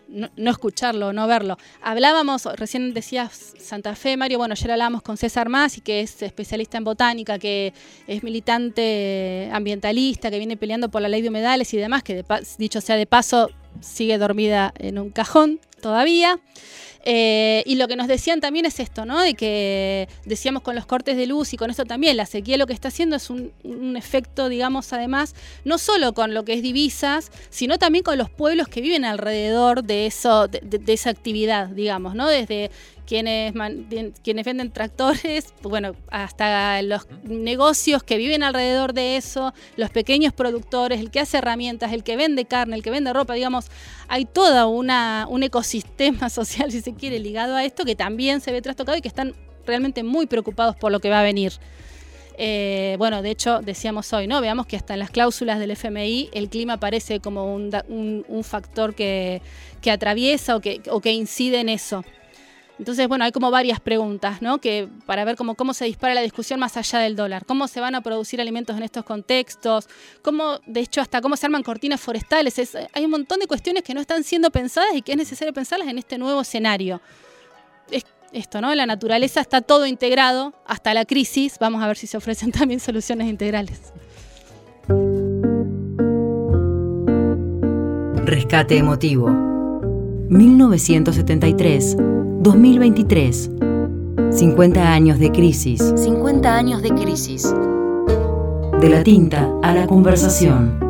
no, 0.09 0.51
escucharlo, 0.51 1.13
no 1.13 1.27
verlo. 1.27 1.57
Hablábamos, 1.83 2.45
recién 2.57 2.95
decías 2.95 3.55
Santa 3.59 3.95
Fe, 3.95 4.17
Mario, 4.17 4.39
bueno, 4.39 4.53
ayer 4.53 4.71
hablábamos 4.71 5.03
con 5.03 5.17
César 5.17 5.49
Masi, 5.49 5.81
que 5.81 6.01
es 6.01 6.23
especialista 6.23 6.79
en 6.79 6.85
botánica, 6.85 7.39
que 7.39 7.73
es 8.07 8.23
militante 8.23 9.49
ambientalista, 9.53 10.31
que 10.31 10.39
viene 10.39 10.57
peleando 10.57 10.91
por 10.91 11.03
la 11.03 11.09
ley 11.09 11.23
de 11.23 11.29
humedales 11.29 11.73
y 11.75 11.77
demás, 11.77 12.03
que 12.03 12.25
dicho 12.59 12.81
sea 12.81 12.97
de 12.97 13.07
paso, 13.07 13.51
sigue 13.81 14.19
dormida 14.19 14.73
en 14.79 14.99
un 14.99 15.11
cajón 15.11 15.61
todavía. 15.83 16.41
Eh, 17.05 17.65
y 17.67 17.75
lo 17.75 17.89
que 17.89 17.97
nos 17.97 18.07
decían 18.07 18.41
también 18.41 18.65
es 18.65 18.79
esto, 18.79 19.05
¿no? 19.05 19.21
De 19.21 19.35
que 19.35 20.09
decíamos 20.25 20.63
con 20.63 20.77
los 20.77 20.87
cortes 20.87 21.17
de 21.17 21.27
luz 21.27 21.53
y 21.53 21.57
con 21.57 21.69
esto 21.69 21.85
también, 21.85 22.17
la 22.17 22.27
sequía 22.27 22.57
lo 22.57 22.67
que 22.67 22.73
está 22.73 22.89
haciendo 22.89 23.17
es 23.17 23.29
un, 23.29 23.53
efecto, 23.97 24.49
digamos, 24.49 24.93
además, 24.93 25.35
no 25.65 25.79
solo 25.79 26.15
con 26.15 26.33
lo 26.33 26.45
que 26.45 26.55
es 26.55 26.63
divisas, 26.63 27.33
sino 27.51 27.79
también 27.79 28.05
con 28.05 28.19
los 28.19 28.31
pueblos 28.31 28.69
que 28.69 28.81
viven 28.81 29.05
alrededor 29.05 29.83
de 29.83 30.07
eso, 30.07 30.47
de 30.47 30.93
esa 30.93 31.11
actividad, 31.11 31.69
digamos, 31.69 32.15
¿no? 32.15 32.29
Desde 32.29 32.71
quienes, 33.07 33.53
quienes 34.23 34.45
venden 34.45 34.71
tractores, 34.71 35.55
bueno, 35.63 35.95
hasta 36.11 36.81
los 36.83 37.07
negocios 37.25 38.03
que 38.03 38.17
viven 38.17 38.43
alrededor 38.43 38.93
de 38.93 39.17
eso, 39.17 39.53
los 39.77 39.91
pequeños 39.91 40.33
productores, 40.33 41.01
el 41.01 41.11
que 41.11 41.21
hace 41.21 41.39
herramientas, 41.39 41.93
el 41.93 42.05
que 42.05 42.17
vende 42.17 42.45
carne, 42.45 42.77
el 42.77 42.83
que 42.83 42.91
vende 42.91 43.13
ropa, 43.13 43.35
digamos, 43.35 43.67
hay 44.09 44.25
todo 44.25 44.69
un 44.69 45.43
ecosistema 45.43 46.29
social, 46.31 46.71
si 46.71 46.81
se 46.81 46.95
quiere, 46.95 47.19
ligado 47.19 47.57
a 47.57 47.65
esto 47.65 47.85
que 47.85 47.97
también 47.97 48.41
se 48.41 48.53
ve 48.53 48.63
trastocado 48.63 48.97
y 48.97 49.01
que 49.03 49.09
están 49.09 49.35
realmente 49.67 50.03
muy 50.03 50.27
preocupados 50.27 50.77
por 50.77 50.93
lo 50.93 51.01
que 51.01 51.11
va 51.11 51.21
a 51.21 51.23
venir. 51.23 51.53
Eh, 52.39 52.97
bueno, 52.99 53.21
de 53.21 53.31
hecho, 53.31 53.61
decíamos 53.61 54.13
hoy, 54.13 54.27
¿no? 54.27 54.41
Veamos 54.41 54.67
que 54.67 54.77
hasta 54.77 54.95
en 54.95 55.01
las 55.01 55.11
cláusulas 55.11 55.59
del 55.59 55.71
FMI 55.73 56.31
el 56.33 56.49
clima 56.49 56.79
parece 56.79 57.21
como 57.21 57.55
un, 57.55 58.43
factor 58.43 58.95
que, 58.95 59.43
atraviesa 59.91 60.57
o 60.57 60.61
que 61.01 61.13
incide 61.13 61.61
en 61.61 61.69
eso. 61.69 62.05
Entonces, 62.83 63.07
bueno, 63.07 63.25
hay 63.25 63.31
como 63.31 63.53
varias 63.53 63.79
preguntas, 63.79 64.43
¿no? 64.43 64.59
Que 64.59 64.89
para 65.07 65.25
ver 65.25 65.37
cómo, 65.37 65.55
cómo 65.55 65.73
se 65.73 65.85
dispara 65.85 66.15
la 66.15 66.21
discusión 66.21 66.59
más 66.59 66.77
allá 66.77 66.99
del 66.99 67.15
dólar. 67.15 67.47
¿Cómo 67.47 67.69
se 67.69 67.79
van 67.79 67.95
a 67.95 68.01
producir 68.01 68.41
alimentos 68.41 68.77
en 68.77 68.83
estos 68.83 69.05
contextos? 69.05 69.89
¿Cómo, 70.21 70.59
de 70.67 70.81
hecho, 70.81 71.01
hasta 71.01 71.21
cómo 71.21 71.37
se 71.37 71.47
arman 71.47 71.63
cortinas 71.63 72.01
forestales? 72.01 72.61
hay 72.93 73.05
un 73.05 73.13
montón 73.13 73.39
de 73.39 73.47
cuestiones 73.47 73.85
que 73.85 73.95
no 73.95 74.01
están 74.01 74.25
siendo 74.25 74.51
pensadas 74.51 74.97
y 74.97 75.03
que 75.03 75.13
es 75.13 75.17
necesario 75.17 75.55
pensarlas 75.55 75.87
en 75.87 75.97
este 75.97 76.19
nuevo 76.19 76.41
escenario. 76.41 77.01
Es 77.89 78.05
esto, 78.33 78.61
¿no? 78.61 78.75
La 78.75 78.85
naturaleza 78.85 79.41
está 79.41 79.61
todo 79.61 79.87
integrado 79.87 80.53
hasta 80.67 80.93
la 80.93 81.05
crisis. 81.05 81.59
Vamos 81.61 81.85
a 81.85 81.87
ver 81.87 81.97
si 81.97 82.09
se 82.09 82.17
ofrecen 82.17 82.51
también 82.59 82.81
soluciones 82.81 83.29
integrales. 83.29 83.93
Rescate 88.25 88.77
emotivo. 88.77 89.29
1973 90.31 91.97
2023. 92.43 93.51
50 94.33 94.93
años 94.93 95.21
de 95.21 95.31
crisis. 95.31 95.81
50 95.95 96.57
años 96.57 96.83
de 96.83 96.89
crisis. 96.89 97.55
De 98.81 98.89
la 98.89 99.05
tinta 99.05 99.49
a 99.63 99.73
la 99.73 99.87
conversación. 99.87 100.81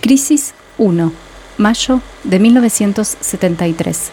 Crisis 0.00 0.54
1. 0.78 1.12
Mayo 1.58 2.00
de 2.22 2.38
1973. 2.38 4.10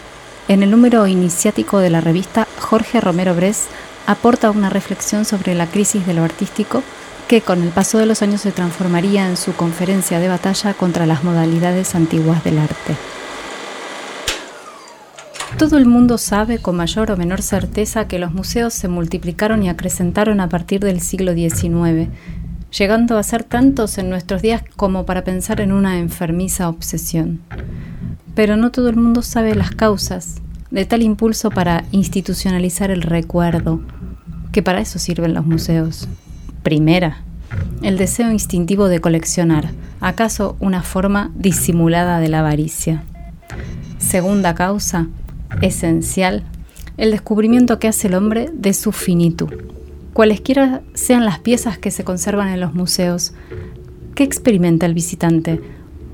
En 0.48 0.64
el 0.64 0.72
número 0.72 1.06
iniciático 1.06 1.78
de 1.78 1.90
la 1.90 2.00
revista, 2.00 2.48
Jorge 2.58 3.00
Romero 3.00 3.36
Bres 3.36 3.68
aporta 4.08 4.50
una 4.50 4.68
reflexión 4.68 5.24
sobre 5.24 5.54
la 5.54 5.68
crisis 5.68 6.04
de 6.08 6.14
lo 6.14 6.24
artístico 6.24 6.82
que 7.32 7.40
con 7.40 7.62
el 7.62 7.70
paso 7.70 7.96
de 7.96 8.04
los 8.04 8.20
años 8.20 8.42
se 8.42 8.52
transformaría 8.52 9.26
en 9.26 9.38
su 9.38 9.54
conferencia 9.54 10.20
de 10.20 10.28
batalla 10.28 10.74
contra 10.74 11.06
las 11.06 11.24
modalidades 11.24 11.94
antiguas 11.94 12.44
del 12.44 12.58
arte. 12.58 12.94
Todo 15.56 15.78
el 15.78 15.86
mundo 15.86 16.18
sabe 16.18 16.58
con 16.58 16.76
mayor 16.76 17.10
o 17.10 17.16
menor 17.16 17.40
certeza 17.40 18.06
que 18.06 18.18
los 18.18 18.34
museos 18.34 18.74
se 18.74 18.88
multiplicaron 18.88 19.62
y 19.62 19.70
acrecentaron 19.70 20.40
a 20.40 20.50
partir 20.50 20.80
del 20.80 21.00
siglo 21.00 21.32
XIX, 21.32 22.10
llegando 22.70 23.16
a 23.16 23.22
ser 23.22 23.44
tantos 23.44 23.96
en 23.96 24.10
nuestros 24.10 24.42
días 24.42 24.62
como 24.76 25.06
para 25.06 25.24
pensar 25.24 25.62
en 25.62 25.72
una 25.72 26.00
enfermiza 26.00 26.68
obsesión. 26.68 27.40
Pero 28.34 28.58
no 28.58 28.70
todo 28.72 28.90
el 28.90 28.96
mundo 28.96 29.22
sabe 29.22 29.54
las 29.54 29.70
causas 29.70 30.42
de 30.70 30.84
tal 30.84 31.00
impulso 31.00 31.48
para 31.48 31.84
institucionalizar 31.92 32.90
el 32.90 33.00
recuerdo, 33.00 33.80
que 34.52 34.62
para 34.62 34.82
eso 34.82 34.98
sirven 34.98 35.32
los 35.32 35.46
museos. 35.46 36.10
Primera, 36.62 37.22
el 37.82 37.98
deseo 37.98 38.30
instintivo 38.30 38.88
de 38.88 39.00
coleccionar, 39.00 39.70
acaso 40.00 40.56
una 40.60 40.82
forma 40.82 41.32
disimulada 41.34 42.20
de 42.20 42.28
la 42.28 42.38
avaricia. 42.38 43.02
Segunda 43.98 44.54
causa, 44.54 45.08
esencial, 45.60 46.44
el 46.96 47.10
descubrimiento 47.10 47.78
que 47.78 47.88
hace 47.88 48.06
el 48.06 48.14
hombre 48.14 48.48
de 48.52 48.74
su 48.74 48.92
finitud. 48.92 49.52
Cualesquiera 50.12 50.82
sean 50.94 51.24
las 51.24 51.40
piezas 51.40 51.78
que 51.78 51.90
se 51.90 52.04
conservan 52.04 52.48
en 52.48 52.60
los 52.60 52.74
museos, 52.74 53.32
¿qué 54.14 54.22
experimenta 54.22 54.86
el 54.86 54.94
visitante? 54.94 55.60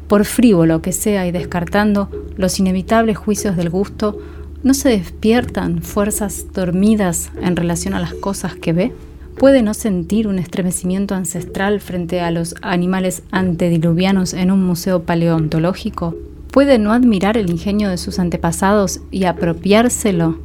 Por 0.07 0.25
frívolo 0.25 0.81
que 0.81 0.93
sea 0.93 1.27
y 1.27 1.33
descartando 1.33 2.09
los 2.37 2.59
inevitables 2.59 3.19
juicios 3.19 3.55
del 3.57 3.69
gusto, 3.69 4.19
¿no 4.63 4.73
se 4.73 4.89
despiertan 4.89 5.83
fuerzas 5.83 6.47
dormidas 6.55 7.31
en 7.43 7.55
relación 7.55 7.93
a 7.93 8.01
las 8.01 8.15
cosas 8.15 8.55
que 8.55 8.73
ve? 8.73 8.93
¿Puede 9.39 9.62
no 9.62 9.72
sentir 9.72 10.26
un 10.26 10.41
estremecimiento 10.41 11.14
ancestral 11.14 11.80
frente 11.80 12.20
a 12.20 12.32
los 12.32 12.57
animales 12.61 13.22
antediluvianos 13.30 14.34
en 14.34 14.51
un 14.51 14.66
museo 14.66 15.05
paleontológico? 15.05 16.16
¿Puede 16.51 16.80
no 16.80 16.93
admirar 16.93 17.36
el 17.36 17.49
ingenio 17.49 17.89
de 17.89 17.99
sus 17.99 18.18
antepasados 18.18 19.01
y 19.12 19.26
apropiárselo 19.26 20.41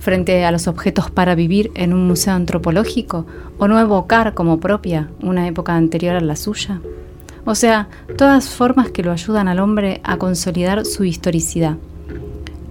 frente 0.00 0.44
a 0.44 0.50
los 0.50 0.66
objetos 0.66 1.08
para 1.12 1.36
vivir 1.36 1.70
en 1.76 1.92
un 1.92 2.08
museo 2.08 2.34
antropológico 2.34 3.26
o 3.58 3.68
no 3.68 3.78
evocar 3.78 4.34
como 4.34 4.58
propia 4.58 5.08
una 5.22 5.46
época 5.46 5.76
anterior 5.76 6.16
a 6.16 6.20
la 6.20 6.34
suya? 6.34 6.80
O 7.44 7.54
sea, 7.54 7.88
todas 8.18 8.48
formas 8.48 8.90
que 8.90 9.04
lo 9.04 9.12
ayudan 9.12 9.46
al 9.46 9.60
hombre 9.60 10.00
a 10.02 10.16
consolidar 10.16 10.84
su 10.84 11.04
historicidad. 11.04 11.76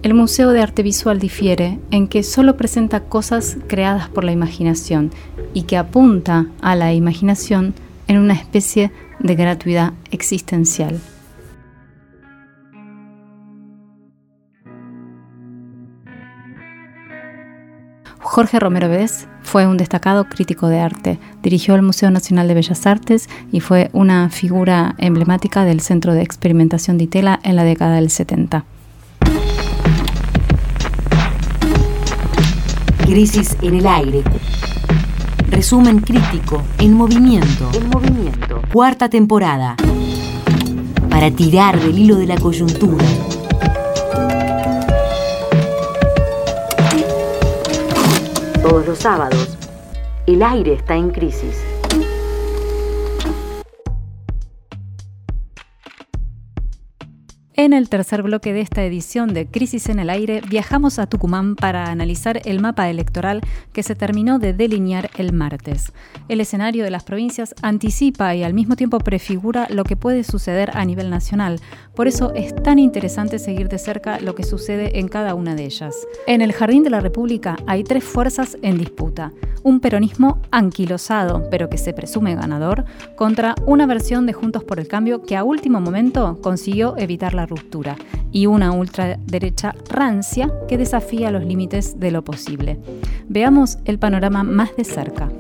El 0.01 0.13
Museo 0.13 0.51
de 0.51 0.61
Arte 0.61 0.81
Visual 0.81 1.19
difiere 1.19 1.77
en 1.91 2.07
que 2.07 2.23
solo 2.23 2.55
presenta 2.55 3.01
cosas 3.01 3.57
creadas 3.67 4.07
por 4.07 4.23
la 4.23 4.31
imaginación 4.31 5.11
y 5.53 5.63
que 5.63 5.75
apunta 5.75 6.45
a 6.61 6.77
la 6.77 6.93
imaginación 6.93 7.73
en 8.07 8.17
una 8.17 8.33
especie 8.33 8.93
de 9.19 9.35
gratuidad 9.35 9.91
existencial. 10.09 11.01
Jorge 18.19 18.57
Romero 18.57 18.87
Vez 18.87 19.27
fue 19.41 19.67
un 19.67 19.75
destacado 19.75 20.29
crítico 20.29 20.69
de 20.69 20.79
arte, 20.79 21.19
dirigió 21.43 21.75
el 21.75 21.81
Museo 21.81 22.09
Nacional 22.09 22.47
de 22.47 22.53
Bellas 22.53 22.87
Artes 22.87 23.27
y 23.51 23.59
fue 23.59 23.89
una 23.91 24.29
figura 24.29 24.95
emblemática 24.97 25.65
del 25.65 25.81
Centro 25.81 26.13
de 26.13 26.21
Experimentación 26.21 26.97
de 26.97 27.03
Itela 27.03 27.41
en 27.43 27.57
la 27.57 27.65
década 27.65 27.95
del 27.95 28.09
70. 28.09 28.63
Crisis 33.09 33.57
en 33.63 33.73
el 33.73 33.87
aire. 33.87 34.21
Resumen 35.49 35.97
crítico 35.99 36.61
en 36.77 36.93
movimiento. 36.93 37.67
En 37.73 37.89
movimiento. 37.89 38.61
Cuarta 38.71 39.09
temporada. 39.09 39.75
Para 41.09 41.31
tirar 41.31 41.79
del 41.79 41.97
hilo 41.97 42.17
de 42.17 42.27
la 42.27 42.37
coyuntura. 42.37 43.03
Todos 48.61 48.85
los 48.85 48.99
sábados, 48.99 49.57
el 50.27 50.43
aire 50.43 50.73
está 50.73 50.95
en 50.95 51.09
crisis. 51.09 51.68
En 57.59 57.73
el 57.73 57.89
tercer 57.89 58.23
bloque 58.23 58.53
de 58.53 58.61
esta 58.61 58.85
edición 58.85 59.33
de 59.33 59.45
Crisis 59.45 59.89
en 59.89 59.99
el 59.99 60.09
Aire, 60.09 60.41
viajamos 60.49 60.97
a 60.97 61.07
Tucumán 61.07 61.57
para 61.57 61.91
analizar 61.91 62.41
el 62.45 62.61
mapa 62.61 62.89
electoral 62.89 63.41
que 63.73 63.83
se 63.83 63.95
terminó 63.95 64.39
de 64.39 64.53
delinear 64.53 65.09
el 65.17 65.33
martes. 65.33 65.91
El 66.29 66.39
escenario 66.39 66.85
de 66.85 66.89
las 66.89 67.03
provincias 67.03 67.53
anticipa 67.61 68.33
y 68.33 68.43
al 68.43 68.53
mismo 68.53 68.77
tiempo 68.77 68.99
prefigura 68.99 69.67
lo 69.69 69.83
que 69.83 69.97
puede 69.97 70.23
suceder 70.23 70.71
a 70.73 70.85
nivel 70.85 71.09
nacional. 71.09 71.59
Por 71.95 72.07
eso 72.07 72.33
es 72.33 72.55
tan 72.55 72.79
interesante 72.79 73.39
seguir 73.39 73.67
de 73.67 73.77
cerca 73.77 74.21
lo 74.21 74.35
que 74.35 74.43
sucede 74.43 74.97
en 74.97 75.09
cada 75.09 75.35
una 75.35 75.53
de 75.53 75.65
ellas. 75.65 75.97
En 76.27 76.39
el 76.39 76.53
Jardín 76.53 76.83
de 76.83 76.91
la 76.91 77.01
República 77.01 77.57
hay 77.67 77.83
tres 77.83 78.05
fuerzas 78.05 78.57
en 78.61 78.77
disputa. 78.77 79.33
Un 79.63 79.81
peronismo 79.81 80.41
anquilosado, 80.51 81.49
pero 81.51 81.69
que 81.69 81.77
se 81.77 81.91
presume 81.91 82.35
ganador, 82.35 82.85
contra 83.17 83.53
una 83.65 83.85
versión 83.85 84.25
de 84.25 84.31
Juntos 84.31 84.63
por 84.63 84.79
el 84.79 84.87
Cambio 84.87 85.23
que 85.23 85.35
a 85.35 85.43
último 85.43 85.81
momento 85.81 86.39
consiguió 86.41 86.95
evitar 86.97 87.33
la 87.33 87.48
ruptura 87.49 87.97
y 88.31 88.45
una 88.45 88.71
ultraderecha 88.71 89.75
rancia 89.89 90.51
que 90.67 90.77
desafía 90.77 91.31
los 91.31 91.43
límites 91.43 91.99
de 91.99 92.11
lo 92.11 92.23
posible. 92.23 92.77
Veamos 93.27 93.79
el 93.85 93.99
panorama 93.99 94.43
más 94.43 94.75
de 94.75 94.83
cerca. 94.83 95.31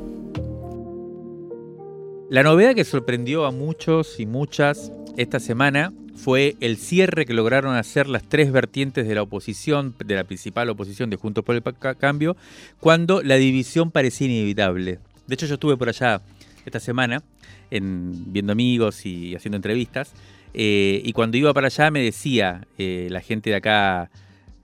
La 2.29 2.43
novedad 2.43 2.75
que 2.75 2.83
sorprendió 2.83 3.45
a 3.45 3.51
muchos 3.51 4.19
y 4.19 4.25
muchas 4.25 4.91
esta 5.17 5.39
semana 5.39 5.93
fue 6.15 6.55
el 6.59 6.77
cierre 6.77 7.25
que 7.25 7.33
lograron 7.33 7.75
hacer 7.75 8.07
las 8.07 8.23
tres 8.23 8.51
vertientes 8.51 9.07
de 9.07 9.15
la 9.15 9.21
oposición, 9.21 9.95
de 10.05 10.15
la 10.15 10.25
principal 10.25 10.69
oposición 10.69 11.09
de 11.09 11.15
Juntos 11.15 11.43
por 11.43 11.55
el 11.55 11.63
Cambio, 11.97 12.35
cuando 12.79 13.23
la 13.23 13.35
división 13.35 13.89
parecía 13.89 14.27
inevitable. 14.27 14.99
De 15.27 15.33
hecho, 15.35 15.45
yo 15.45 15.53
estuve 15.53 15.77
por 15.77 15.89
allá 15.89 16.21
esta 16.65 16.79
semana 16.79 17.23
en, 17.71 18.33
viendo 18.33 18.51
amigos 18.51 19.05
y 19.05 19.33
haciendo 19.35 19.55
entrevistas, 19.55 20.13
Eh, 20.53 21.01
y 21.03 21.13
cuando 21.13 21.37
iba 21.37 21.53
para 21.53 21.67
allá 21.67 21.91
me 21.91 22.01
decía 22.01 22.67
eh, 22.77 23.07
la 23.11 23.21
gente 23.21 23.49
de 23.51 23.55
acá, 23.57 24.09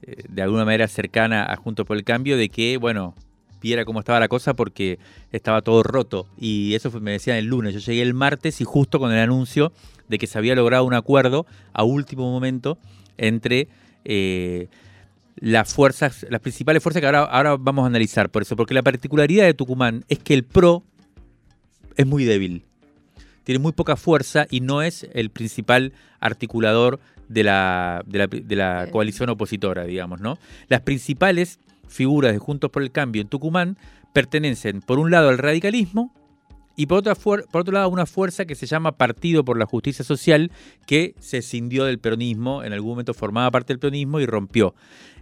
eh, 0.01 0.23
de 0.27 0.41
alguna 0.41 0.65
manera 0.65 0.87
cercana 0.87 1.45
a 1.45 1.55
Junto 1.55 1.85
por 1.85 1.97
el 1.97 2.03
Cambio, 2.03 2.37
de 2.37 2.49
que, 2.49 2.77
bueno, 2.77 3.15
viera 3.61 3.85
cómo 3.85 3.99
estaba 3.99 4.19
la 4.19 4.27
cosa 4.27 4.53
porque 4.53 4.99
estaba 5.31 5.61
todo 5.61 5.83
roto. 5.83 6.27
Y 6.37 6.73
eso 6.73 6.91
me 6.99 7.11
decían 7.11 7.37
el 7.37 7.45
lunes. 7.45 7.73
Yo 7.73 7.79
llegué 7.79 8.01
el 8.01 8.13
martes 8.13 8.61
y 8.61 8.63
justo 8.63 8.99
con 8.99 9.11
el 9.11 9.19
anuncio 9.19 9.71
de 10.07 10.17
que 10.17 10.27
se 10.27 10.37
había 10.37 10.55
logrado 10.55 10.83
un 10.85 10.93
acuerdo 10.93 11.45
a 11.73 11.83
último 11.83 12.31
momento 12.31 12.77
entre 13.17 13.67
las 15.37 15.73
fuerzas, 15.73 16.25
las 16.29 16.41
principales 16.41 16.83
fuerzas 16.83 17.01
que 17.01 17.07
ahora, 17.07 17.23
ahora 17.23 17.57
vamos 17.57 17.83
a 17.83 17.87
analizar. 17.87 18.29
Por 18.29 18.43
eso, 18.43 18.55
porque 18.55 18.73
la 18.73 18.83
particularidad 18.83 19.45
de 19.45 19.53
Tucumán 19.53 20.05
es 20.07 20.19
que 20.19 20.33
el 20.35 20.43
PRO 20.43 20.83
es 21.95 22.05
muy 22.05 22.23
débil. 22.23 22.65
Tiene 23.45 23.59
muy 23.59 23.71
poca 23.71 23.95
fuerza 23.95 24.45
y 24.49 24.59
no 24.59 24.81
es 24.81 25.07
el 25.13 25.29
principal 25.29 25.93
articulador 26.19 26.99
de 27.29 27.43
la, 27.43 28.03
de 28.05 28.19
la, 28.19 28.27
de 28.27 28.55
la 28.55 28.87
coalición 28.91 29.29
opositora, 29.29 29.85
digamos, 29.85 30.19
¿no? 30.19 30.37
Las 30.67 30.81
principales 30.81 31.59
figuras 31.87 32.33
de 32.33 32.39
Juntos 32.39 32.69
por 32.71 32.81
el 32.83 32.91
Cambio 32.91 33.21
en 33.21 33.29
Tucumán 33.29 33.77
pertenecen, 34.13 34.81
por 34.81 34.99
un 34.99 35.11
lado, 35.11 35.29
al 35.29 35.37
radicalismo 35.37 36.13
y 36.75 36.87
por, 36.87 36.97
otra 36.99 37.15
fuer- 37.15 37.45
por 37.47 37.61
otro 37.61 37.73
lado 37.73 37.85
a 37.85 37.89
una 37.89 38.05
fuerza 38.05 38.45
que 38.45 38.55
se 38.55 38.65
llama 38.65 38.93
Partido 38.97 39.45
por 39.45 39.57
la 39.57 39.65
Justicia 39.65 40.03
Social, 40.03 40.51
que 40.85 41.15
se 41.19 41.37
escindió 41.37 41.85
del 41.85 41.99
peronismo, 41.99 42.63
en 42.63 42.73
algún 42.73 42.91
momento 42.91 43.13
formaba 43.13 43.49
parte 43.51 43.71
del 43.73 43.79
peronismo 43.79 44.19
y 44.19 44.25
rompió, 44.25 44.75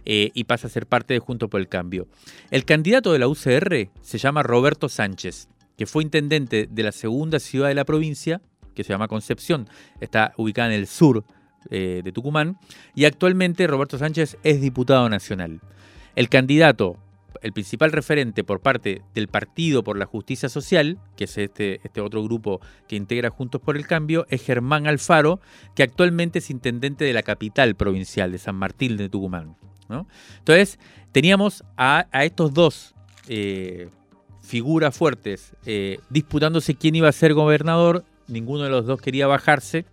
eh, 0.04 0.30
y 0.34 0.44
pasa 0.44 0.66
a 0.66 0.70
ser 0.70 0.86
parte 0.86 1.14
de 1.14 1.20
Juntos 1.20 1.48
por 1.48 1.60
el 1.60 1.68
Cambio. 1.68 2.08
El 2.50 2.64
candidato 2.64 3.12
de 3.12 3.18
la 3.20 3.28
UCR 3.28 3.88
se 4.00 4.18
llama 4.18 4.42
Roberto 4.42 4.88
Sánchez, 4.88 5.48
que 5.76 5.86
fue 5.86 6.02
intendente 6.02 6.68
de 6.70 6.82
la 6.82 6.92
segunda 6.92 7.38
ciudad 7.38 7.68
de 7.68 7.74
la 7.74 7.84
provincia, 7.84 8.40
que 8.74 8.84
se 8.84 8.92
llama 8.92 9.08
Concepción, 9.08 9.68
está 10.00 10.32
ubicada 10.36 10.68
en 10.68 10.80
el 10.80 10.86
sur 10.86 11.24
eh, 11.70 12.02
de 12.04 12.12
Tucumán, 12.12 12.58
y 12.94 13.04
actualmente 13.04 13.66
Roberto 13.66 13.98
Sánchez 13.98 14.36
es 14.42 14.60
diputado 14.60 15.08
nacional. 15.08 15.60
El 16.16 16.28
candidato, 16.28 16.96
el 17.42 17.52
principal 17.52 17.92
referente 17.92 18.44
por 18.44 18.60
parte 18.60 19.02
del 19.14 19.28
Partido 19.28 19.82
por 19.82 19.98
la 19.98 20.06
Justicia 20.06 20.48
Social, 20.48 20.98
que 21.16 21.24
es 21.24 21.38
este, 21.38 21.80
este 21.84 22.00
otro 22.00 22.22
grupo 22.22 22.60
que 22.88 22.96
integra 22.96 23.30
Juntos 23.30 23.60
por 23.60 23.76
el 23.76 23.86
Cambio, 23.86 24.26
es 24.28 24.42
Germán 24.42 24.86
Alfaro, 24.86 25.40
que 25.74 25.82
actualmente 25.82 26.38
es 26.38 26.50
intendente 26.50 27.04
de 27.04 27.12
la 27.12 27.22
capital 27.22 27.74
provincial 27.74 28.30
de 28.32 28.38
San 28.38 28.56
Martín 28.56 28.96
de 28.96 29.08
Tucumán. 29.08 29.56
¿no? 29.88 30.06
Entonces, 30.38 30.78
teníamos 31.12 31.64
a, 31.76 32.06
estos 32.12 32.54
dos 32.54 32.94
eh, 33.28 33.88
figuras 34.44 34.96
fuertes 34.96 35.52
eh, 35.66 35.98
disputándose 36.10 36.74
quién 36.74 36.94
iba 36.94 37.08
a 37.08 37.12
ser 37.12 37.34
gobernador, 37.34 38.04
ninguno 38.28 38.64
de 38.64 38.70
los 38.70 38.86
dos 38.86 39.00
quería 39.00 39.26
bajarse, 39.26 39.86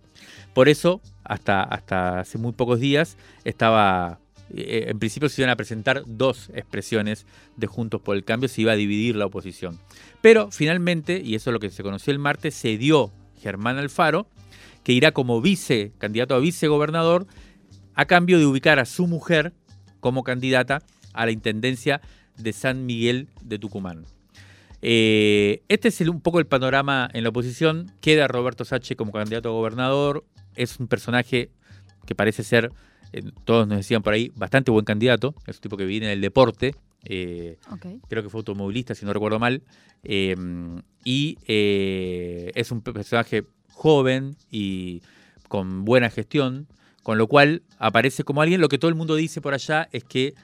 por 0.54 0.68
eso 0.68 1.00
hasta, 1.24 1.62
hasta 1.62 2.20
hace 2.20 2.38
muy 2.38 2.52
pocos 2.52 2.78
días 2.78 3.16
estaba, 3.44 4.20
eh, 4.54 4.86
en 4.88 4.98
principio 4.98 5.28
se 5.28 5.40
iban 5.40 5.50
a 5.50 5.56
presentar 5.56 6.02
dos 6.06 6.50
expresiones 6.54 7.26
de 7.56 7.66
Juntos 7.66 8.00
por 8.02 8.14
el 8.14 8.24
Cambio, 8.24 8.48
se 8.48 8.60
iba 8.60 8.72
a 8.72 8.76
dividir 8.76 9.16
la 9.16 9.26
oposición. 9.26 9.78
Pero 10.20 10.50
finalmente, 10.50 11.20
y 11.24 11.34
eso 11.34 11.50
es 11.50 11.54
lo 11.54 11.60
que 11.60 11.70
se 11.70 11.82
conoció 11.82 12.12
el 12.12 12.18
martes, 12.18 12.54
se 12.54 12.76
dio 12.76 13.10
Germán 13.40 13.78
Alfaro, 13.78 14.26
que 14.84 14.92
irá 14.92 15.12
como 15.12 15.40
vice, 15.40 15.92
candidato 15.98 16.34
a 16.34 16.40
vicegobernador, 16.40 17.26
a 17.94 18.04
cambio 18.04 18.38
de 18.38 18.46
ubicar 18.46 18.78
a 18.78 18.84
su 18.84 19.06
mujer 19.06 19.52
como 20.00 20.24
candidata 20.24 20.82
a 21.14 21.24
la 21.24 21.32
intendencia 21.32 22.00
de 22.36 22.52
San 22.52 22.86
Miguel 22.86 23.28
de 23.42 23.58
Tucumán. 23.58 24.04
Eh, 24.82 25.62
este 25.68 25.88
es 25.88 26.00
el- 26.00 26.10
un 26.10 26.20
poco 26.20 26.38
el 26.40 26.46
panorama 26.46 27.08
en 27.12 27.22
la 27.22 27.28
oposición. 27.30 27.92
Queda 28.00 28.26
Roberto 28.28 28.64
Sache 28.64 28.96
como 28.96 29.12
candidato 29.12 29.48
a 29.48 29.52
gobernador. 29.52 30.24
Es 30.56 30.78
un 30.80 30.88
personaje 30.88 31.50
que 32.04 32.14
parece 32.16 32.42
ser, 32.42 32.70
eh, 33.12 33.22
todos 33.44 33.66
nos 33.68 33.78
decían 33.78 34.02
por 34.02 34.12
ahí, 34.12 34.32
bastante 34.34 34.70
buen 34.72 34.84
candidato. 34.84 35.34
Es 35.46 35.56
un 35.56 35.62
tipo 35.62 35.76
que 35.76 35.84
viene 35.86 36.08
del 36.08 36.20
deporte. 36.20 36.74
eh, 37.04 37.58
creo 38.08 38.22
que 38.22 38.28
fue 38.28 38.38
automovilista, 38.38 38.94
si 38.94 39.04
no 39.04 39.12
recuerdo 39.12 39.38
mal. 39.40 39.62
y 41.04 41.36
es 41.46 42.70
un 42.70 42.80
personaje 42.82 43.44
joven 43.72 44.36
y 44.52 45.02
con 45.48 45.84
buena 45.84 46.10
gestión, 46.10 46.66
con 47.02 47.18
lo 47.18 47.26
cual 47.26 47.62
aparece 47.78 48.22
como 48.24 48.40
alguien. 48.42 48.60
Lo 48.60 48.68
que 48.68 48.78
todo 48.78 48.88
el 48.88 48.94
mundo 48.94 49.16
dice 49.16 49.40
por 49.40 49.52
allá 49.54 49.88
es 49.92 50.04
que 50.04 50.34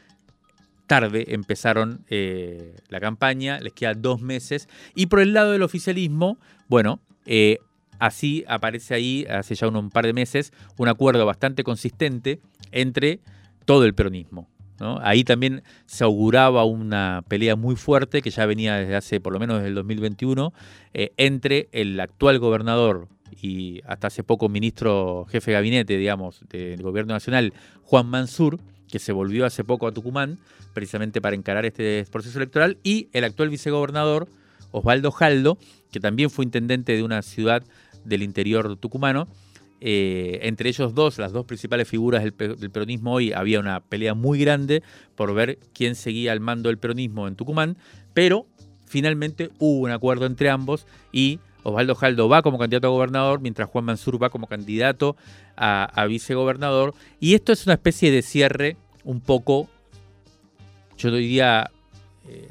tarde 0.89 1.27
empezaron 1.29 2.05
eh, 2.11 2.75
la 2.89 2.99
campaña, 2.99 3.61
les 3.61 3.73
quedan 3.73 4.03
dos 4.03 4.21
meses. 4.21 4.69
Y 4.97 5.07
por 5.07 5.21
el 5.21 5.33
lado 5.33 5.53
del 5.53 5.63
oficialismo, 5.63 6.39
bueno, 6.67 7.01
eh, 7.27 7.59
así 8.01 8.45
aparece 8.49 8.95
ahí, 8.95 9.27
hace 9.31 9.55
ya 9.55 9.69
un, 9.69 9.91
par 9.91 10.07
de 10.07 10.13
meses, 10.13 10.53
un 10.77 10.89
acuerdo 10.89 11.25
bastante 11.25 11.63
consistente 11.63 12.41
entre 12.73 13.21
todo 13.65 13.85
el 13.85 13.95
peronismo. 13.95 14.49
Ahí 15.03 15.25
también 15.25 15.63
se 15.87 16.05
auguraba 16.05 16.65
una 16.65 17.25
pelea 17.27 17.57
muy 17.57 17.75
fuerte 17.75 18.23
que 18.23 18.31
ya 18.31 18.47
venía 18.47 18.77
desde 18.77 18.95
hace 18.95 19.21
por 19.21 19.33
lo 19.33 19.41
menos 19.41 19.57
desde 19.57 19.71
el 19.71 19.75
2021 19.75 20.53
eh, 20.95 21.11
entre 21.17 21.69
el 21.73 21.99
actual 21.99 22.39
gobernador 22.39 23.09
y 23.43 23.81
hasta 23.87 24.07
hace 24.07 24.23
poco 24.23 24.49
ministro 24.49 25.27
jefe 25.29 25.51
de 25.51 25.57
gabinete, 25.57 25.97
digamos, 25.97 26.45
del 26.49 26.81
gobierno 26.81 27.13
nacional, 27.13 27.53
Juan 27.83 28.07
Mansur, 28.07 28.61
que 28.91 28.99
se 28.99 29.13
volvió 29.13 29.47
hace 29.47 29.65
poco 29.65 29.87
a 29.87 29.93
Tucumán, 29.93 30.39
precisamente 30.75 31.21
para 31.21 31.37
encarar 31.37 31.67
este 31.67 32.05
proceso 32.11 32.39
electoral, 32.39 32.79
y 32.83 33.09
el 33.13 33.25
actual 33.25 33.51
vicegobernador, 33.51 34.29
Osvaldo 34.71 35.11
Jaldo, 35.11 35.59
que 35.91 36.01
también 36.01 36.31
fue 36.31 36.45
intendente 36.45 36.97
de 36.97 37.03
una 37.03 37.23
ciudad 37.23 37.63
del 38.05 38.23
interior 38.23 38.77
tucumano. 38.77 39.29
Eh, 39.81 40.41
entre 40.43 40.69
ellos 40.71 40.95
dos, 40.95 41.19
las 41.19 41.33
dos 41.33 41.47
principales 41.47 41.87
figuras 41.87 42.25
del, 42.25 42.35
del 42.37 42.71
peronismo 42.71 43.13
hoy, 43.13 43.33
había 43.33 43.61
una 43.61 43.81
pelea 43.81 44.15
muy 44.15 44.41
grande 44.41 44.83
por 45.15 45.33
ver 45.35 45.59
quién 45.73 45.95
seguía 45.95 46.33
al 46.33 46.41
mando 46.41 46.69
del 46.69 46.79
peronismo 46.79 47.29
en 47.29 47.37
Tucumán, 47.37 47.77
pero 48.13 48.47
finalmente 48.87 49.51
hubo 49.59 49.85
un 49.85 49.91
acuerdo 49.91 50.27
entre 50.27 50.51
ambos 50.51 50.87
y 51.13 51.39
Osvaldo 51.63 51.95
Jaldo 51.95 52.29
va 52.29 52.43
como 52.43 52.59
candidato 52.59 52.87
a 52.87 52.91
gobernador, 52.91 53.41
mientras 53.41 53.69
Juan 53.69 53.85
Mansur 53.85 54.23
va 54.23 54.31
como 54.31 54.47
candidato 54.47 55.17
a, 55.57 55.85
a 55.85 56.07
vicegobernador. 56.07 56.95
Y 57.21 57.35
esto 57.35 57.53
es 57.53 57.67
una 57.67 57.75
especie 57.75 58.11
de 58.11 58.23
cierre 58.23 58.77
un 59.05 59.21
poco, 59.21 59.69
yo 60.97 61.11
diría, 61.11 61.71
eh, 62.29 62.51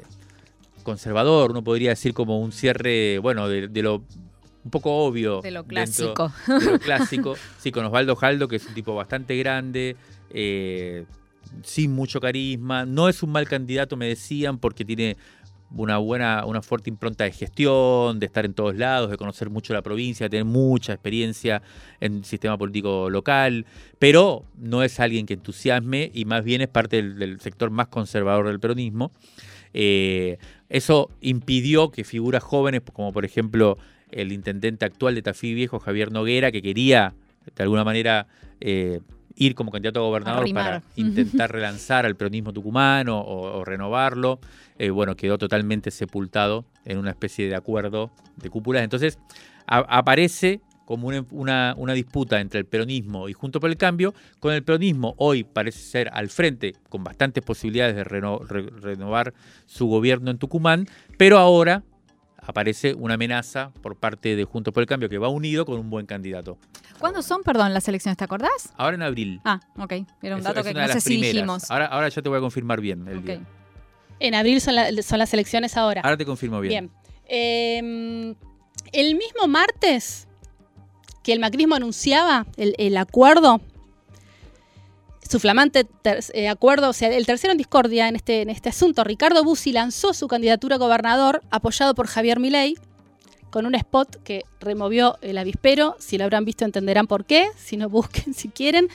conservador, 0.82 1.50
uno 1.50 1.62
podría 1.62 1.90
decir 1.90 2.14
como 2.14 2.40
un 2.40 2.52
cierre, 2.52 3.18
bueno, 3.18 3.48
de, 3.48 3.68
de 3.68 3.82
lo 3.82 4.02
un 4.64 4.70
poco 4.70 4.92
obvio. 5.06 5.40
De 5.40 5.50
lo 5.50 5.64
clásico. 5.64 6.32
de 6.46 6.72
lo 6.72 6.78
clásico. 6.78 7.36
Sí, 7.58 7.72
con 7.72 7.86
Osvaldo 7.86 8.16
Jaldo, 8.16 8.48
que 8.48 8.56
es 8.56 8.66
un 8.66 8.74
tipo 8.74 8.94
bastante 8.94 9.36
grande, 9.36 9.96
eh, 10.30 11.06
sin 11.62 11.92
mucho 11.94 12.20
carisma. 12.20 12.84
No 12.84 13.08
es 13.08 13.22
un 13.22 13.30
mal 13.30 13.48
candidato, 13.48 13.96
me 13.96 14.06
decían, 14.06 14.58
porque 14.58 14.84
tiene 14.84 15.16
una 15.74 15.98
buena, 15.98 16.44
una 16.46 16.62
fuerte 16.62 16.90
impronta 16.90 17.24
de 17.24 17.32
gestión, 17.32 18.18
de 18.18 18.26
estar 18.26 18.44
en 18.44 18.54
todos 18.54 18.76
lados, 18.76 19.10
de 19.10 19.16
conocer 19.16 19.50
mucho 19.50 19.74
la 19.74 19.82
provincia, 19.82 20.26
de 20.26 20.30
tener 20.30 20.44
mucha 20.44 20.92
experiencia 20.92 21.62
en 22.00 22.18
el 22.18 22.24
sistema 22.24 22.56
político 22.56 23.10
local, 23.10 23.66
pero 23.98 24.44
no 24.56 24.82
es 24.82 24.98
alguien 25.00 25.26
que 25.26 25.34
entusiasme 25.34 26.10
y 26.14 26.24
más 26.24 26.44
bien 26.44 26.60
es 26.60 26.68
parte 26.68 27.02
del, 27.02 27.40
sector 27.40 27.70
más 27.70 27.88
conservador 27.88 28.46
del 28.46 28.60
peronismo. 28.60 29.12
Eh, 29.74 30.38
eso 30.68 31.10
impidió 31.20 31.90
que 31.90 32.04
figuras 32.04 32.42
jóvenes, 32.42 32.82
como 32.92 33.12
por 33.12 33.24
ejemplo 33.24 33.78
el 34.10 34.32
intendente 34.32 34.84
actual 34.84 35.14
de 35.14 35.22
Tafí 35.22 35.54
Viejo, 35.54 35.78
Javier 35.78 36.12
Noguera, 36.12 36.50
que 36.50 36.62
quería 36.62 37.14
de 37.54 37.62
alguna 37.62 37.84
manera 37.84 38.26
eh, 38.60 39.00
ir 39.38 39.54
como 39.54 39.70
candidato 39.70 40.00
a 40.00 40.02
gobernador 40.02 40.44
para 40.54 40.82
intentar 40.96 41.50
relanzar 41.52 42.04
al 42.06 42.16
peronismo 42.16 42.52
tucumano 42.52 43.20
o, 43.20 43.58
o 43.60 43.64
renovarlo, 43.64 44.40
eh, 44.78 44.90
bueno, 44.90 45.16
quedó 45.16 45.38
totalmente 45.38 45.90
sepultado 45.90 46.64
en 46.84 46.98
una 46.98 47.10
especie 47.10 47.48
de 47.48 47.54
acuerdo 47.54 48.10
de 48.36 48.50
cúpulas. 48.50 48.82
Entonces 48.82 49.18
a- 49.66 49.78
aparece 49.98 50.60
como 50.84 51.08
una, 51.08 51.22
una- 51.32 51.74
una 51.76 51.92
disputa 51.92 52.40
entre 52.40 52.60
el 52.60 52.64
peronismo 52.66 53.28
y 53.28 53.34
Junto 53.34 53.60
por 53.60 53.68
el 53.68 53.76
Cambio, 53.76 54.14
con 54.40 54.54
el 54.54 54.62
peronismo 54.62 55.14
hoy 55.18 55.44
parece 55.44 55.80
ser 55.80 56.10
al 56.14 56.28
frente, 56.30 56.74
con 56.88 57.04
bastantes 57.04 57.44
posibilidades 57.44 57.94
de 57.94 58.04
reno- 58.04 58.38
re- 58.38 58.70
renovar 58.80 59.34
su 59.66 59.86
gobierno 59.86 60.30
en 60.30 60.38
Tucumán, 60.38 60.86
pero 61.18 61.36
ahora 61.38 61.82
aparece 62.52 62.94
una 62.94 63.14
amenaza 63.14 63.70
por 63.82 63.94
parte 63.96 64.34
de 64.34 64.44
Junto 64.44 64.72
por 64.72 64.82
el 64.82 64.86
Cambio 64.86 65.10
que 65.10 65.18
va 65.18 65.28
unido 65.28 65.66
con 65.66 65.78
un 65.78 65.90
buen 65.90 66.06
candidato. 66.06 66.56
¿Cuándo 66.98 67.20
son, 67.22 67.42
perdón, 67.42 67.74
las 67.74 67.86
elecciones? 67.88 68.16
¿Te 68.16 68.24
acordás? 68.24 68.72
Ahora 68.78 68.94
en 68.96 69.02
abril. 69.02 69.40
Ah, 69.44 69.60
ok. 69.76 69.92
Era 70.22 70.34
un 70.36 70.42
dato 70.42 70.60
es 70.60 70.66
que 70.66 70.72
no 70.74 70.80
sé 70.88 70.94
las 70.94 71.04
si 71.04 71.16
dijimos. 71.20 71.70
Ahora, 71.70 71.86
ahora 71.86 72.08
ya 72.08 72.22
te 72.22 72.28
voy 72.28 72.38
a 72.38 72.40
confirmar 72.40 72.80
bien 72.80 73.06
el 73.06 73.18
Ok. 73.18 73.24
día. 73.24 73.40
En 74.18 74.34
abril 74.34 74.60
son, 74.62 74.74
la- 74.76 74.90
son 75.02 75.18
las 75.18 75.32
elecciones 75.34 75.76
ahora. 75.76 76.00
Ahora 76.00 76.16
te 76.16 76.24
confirmo 76.24 76.58
bien. 76.60 76.70
Bien. 76.70 76.90
Eh, 77.26 78.34
el 78.92 79.14
mismo 79.14 79.46
martes 79.46 80.26
que 81.22 81.34
el 81.34 81.40
macrismo 81.40 81.74
anunciaba 81.74 82.46
el, 82.56 82.74
el 82.78 82.96
acuerdo, 82.96 83.60
su 85.28 85.40
flamante 85.40 85.86
eh, 86.04 86.48
acuerdo, 86.48 86.90
o 86.90 86.92
sea, 86.92 87.08
el 87.08 87.26
tercero 87.26 87.52
en 87.52 87.58
discordia 87.58 88.08
en 88.08 88.16
este, 88.16 88.42
en 88.42 88.50
este 88.50 88.68
asunto, 88.68 89.04
Ricardo 89.04 89.44
Bussi 89.44 89.72
lanzó 89.72 90.14
su 90.14 90.28
candidatura 90.28 90.76
a 90.76 90.78
gobernador 90.78 91.42
apoyado 91.50 91.94
por 91.94 92.06
Javier 92.06 92.40
Milei, 92.40 92.76
con 93.50 93.66
un 93.66 93.74
spot 93.74 94.22
que 94.22 94.44
removió 94.60 95.18
el 95.22 95.38
avispero. 95.38 95.96
Si 95.98 96.18
lo 96.18 96.24
habrán 96.24 96.44
visto 96.44 96.64
entenderán 96.64 97.06
por 97.06 97.24
qué, 97.24 97.48
si 97.56 97.76
no 97.76 97.88
busquen 97.90 98.34
si 98.34 98.48
quieren. 98.48 98.88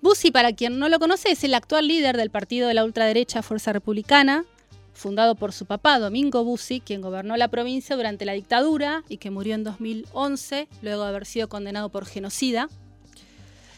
Bussi, 0.00 0.30
para 0.30 0.52
quien 0.52 0.78
no 0.78 0.88
lo 0.88 0.98
conoce, 0.98 1.30
es 1.30 1.44
el 1.44 1.54
actual 1.54 1.88
líder 1.88 2.16
del 2.16 2.30
partido 2.30 2.68
de 2.68 2.74
la 2.74 2.84
ultraderecha 2.84 3.42
Fuerza 3.42 3.72
Republicana, 3.72 4.44
fundado 4.92 5.34
por 5.34 5.52
su 5.52 5.66
papá, 5.66 5.98
Domingo 5.98 6.44
Bussi, 6.44 6.80
quien 6.80 7.00
gobernó 7.00 7.36
la 7.36 7.48
provincia 7.48 7.96
durante 7.96 8.24
la 8.24 8.32
dictadura 8.32 9.04
y 9.08 9.18
que 9.18 9.30
murió 9.30 9.54
en 9.54 9.64
2011, 9.64 10.68
luego 10.82 11.02
de 11.02 11.08
haber 11.08 11.26
sido 11.26 11.48
condenado 11.48 11.88
por 11.90 12.06
genocida. 12.06 12.68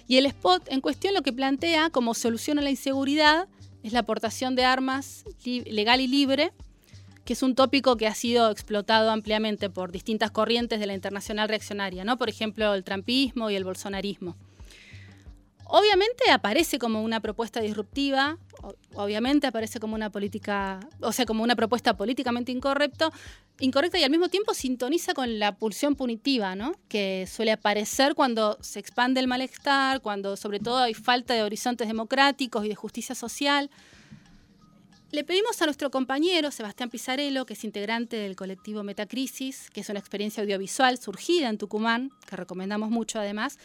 Y 0.08 0.16
el 0.16 0.26
spot 0.26 0.64
en 0.68 0.80
cuestión 0.80 1.14
lo 1.14 1.22
que 1.22 1.32
plantea 1.32 1.90
como 1.90 2.14
solución 2.14 2.58
a 2.58 2.62
la 2.62 2.70
inseguridad 2.70 3.48
es 3.82 3.92
la 3.92 4.00
aportación 4.00 4.54
de 4.54 4.64
armas 4.64 5.24
legal 5.44 6.00
y 6.00 6.06
libre 6.06 6.52
que 7.24 7.34
es 7.34 7.42
un 7.42 7.54
tópico 7.54 7.96
que 7.96 8.06
ha 8.06 8.14
sido 8.14 8.50
explotado 8.50 9.10
ampliamente 9.10 9.70
por 9.70 9.92
distintas 9.92 10.30
corrientes 10.30 10.80
de 10.80 10.86
la 10.86 10.94
internacional 10.94 11.48
reaccionaria, 11.48 12.04
¿no? 12.04 12.18
Por 12.18 12.28
ejemplo, 12.28 12.74
el 12.74 12.84
trampismo 12.84 13.50
y 13.50 13.54
el 13.54 13.64
bolsonarismo. 13.64 14.36
Obviamente 15.74 16.30
aparece 16.30 16.78
como 16.78 17.02
una 17.02 17.20
propuesta 17.20 17.58
disruptiva, 17.62 18.36
obviamente 18.92 19.46
aparece 19.46 19.80
como 19.80 19.94
una 19.94 20.10
política, 20.10 20.80
o 21.00 21.12
sea, 21.12 21.24
como 21.24 21.42
una 21.42 21.56
propuesta 21.56 21.96
políticamente 21.96 22.52
incorrecta, 22.52 23.10
y 23.58 24.02
al 24.04 24.10
mismo 24.10 24.28
tiempo 24.28 24.52
sintoniza 24.52 25.14
con 25.14 25.38
la 25.38 25.56
pulsión 25.56 25.96
punitiva, 25.96 26.54
¿no? 26.54 26.74
Que 26.90 27.26
suele 27.26 27.52
aparecer 27.52 28.14
cuando 28.14 28.58
se 28.60 28.80
expande 28.80 29.20
el 29.20 29.28
malestar, 29.28 30.02
cuando 30.02 30.36
sobre 30.36 30.60
todo 30.60 30.76
hay 30.76 30.92
falta 30.92 31.32
de 31.32 31.42
horizontes 31.42 31.88
democráticos 31.88 32.66
y 32.66 32.68
de 32.68 32.74
justicia 32.74 33.14
social. 33.14 33.70
Le 35.10 35.24
pedimos 35.24 35.62
a 35.62 35.64
nuestro 35.64 35.90
compañero 35.90 36.50
Sebastián 36.50 36.90
Pizarello, 36.90 37.46
que 37.46 37.54
es 37.54 37.64
integrante 37.64 38.18
del 38.18 38.36
colectivo 38.36 38.82
Metacrisis, 38.82 39.70
que 39.70 39.80
es 39.80 39.88
una 39.88 40.00
experiencia 40.00 40.42
audiovisual 40.42 40.98
surgida 40.98 41.48
en 41.48 41.56
Tucumán, 41.56 42.10
que 42.26 42.36
recomendamos 42.36 42.90
mucho 42.90 43.18
además. 43.18 43.58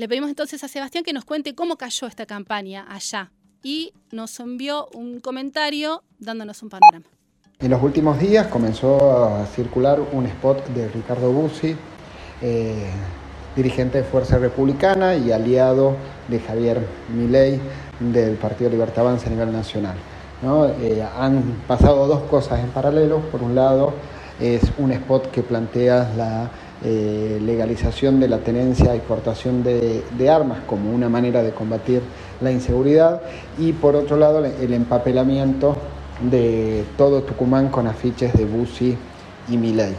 Le 0.00 0.08
pedimos 0.08 0.30
entonces 0.30 0.64
a 0.64 0.68
Sebastián 0.68 1.04
que 1.04 1.12
nos 1.12 1.26
cuente 1.26 1.54
cómo 1.54 1.76
cayó 1.76 2.06
esta 2.06 2.24
campaña 2.24 2.86
allá 2.88 3.32
y 3.62 3.92
nos 4.12 4.40
envió 4.40 4.88
un 4.94 5.20
comentario 5.20 6.04
dándonos 6.18 6.62
un 6.62 6.70
panorama. 6.70 7.04
En 7.58 7.70
los 7.70 7.82
últimos 7.82 8.18
días 8.18 8.46
comenzó 8.46 9.26
a 9.26 9.44
circular 9.44 10.00
un 10.00 10.24
spot 10.24 10.68
de 10.68 10.88
Ricardo 10.88 11.30
Bussi, 11.30 11.76
eh, 12.40 12.86
dirigente 13.54 13.98
de 13.98 14.04
Fuerza 14.04 14.38
Republicana 14.38 15.16
y 15.16 15.32
aliado 15.32 15.96
de 16.28 16.40
Javier 16.40 16.80
Milei 17.14 17.60
del 17.98 18.36
Partido 18.36 18.70
Libertad 18.70 19.06
Avanza 19.06 19.26
a 19.26 19.30
nivel 19.32 19.52
nacional. 19.52 19.96
Eh, 20.80 21.06
han 21.14 21.42
pasado 21.68 22.06
dos 22.06 22.22
cosas 22.22 22.60
en 22.60 22.70
paralelo. 22.70 23.18
Por 23.30 23.42
un 23.42 23.54
lado, 23.54 23.92
es 24.40 24.62
un 24.78 24.92
spot 24.92 25.30
que 25.30 25.42
plantea 25.42 26.10
la 26.16 26.50
eh, 26.82 27.38
legalización 27.44 28.20
de 28.20 28.28
la 28.28 28.38
tenencia 28.38 28.94
y 28.94 28.98
exportación 28.98 29.62
de, 29.62 30.30
armas 30.30 30.60
como 30.66 30.90
una 30.90 31.10
manera 31.10 31.42
de 31.42 31.50
combatir 31.50 32.00
la 32.40 32.50
inseguridad 32.50 33.20
y 33.58 33.72
por 33.72 33.96
otro 33.96 34.16
lado 34.16 34.42
el 34.44 34.72
empapelamiento 34.72 35.76
de 36.30 36.84
todo 36.96 37.22
Tucumán 37.22 37.68
con 37.68 37.86
afiches 37.86 38.32
de 38.32 38.44
Bussi 38.46 38.96
y 39.48 39.56
Milei. 39.56 39.94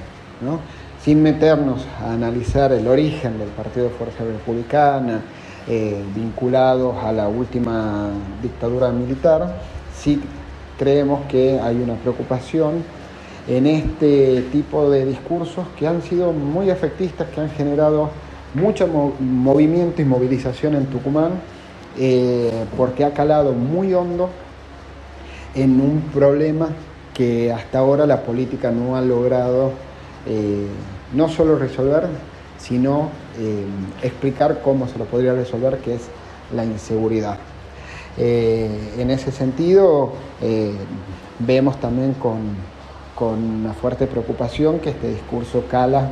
Sin 1.04 1.22
meternos 1.22 1.86
a 2.04 2.14
analizar 2.14 2.72
el 2.72 2.88
origen 2.88 3.38
del 3.38 3.50
Partido 3.50 3.86
de 3.86 3.92
Fuerza 3.92 4.24
Republicana, 4.24 5.22
eh, 5.68 6.02
vinculados 6.16 6.98
a 7.04 7.12
la 7.12 7.28
última 7.28 8.10
dictadura 8.42 8.90
militar, 8.90 9.56
sí 9.96 10.20
creemos 10.80 11.26
que 11.28 11.60
hay 11.60 11.76
una 11.76 11.94
preocupación 11.94 12.84
en 13.48 13.66
este 13.66 14.44
tipo 14.52 14.90
de 14.90 15.06
discursos 15.06 15.66
que 15.78 15.88
han 15.88 16.02
sido 16.02 16.32
muy 16.32 16.70
efectistas, 16.70 17.28
que 17.30 17.42
han 17.42 17.50
generado 17.50 18.10
mucho 18.54 18.88
movimiento 19.20 20.02
y 20.02 20.06
movilización 20.06 20.76
en 20.76 20.86
Tucumán, 20.88 21.32
eh, 21.98 22.66
porque 22.78 23.04
ha 23.04 23.14
calado 23.14 23.54
muy 23.54 23.94
hondo 23.94 24.30
en 25.56 25.82
un 25.82 26.02
problema 26.14 26.70
que 27.14 27.52
hasta 27.52 27.80
ahora 27.80 28.06
la 28.06 28.22
política 28.24 28.72
no 28.72 28.96
ha 28.96 29.02
logrado 29.02 29.72
eh, 30.26 30.68
no 31.14 31.30
solo 31.30 31.58
resolver, 31.58 32.08
sino 32.58 33.10
eh, 33.40 33.66
explicar 34.04 34.62
cómo 34.64 34.88
se 34.88 34.98
lo 34.98 35.06
podría 35.06 35.34
resolver, 35.34 35.78
que 35.80 35.96
es 35.96 36.02
la 36.56 36.64
inseguridad. 36.64 37.38
Eh, 38.18 38.94
en 38.98 39.10
ese 39.10 39.32
sentido, 39.32 40.14
vemos 41.40 41.80
también 41.80 42.14
con, 42.14 42.40
una 43.30 43.74
fuerte 43.74 44.08
preocupación 44.08 44.80
que 44.80 44.90
este 44.90 45.10
discurso 45.10 45.66
cala 45.70 46.10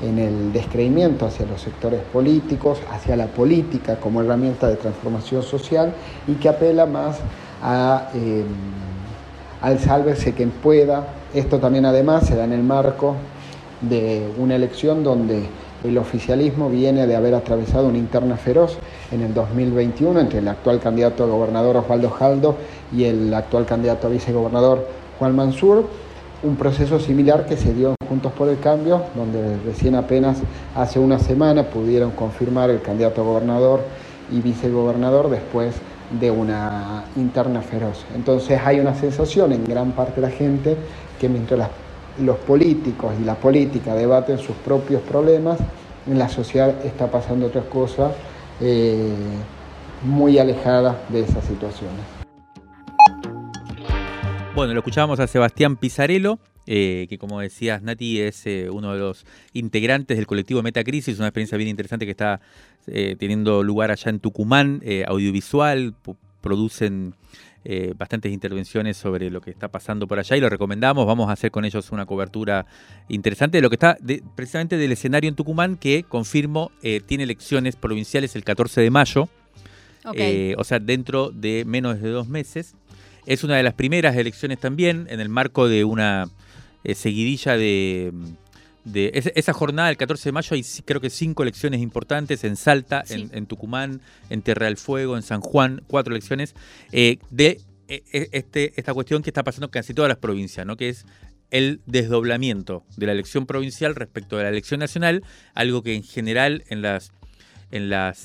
en 0.00 0.18
el 0.18 0.52
descreimiento 0.52 1.26
hacia 1.26 1.46
los 1.46 1.60
sectores 1.60 2.00
políticos, 2.12 2.78
hacia 2.90 3.16
la 3.16 3.26
política 3.26 3.96
como 3.96 4.22
herramienta 4.22 4.68
de 4.68 4.76
transformación 4.76 5.42
social 5.42 5.92
y 6.26 6.34
que 6.34 6.48
apela 6.48 6.86
más 6.86 7.18
a, 7.62 8.08
eh, 8.14 8.44
al 9.60 9.78
sálvese 9.78 10.32
quien 10.32 10.50
pueda. 10.50 11.06
Esto 11.34 11.58
también 11.58 11.84
además 11.84 12.26
se 12.26 12.36
da 12.36 12.44
en 12.44 12.52
el 12.52 12.62
marco 12.62 13.16
de 13.80 14.28
una 14.38 14.56
elección 14.56 15.02
donde 15.02 15.44
el 15.84 15.96
oficialismo 15.96 16.68
viene 16.68 17.06
de 17.06 17.16
haber 17.16 17.34
atravesado 17.34 17.88
una 17.88 17.98
interna 17.98 18.36
feroz 18.36 18.76
en 19.10 19.22
el 19.22 19.32
2021 19.32 20.20
entre 20.20 20.40
el 20.40 20.48
actual 20.48 20.78
candidato 20.80 21.24
a 21.24 21.26
gobernador 21.26 21.76
Osvaldo 21.78 22.10
Jaldo 22.10 22.56
y 22.92 23.04
el 23.04 23.32
actual 23.32 23.64
candidato 23.64 24.06
a 24.06 24.10
vicegobernador 24.10 24.86
Juan 25.18 25.34
Mansur. 25.34 25.86
Un 26.42 26.56
proceso 26.56 26.98
similar 26.98 27.44
que 27.44 27.56
se 27.56 27.74
dio 27.74 27.90
en 27.90 28.08
Juntos 28.08 28.32
por 28.32 28.48
el 28.48 28.58
Cambio, 28.58 29.02
donde 29.14 29.58
recién 29.58 29.94
apenas 29.94 30.38
hace 30.74 30.98
una 30.98 31.18
semana 31.18 31.64
pudieron 31.64 32.12
confirmar 32.12 32.70
el 32.70 32.80
candidato 32.80 33.20
a 33.20 33.24
gobernador 33.24 33.82
y 34.32 34.40
vicegobernador 34.40 35.28
después 35.28 35.74
de 36.18 36.30
una 36.30 37.04
interna 37.16 37.60
feroz. 37.60 38.06
Entonces 38.14 38.58
hay 38.64 38.80
una 38.80 38.94
sensación 38.94 39.52
en 39.52 39.64
gran 39.64 39.92
parte 39.92 40.20
de 40.20 40.28
la 40.28 40.32
gente 40.32 40.76
que 41.20 41.28
mientras 41.28 41.68
los 42.18 42.38
políticos 42.38 43.12
y 43.20 43.24
la 43.24 43.34
política 43.34 43.94
debaten 43.94 44.38
sus 44.38 44.56
propios 44.56 45.02
problemas, 45.02 45.58
en 46.06 46.18
la 46.18 46.30
sociedad 46.30 46.74
está 46.84 47.06
pasando 47.08 47.46
otras 47.46 47.66
cosas 47.66 48.12
eh, 48.62 49.12
muy 50.04 50.38
alejadas 50.38 50.96
de 51.10 51.20
esas 51.20 51.44
situaciones. 51.44 52.19
Bueno, 54.54 54.74
lo 54.74 54.80
escuchábamos 54.80 55.20
a 55.20 55.26
Sebastián 55.26 55.76
Pizarello, 55.76 56.38
eh, 56.66 57.06
que 57.08 57.18
como 57.18 57.40
decías 57.40 57.82
Nati 57.82 58.20
es 58.20 58.46
eh, 58.46 58.68
uno 58.70 58.92
de 58.92 58.98
los 58.98 59.24
integrantes 59.52 60.16
del 60.16 60.26
colectivo 60.26 60.62
Metacrisis, 60.62 61.18
una 61.18 61.28
experiencia 61.28 61.56
bien 61.56 61.70
interesante 61.70 62.04
que 62.04 62.12
está 62.12 62.40
teniendo 63.18 63.62
lugar 63.62 63.92
allá 63.92 64.10
en 64.10 64.18
Tucumán, 64.18 64.82
audiovisual, 65.06 65.94
producen 66.40 67.14
eh, 67.62 67.92
bastantes 67.94 68.32
intervenciones 68.32 68.96
sobre 68.96 69.28
lo 69.28 69.42
que 69.42 69.50
está 69.50 69.68
pasando 69.68 70.08
por 70.08 70.18
allá 70.18 70.34
y 70.34 70.40
lo 70.40 70.48
recomendamos. 70.48 71.06
Vamos 71.06 71.28
a 71.28 71.32
hacer 71.32 71.50
con 71.50 71.66
ellos 71.66 71.92
una 71.92 72.06
cobertura 72.06 72.64
interesante 73.08 73.58
de 73.58 73.62
lo 73.62 73.68
que 73.68 73.74
está 73.74 73.98
precisamente 74.34 74.78
del 74.78 74.92
escenario 74.92 75.28
en 75.28 75.34
Tucumán, 75.34 75.76
que 75.76 76.04
confirmo 76.04 76.72
eh, 76.82 77.02
tiene 77.04 77.24
elecciones 77.24 77.76
provinciales 77.76 78.34
el 78.34 78.44
14 78.44 78.80
de 78.80 78.90
mayo, 78.90 79.28
eh, 80.14 80.54
o 80.56 80.64
sea, 80.64 80.78
dentro 80.78 81.30
de 81.30 81.64
menos 81.66 82.00
de 82.00 82.08
dos 82.08 82.28
meses. 82.28 82.74
Es 83.26 83.44
una 83.44 83.56
de 83.56 83.62
las 83.62 83.74
primeras 83.74 84.16
elecciones 84.16 84.58
también 84.58 85.06
en 85.10 85.20
el 85.20 85.28
marco 85.28 85.68
de 85.68 85.84
una 85.84 86.28
seguidilla 86.94 87.56
de 87.56 88.12
de 88.84 89.10
esa, 89.34 89.52
jornada 89.52 89.88
del 89.88 89.96
14 89.96 90.28
de 90.28 90.32
mayo 90.32 90.54
hay 90.54 90.64
creo 90.84 91.00
que 91.00 91.10
cinco 91.10 91.42
elecciones 91.42 91.80
importantes 91.80 92.44
en 92.44 92.56
Salta, 92.56 93.04
en, 93.08 93.46
Tucumán, 93.46 94.00
en 94.30 94.42
Tierra 94.42 94.66
del 94.66 94.76
Fuego, 94.76 95.16
en 95.16 95.22
San 95.22 95.40
Juan, 95.40 95.82
cuatro 95.86 96.14
elecciones 96.14 96.54
eh, 96.92 97.18
de 97.30 97.60
eh, 97.88 98.02
eh, 98.12 98.28
este, 98.32 98.72
esta 98.76 98.94
cuestión 98.94 99.22
que 99.22 99.30
está 99.30 99.42
pasando 99.42 99.66
en 99.66 99.70
casi 99.70 99.92
todas 99.92 100.08
las 100.08 100.18
provincias, 100.18 100.66
¿no? 100.66 100.76
que 100.76 100.88
es 100.88 101.04
el 101.50 101.80
desdoblamiento 101.86 102.84
de 102.96 103.06
la 103.06 103.12
elección 103.12 103.44
provincial 103.44 103.94
respecto 103.94 104.36
de 104.36 104.44
la 104.44 104.48
elección 104.50 104.80
nacional, 104.80 105.24
algo 105.54 105.82
que 105.82 105.94
en 105.94 106.04
general 106.04 106.64
en 106.68 106.80
las, 106.80 107.12
en 107.70 107.90
las 107.90 108.24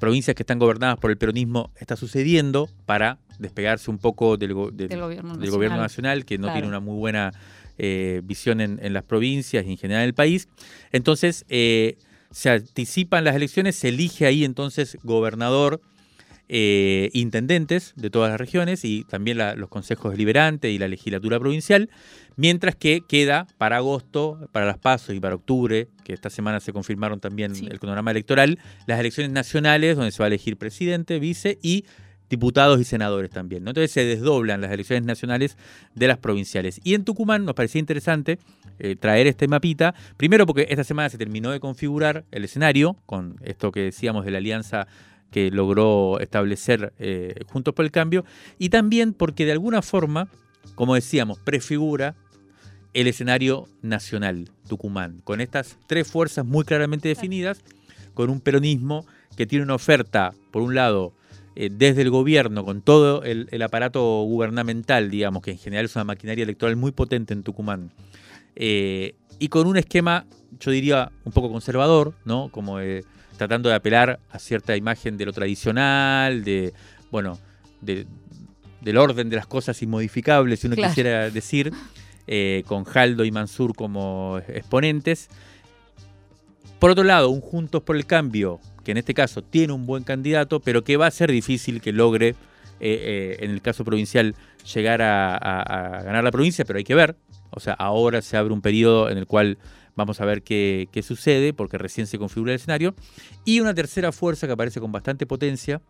provincias 0.00 0.34
que 0.34 0.42
están 0.42 0.58
gobernadas 0.58 0.98
por 0.98 1.10
el 1.10 1.18
peronismo 1.18 1.70
está 1.76 1.96
sucediendo 1.96 2.68
para 2.86 3.18
despegarse 3.38 3.90
un 3.90 3.98
poco 3.98 4.36
del, 4.36 4.54
gobierno, 4.54 5.76
nacional. 5.76 6.24
que 6.24 6.38
no 6.38 6.52
tiene 6.52 6.68
una 6.68 6.80
muy 6.80 6.96
buena 6.96 7.32
eh, 7.78 8.20
visión 8.24 8.60
en, 8.60 8.92
las 8.92 9.02
provincias 9.04 9.64
y 9.66 9.70
en 9.70 9.78
general 9.78 10.02
en 10.02 10.08
el 10.08 10.14
país. 10.14 10.48
Entonces, 10.92 11.44
eh, 11.48 11.96
se 12.30 12.50
anticipan 12.50 13.24
las 13.24 13.36
elecciones, 13.36 13.76
se 13.76 13.88
elige 13.88 14.26
ahí 14.26 14.44
entonces 14.44 14.98
gobernador, 15.02 15.80
eh, 16.54 17.08
intendentes 17.14 17.94
de 17.96 18.10
todas 18.10 18.30
las 18.30 18.38
regiones 18.38 18.84
y 18.84 19.04
también 19.04 19.38
los 19.38 19.70
consejos 19.70 20.12
deliberantes 20.12 20.70
y 20.70 20.78
la 20.78 20.86
legislatura 20.86 21.40
provincial, 21.40 21.88
mientras 22.36 22.74
que 22.76 23.00
queda 23.08 23.46
para 23.56 23.78
agosto, 23.78 24.50
para 24.52 24.66
las 24.66 24.76
pasos 24.76 25.14
y 25.14 25.20
para 25.20 25.36
octubre, 25.36 25.88
que 26.04 26.12
esta 26.12 26.28
semana 26.28 26.60
se 26.60 26.74
confirmaron 26.74 27.20
también 27.20 27.54
el 27.70 27.78
panorama 27.78 28.10
electoral, 28.10 28.58
las 28.86 29.00
elecciones 29.00 29.32
nacionales 29.32 29.96
donde 29.96 30.10
se 30.10 30.18
va 30.18 30.26
a 30.26 30.28
elegir 30.28 30.58
presidente, 30.58 31.18
vice 31.18 31.58
y 31.62 31.84
diputados 32.32 32.80
y 32.80 32.84
senadores 32.84 33.30
también. 33.30 33.68
Entonces 33.68 33.90
se 33.90 34.06
desdoblan 34.06 34.62
las 34.62 34.72
elecciones 34.72 35.04
nacionales 35.04 35.58
de 35.94 36.08
las 36.08 36.16
provinciales. 36.16 36.80
Y 36.82 36.94
en 36.94 37.04
Tucumán 37.04 37.44
nos 37.44 37.54
parecía 37.54 37.78
interesante 37.78 38.38
eh, 38.78 38.96
traer 38.96 39.26
este 39.26 39.48
mapita. 39.48 39.94
Primero 40.16 40.46
porque 40.46 40.66
esta 40.70 40.82
semana 40.82 41.10
se 41.10 41.18
terminó 41.18 41.50
de 41.50 41.60
configurar 41.60 42.24
el 42.30 42.44
escenario 42.44 42.96
con 43.04 43.36
esto 43.42 43.70
que 43.70 43.80
decíamos 43.80 44.24
de 44.24 44.30
la 44.30 44.38
alianza 44.38 44.86
que 45.30 45.50
logró 45.50 46.20
establecer 46.20 46.94
eh, 46.98 47.34
Juntos 47.48 47.74
por 47.74 47.84
el 47.84 47.90
Cambio, 47.90 48.24
y 48.58 48.70
también 48.70 49.12
porque 49.12 49.44
de 49.44 49.52
alguna 49.52 49.82
forma, 49.82 50.28
como 50.74 50.94
decíamos, 50.94 51.38
prefigura 51.38 52.14
el 52.94 53.06
escenario 53.06 53.66
nacional 53.82 54.50
Tucumán, 54.68 55.20
con 55.24 55.40
estas 55.40 55.78
tres 55.86 56.10
fuerzas 56.10 56.44
muy 56.44 56.64
claramente 56.64 57.08
definidas, 57.08 57.62
con 58.14 58.30
un 58.30 58.40
peronismo 58.40 59.06
que 59.36 59.46
tiene 59.46 59.64
una 59.64 59.74
oferta, 59.74 60.32
por 60.50 60.62
un 60.62 60.74
lado, 60.74 61.14
eh, 61.56 61.70
desde 61.70 62.02
el 62.02 62.10
gobierno, 62.10 62.64
con 62.64 62.82
todo 62.82 63.22
el, 63.22 63.62
aparato 63.62 64.22
gubernamental, 64.22 65.10
digamos, 65.10 65.42
que 65.42 65.52
en 65.52 65.58
general 65.58 65.86
es 65.86 65.96
una 65.96 66.04
maquinaria 66.04 66.42
electoral 66.44 66.76
muy 66.76 66.92
potente 66.92 67.34
en 67.34 67.42
Tucumán, 67.42 67.90
eh, 68.56 69.14
y 69.38 69.48
con 69.48 69.66
un 69.66 69.76
esquema, 69.76 70.26
yo 70.60 70.70
diría, 70.70 71.10
un 71.24 71.32
poco 71.32 71.50
conservador, 71.50 72.14
¿no? 72.24 72.48
Como 72.50 72.78
tratando 73.36 73.68
de 73.68 73.74
apelar 73.74 74.20
a 74.30 74.38
cierta 74.38 74.76
imagen 74.76 75.16
de 75.16 75.26
lo 75.26 75.32
tradicional, 75.32 76.44
de, 76.44 76.72
bueno, 77.10 77.38
del 77.80 78.96
orden 78.96 79.30
de 79.30 79.36
las 79.36 79.46
cosas 79.46 79.82
inmodificables, 79.82 80.60
si 80.60 80.66
uno 80.68 80.76
quisiera 80.76 81.30
decir, 81.30 81.72
eh, 82.26 82.62
con 82.66 82.84
Jaldo 82.84 83.24
y 83.24 83.32
Mansur 83.32 83.74
como 83.74 84.40
exponentes. 84.46 85.28
Por 86.82 86.90
otro 86.90 87.04
lado, 87.04 87.30
un 87.30 87.40
Juntos 87.40 87.80
por 87.84 87.94
el 87.94 88.06
Cambio, 88.06 88.58
que 88.82 88.90
en 88.90 88.96
este 88.96 89.14
caso 89.14 89.40
tiene 89.40 89.72
un 89.72 89.86
buen 89.86 90.02
candidato, 90.02 90.58
pero 90.58 90.82
que 90.82 90.96
va 90.96 91.06
a 91.06 91.12
ser 91.12 91.30
difícil 91.30 91.80
que 91.80 91.92
logre, 91.92 92.30
eh, 92.30 92.34
eh, 92.80 93.36
en 93.38 93.52
el 93.52 93.62
caso 93.62 93.84
provincial, 93.84 94.34
llegar 94.74 95.00
a 95.00 96.02
ganar 96.04 96.24
la 96.24 96.32
provincia, 96.32 96.64
pero 96.64 96.78
hay 96.78 96.82
que 96.82 96.96
ver. 96.96 97.14
O 97.50 97.60
sea, 97.60 97.74
ahora 97.74 98.20
se 98.20 98.36
abre 98.36 98.52
un 98.52 98.62
periodo 98.62 99.10
en 99.10 99.18
el 99.18 99.28
cual 99.28 99.58
Vamos 99.94 100.20
a 100.22 100.24
ver 100.24 100.42
qué, 100.42 100.88
sucede, 101.04 101.52
porque 101.52 101.78
recién 101.78 102.08
se 102.08 102.18
configura 102.18 102.50
el 102.50 102.56
escenario. 102.56 102.96
Y 103.44 103.60
una 103.60 103.74
tercera 103.74 104.10
fuerza 104.10 104.48
que 104.48 104.54
aparece 104.54 104.80
con 104.80 104.90
bastante 104.90 105.26
potencia, 105.26 105.82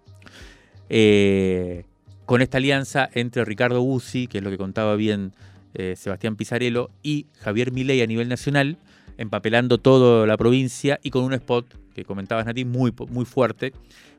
eh, 0.90 1.84
con 2.26 2.42
esta 2.42 2.58
alianza 2.58 3.08
entre 3.14 3.46
Ricardo 3.46 3.80
Bussi, 3.80 4.26
que 4.26 4.38
es 4.38 4.44
lo 4.44 4.50
que 4.50 4.58
contaba 4.58 4.96
bien 4.96 5.32
Sebastián 5.94 6.36
Pizarello, 6.36 6.90
y 7.02 7.28
Javier 7.38 7.72
Milei 7.72 8.02
a 8.02 8.06
nivel 8.06 8.28
nacional, 8.28 8.76
empapelando 9.22 9.78
toda 9.78 10.26
la 10.26 10.36
provincia 10.36 11.00
y 11.02 11.10
con 11.10 11.24
un 11.24 11.32
spot 11.32 11.66
que 11.94 12.04
comentabas, 12.04 12.44
Nati, 12.44 12.64
muy, 12.64 12.92
muy 13.08 13.24
fuerte, 13.24 13.72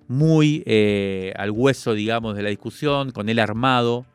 muy 0.08 0.64
eh, 0.66 1.34
al 1.36 1.52
hueso, 1.52 1.94
digamos, 1.94 2.36
de 2.36 2.44
la 2.44 2.50
discusión, 2.50 3.12
con 3.12 3.30
él 3.30 3.40
armado, 3.40 4.06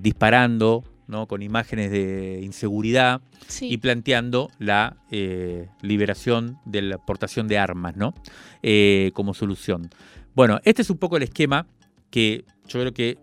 disparando 0.00 0.84
con 1.28 1.42
imágenes 1.42 1.90
de 1.90 2.40
inseguridad 2.42 3.20
y 3.60 3.76
planteando 3.76 4.50
la 4.58 4.96
eh, 5.10 5.68
liberación 5.82 6.58
de 6.64 6.82
la 6.82 6.94
aportación 6.96 7.46
de 7.46 7.58
armas 7.58 7.96
¿no? 7.96 8.14
Eh, 8.62 9.10
como 9.14 9.34
solución. 9.34 9.90
Bueno, 10.34 10.60
este 10.64 10.82
es 10.82 10.90
un 10.90 10.98
poco 10.98 11.16
el 11.16 11.22
esquema 11.22 11.66
que 12.10 12.44
yo 12.66 12.80
creo 12.80 12.94
que 12.94 13.18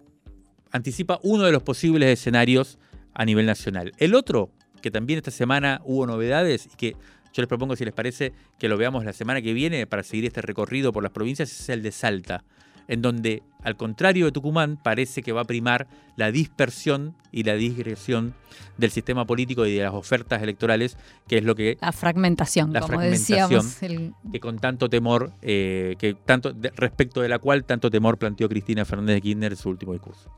anticipa 0.72 1.20
uno 1.24 1.44
de 1.44 1.52
los 1.52 1.64
posibles 1.64 2.10
escenarios 2.10 2.78
a 3.14 3.26
nivel 3.26 3.46
nacional. 3.46 3.92
El 3.98 4.16
otro, 4.16 4.52
que 4.82 4.92
también 4.92 5.18
esta 5.18 5.32
semana 5.32 5.82
hubo 5.86 6.06
novedades 6.08 6.68
y 6.72 6.76
que 6.76 6.92
yo 7.34 7.42
les 7.42 7.48
propongo, 7.48 7.76
si 7.76 7.86
les 7.86 7.94
parece, 7.94 8.34
que 8.60 8.68
lo 8.68 8.78
veamos 8.78 9.06
la 9.06 9.14
semana 9.14 9.42
que 9.42 9.54
viene 9.54 9.88
para 9.88 10.04
seguir 10.04 10.26
este 10.26 10.42
recorrido 10.42 10.92
por 10.92 11.04
las 11.04 11.12
provincias, 11.12 11.52
es 11.52 11.70
el 11.70 11.82
de 11.82 11.92
Salta 11.92 12.44
en 12.92 13.02
donde, 13.02 13.42
al 13.64 13.78
contrario 13.78 14.26
de 14.26 14.34
Tucumán, 14.34 14.78
parece 14.82 15.24
que 15.24 15.32
va 15.32 15.42
a 15.42 15.46
primar 15.46 15.88
la 16.18 16.30
dispersión 16.30 17.16
y 17.32 17.44
la 17.44 17.54
digresión 17.54 18.34
del 18.78 18.92
sistema 18.92 19.26
político 19.26 19.66
y 19.66 19.76
de 19.76 19.84
las 19.84 19.94
ofertas 19.94 20.42
electorales, 20.42 20.98
que 21.26 21.38
es 21.38 21.46
lo 21.46 21.56
que... 21.56 21.78
La 21.80 21.94
fragmentación, 21.94 22.74
la 22.74 22.82
como 22.82 22.96
fragmentación 22.96 23.50
decíamos. 23.50 24.12
Que 24.30 24.40
con 24.42 24.60
tanto 24.60 24.90
temor, 24.90 25.32
eh, 25.42 25.96
que 26.00 26.16
tanto 26.16 26.54
respecto 26.76 27.22
de 27.22 27.30
la 27.30 27.40
cual 27.40 27.64
tanto 27.64 27.90
temor 27.90 28.18
planteó 28.18 28.50
Cristina 28.50 28.84
Fernández 28.84 29.16
de 29.16 29.22
Kirchner 29.22 29.54
en 29.54 29.58
su 29.58 29.70
último 29.70 29.94
discurso. 29.94 30.30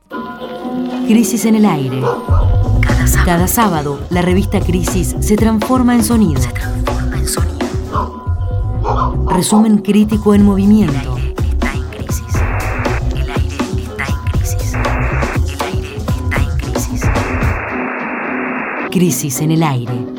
Crisis 1.07 1.45
en 1.45 1.55
el 1.55 1.65
aire. 1.65 2.01
Cada 3.25 3.47
sábado, 3.47 3.99
la 4.09 4.21
revista 4.21 4.59
Crisis 4.59 5.15
se 5.19 5.35
transforma 5.35 5.95
en 5.95 6.03
sonido. 6.03 6.41
Se 6.41 6.49
transforma 6.51 7.17
en 7.17 7.27
sonido. 7.27 7.53
Resumen 9.29 9.77
crítico 9.79 10.33
en 10.33 10.45
movimiento 10.45 11.13
Crisis 18.93 19.41
en 19.41 19.49
el 19.49 19.63
aire. 19.63 20.12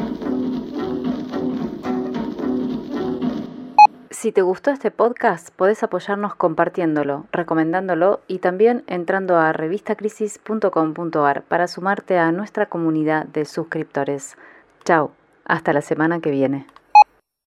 Si 4.25 4.33
te 4.33 4.41
gustó 4.41 4.70
este 4.70 4.91
podcast, 4.91 5.51
podés 5.51 5.83
apoyarnos 5.83 6.35
compartiéndolo, 6.35 7.27
recomendándolo 7.31 8.22
y 8.27 8.39
también 8.39 8.83
entrando 8.87 9.37
a 9.37 9.53
revistacrisis.com.ar 9.53 11.43
para 11.43 11.68
sumarte 11.68 12.16
a 12.16 12.33
nuestra 12.33 12.64
comunidad 12.64 13.27
de 13.27 13.45
suscriptores. 13.45 14.39
Chao, 14.83 15.12
hasta 15.45 15.75
la 15.75 15.83
semana 15.83 16.20
que 16.20 16.31
viene. 16.31 16.66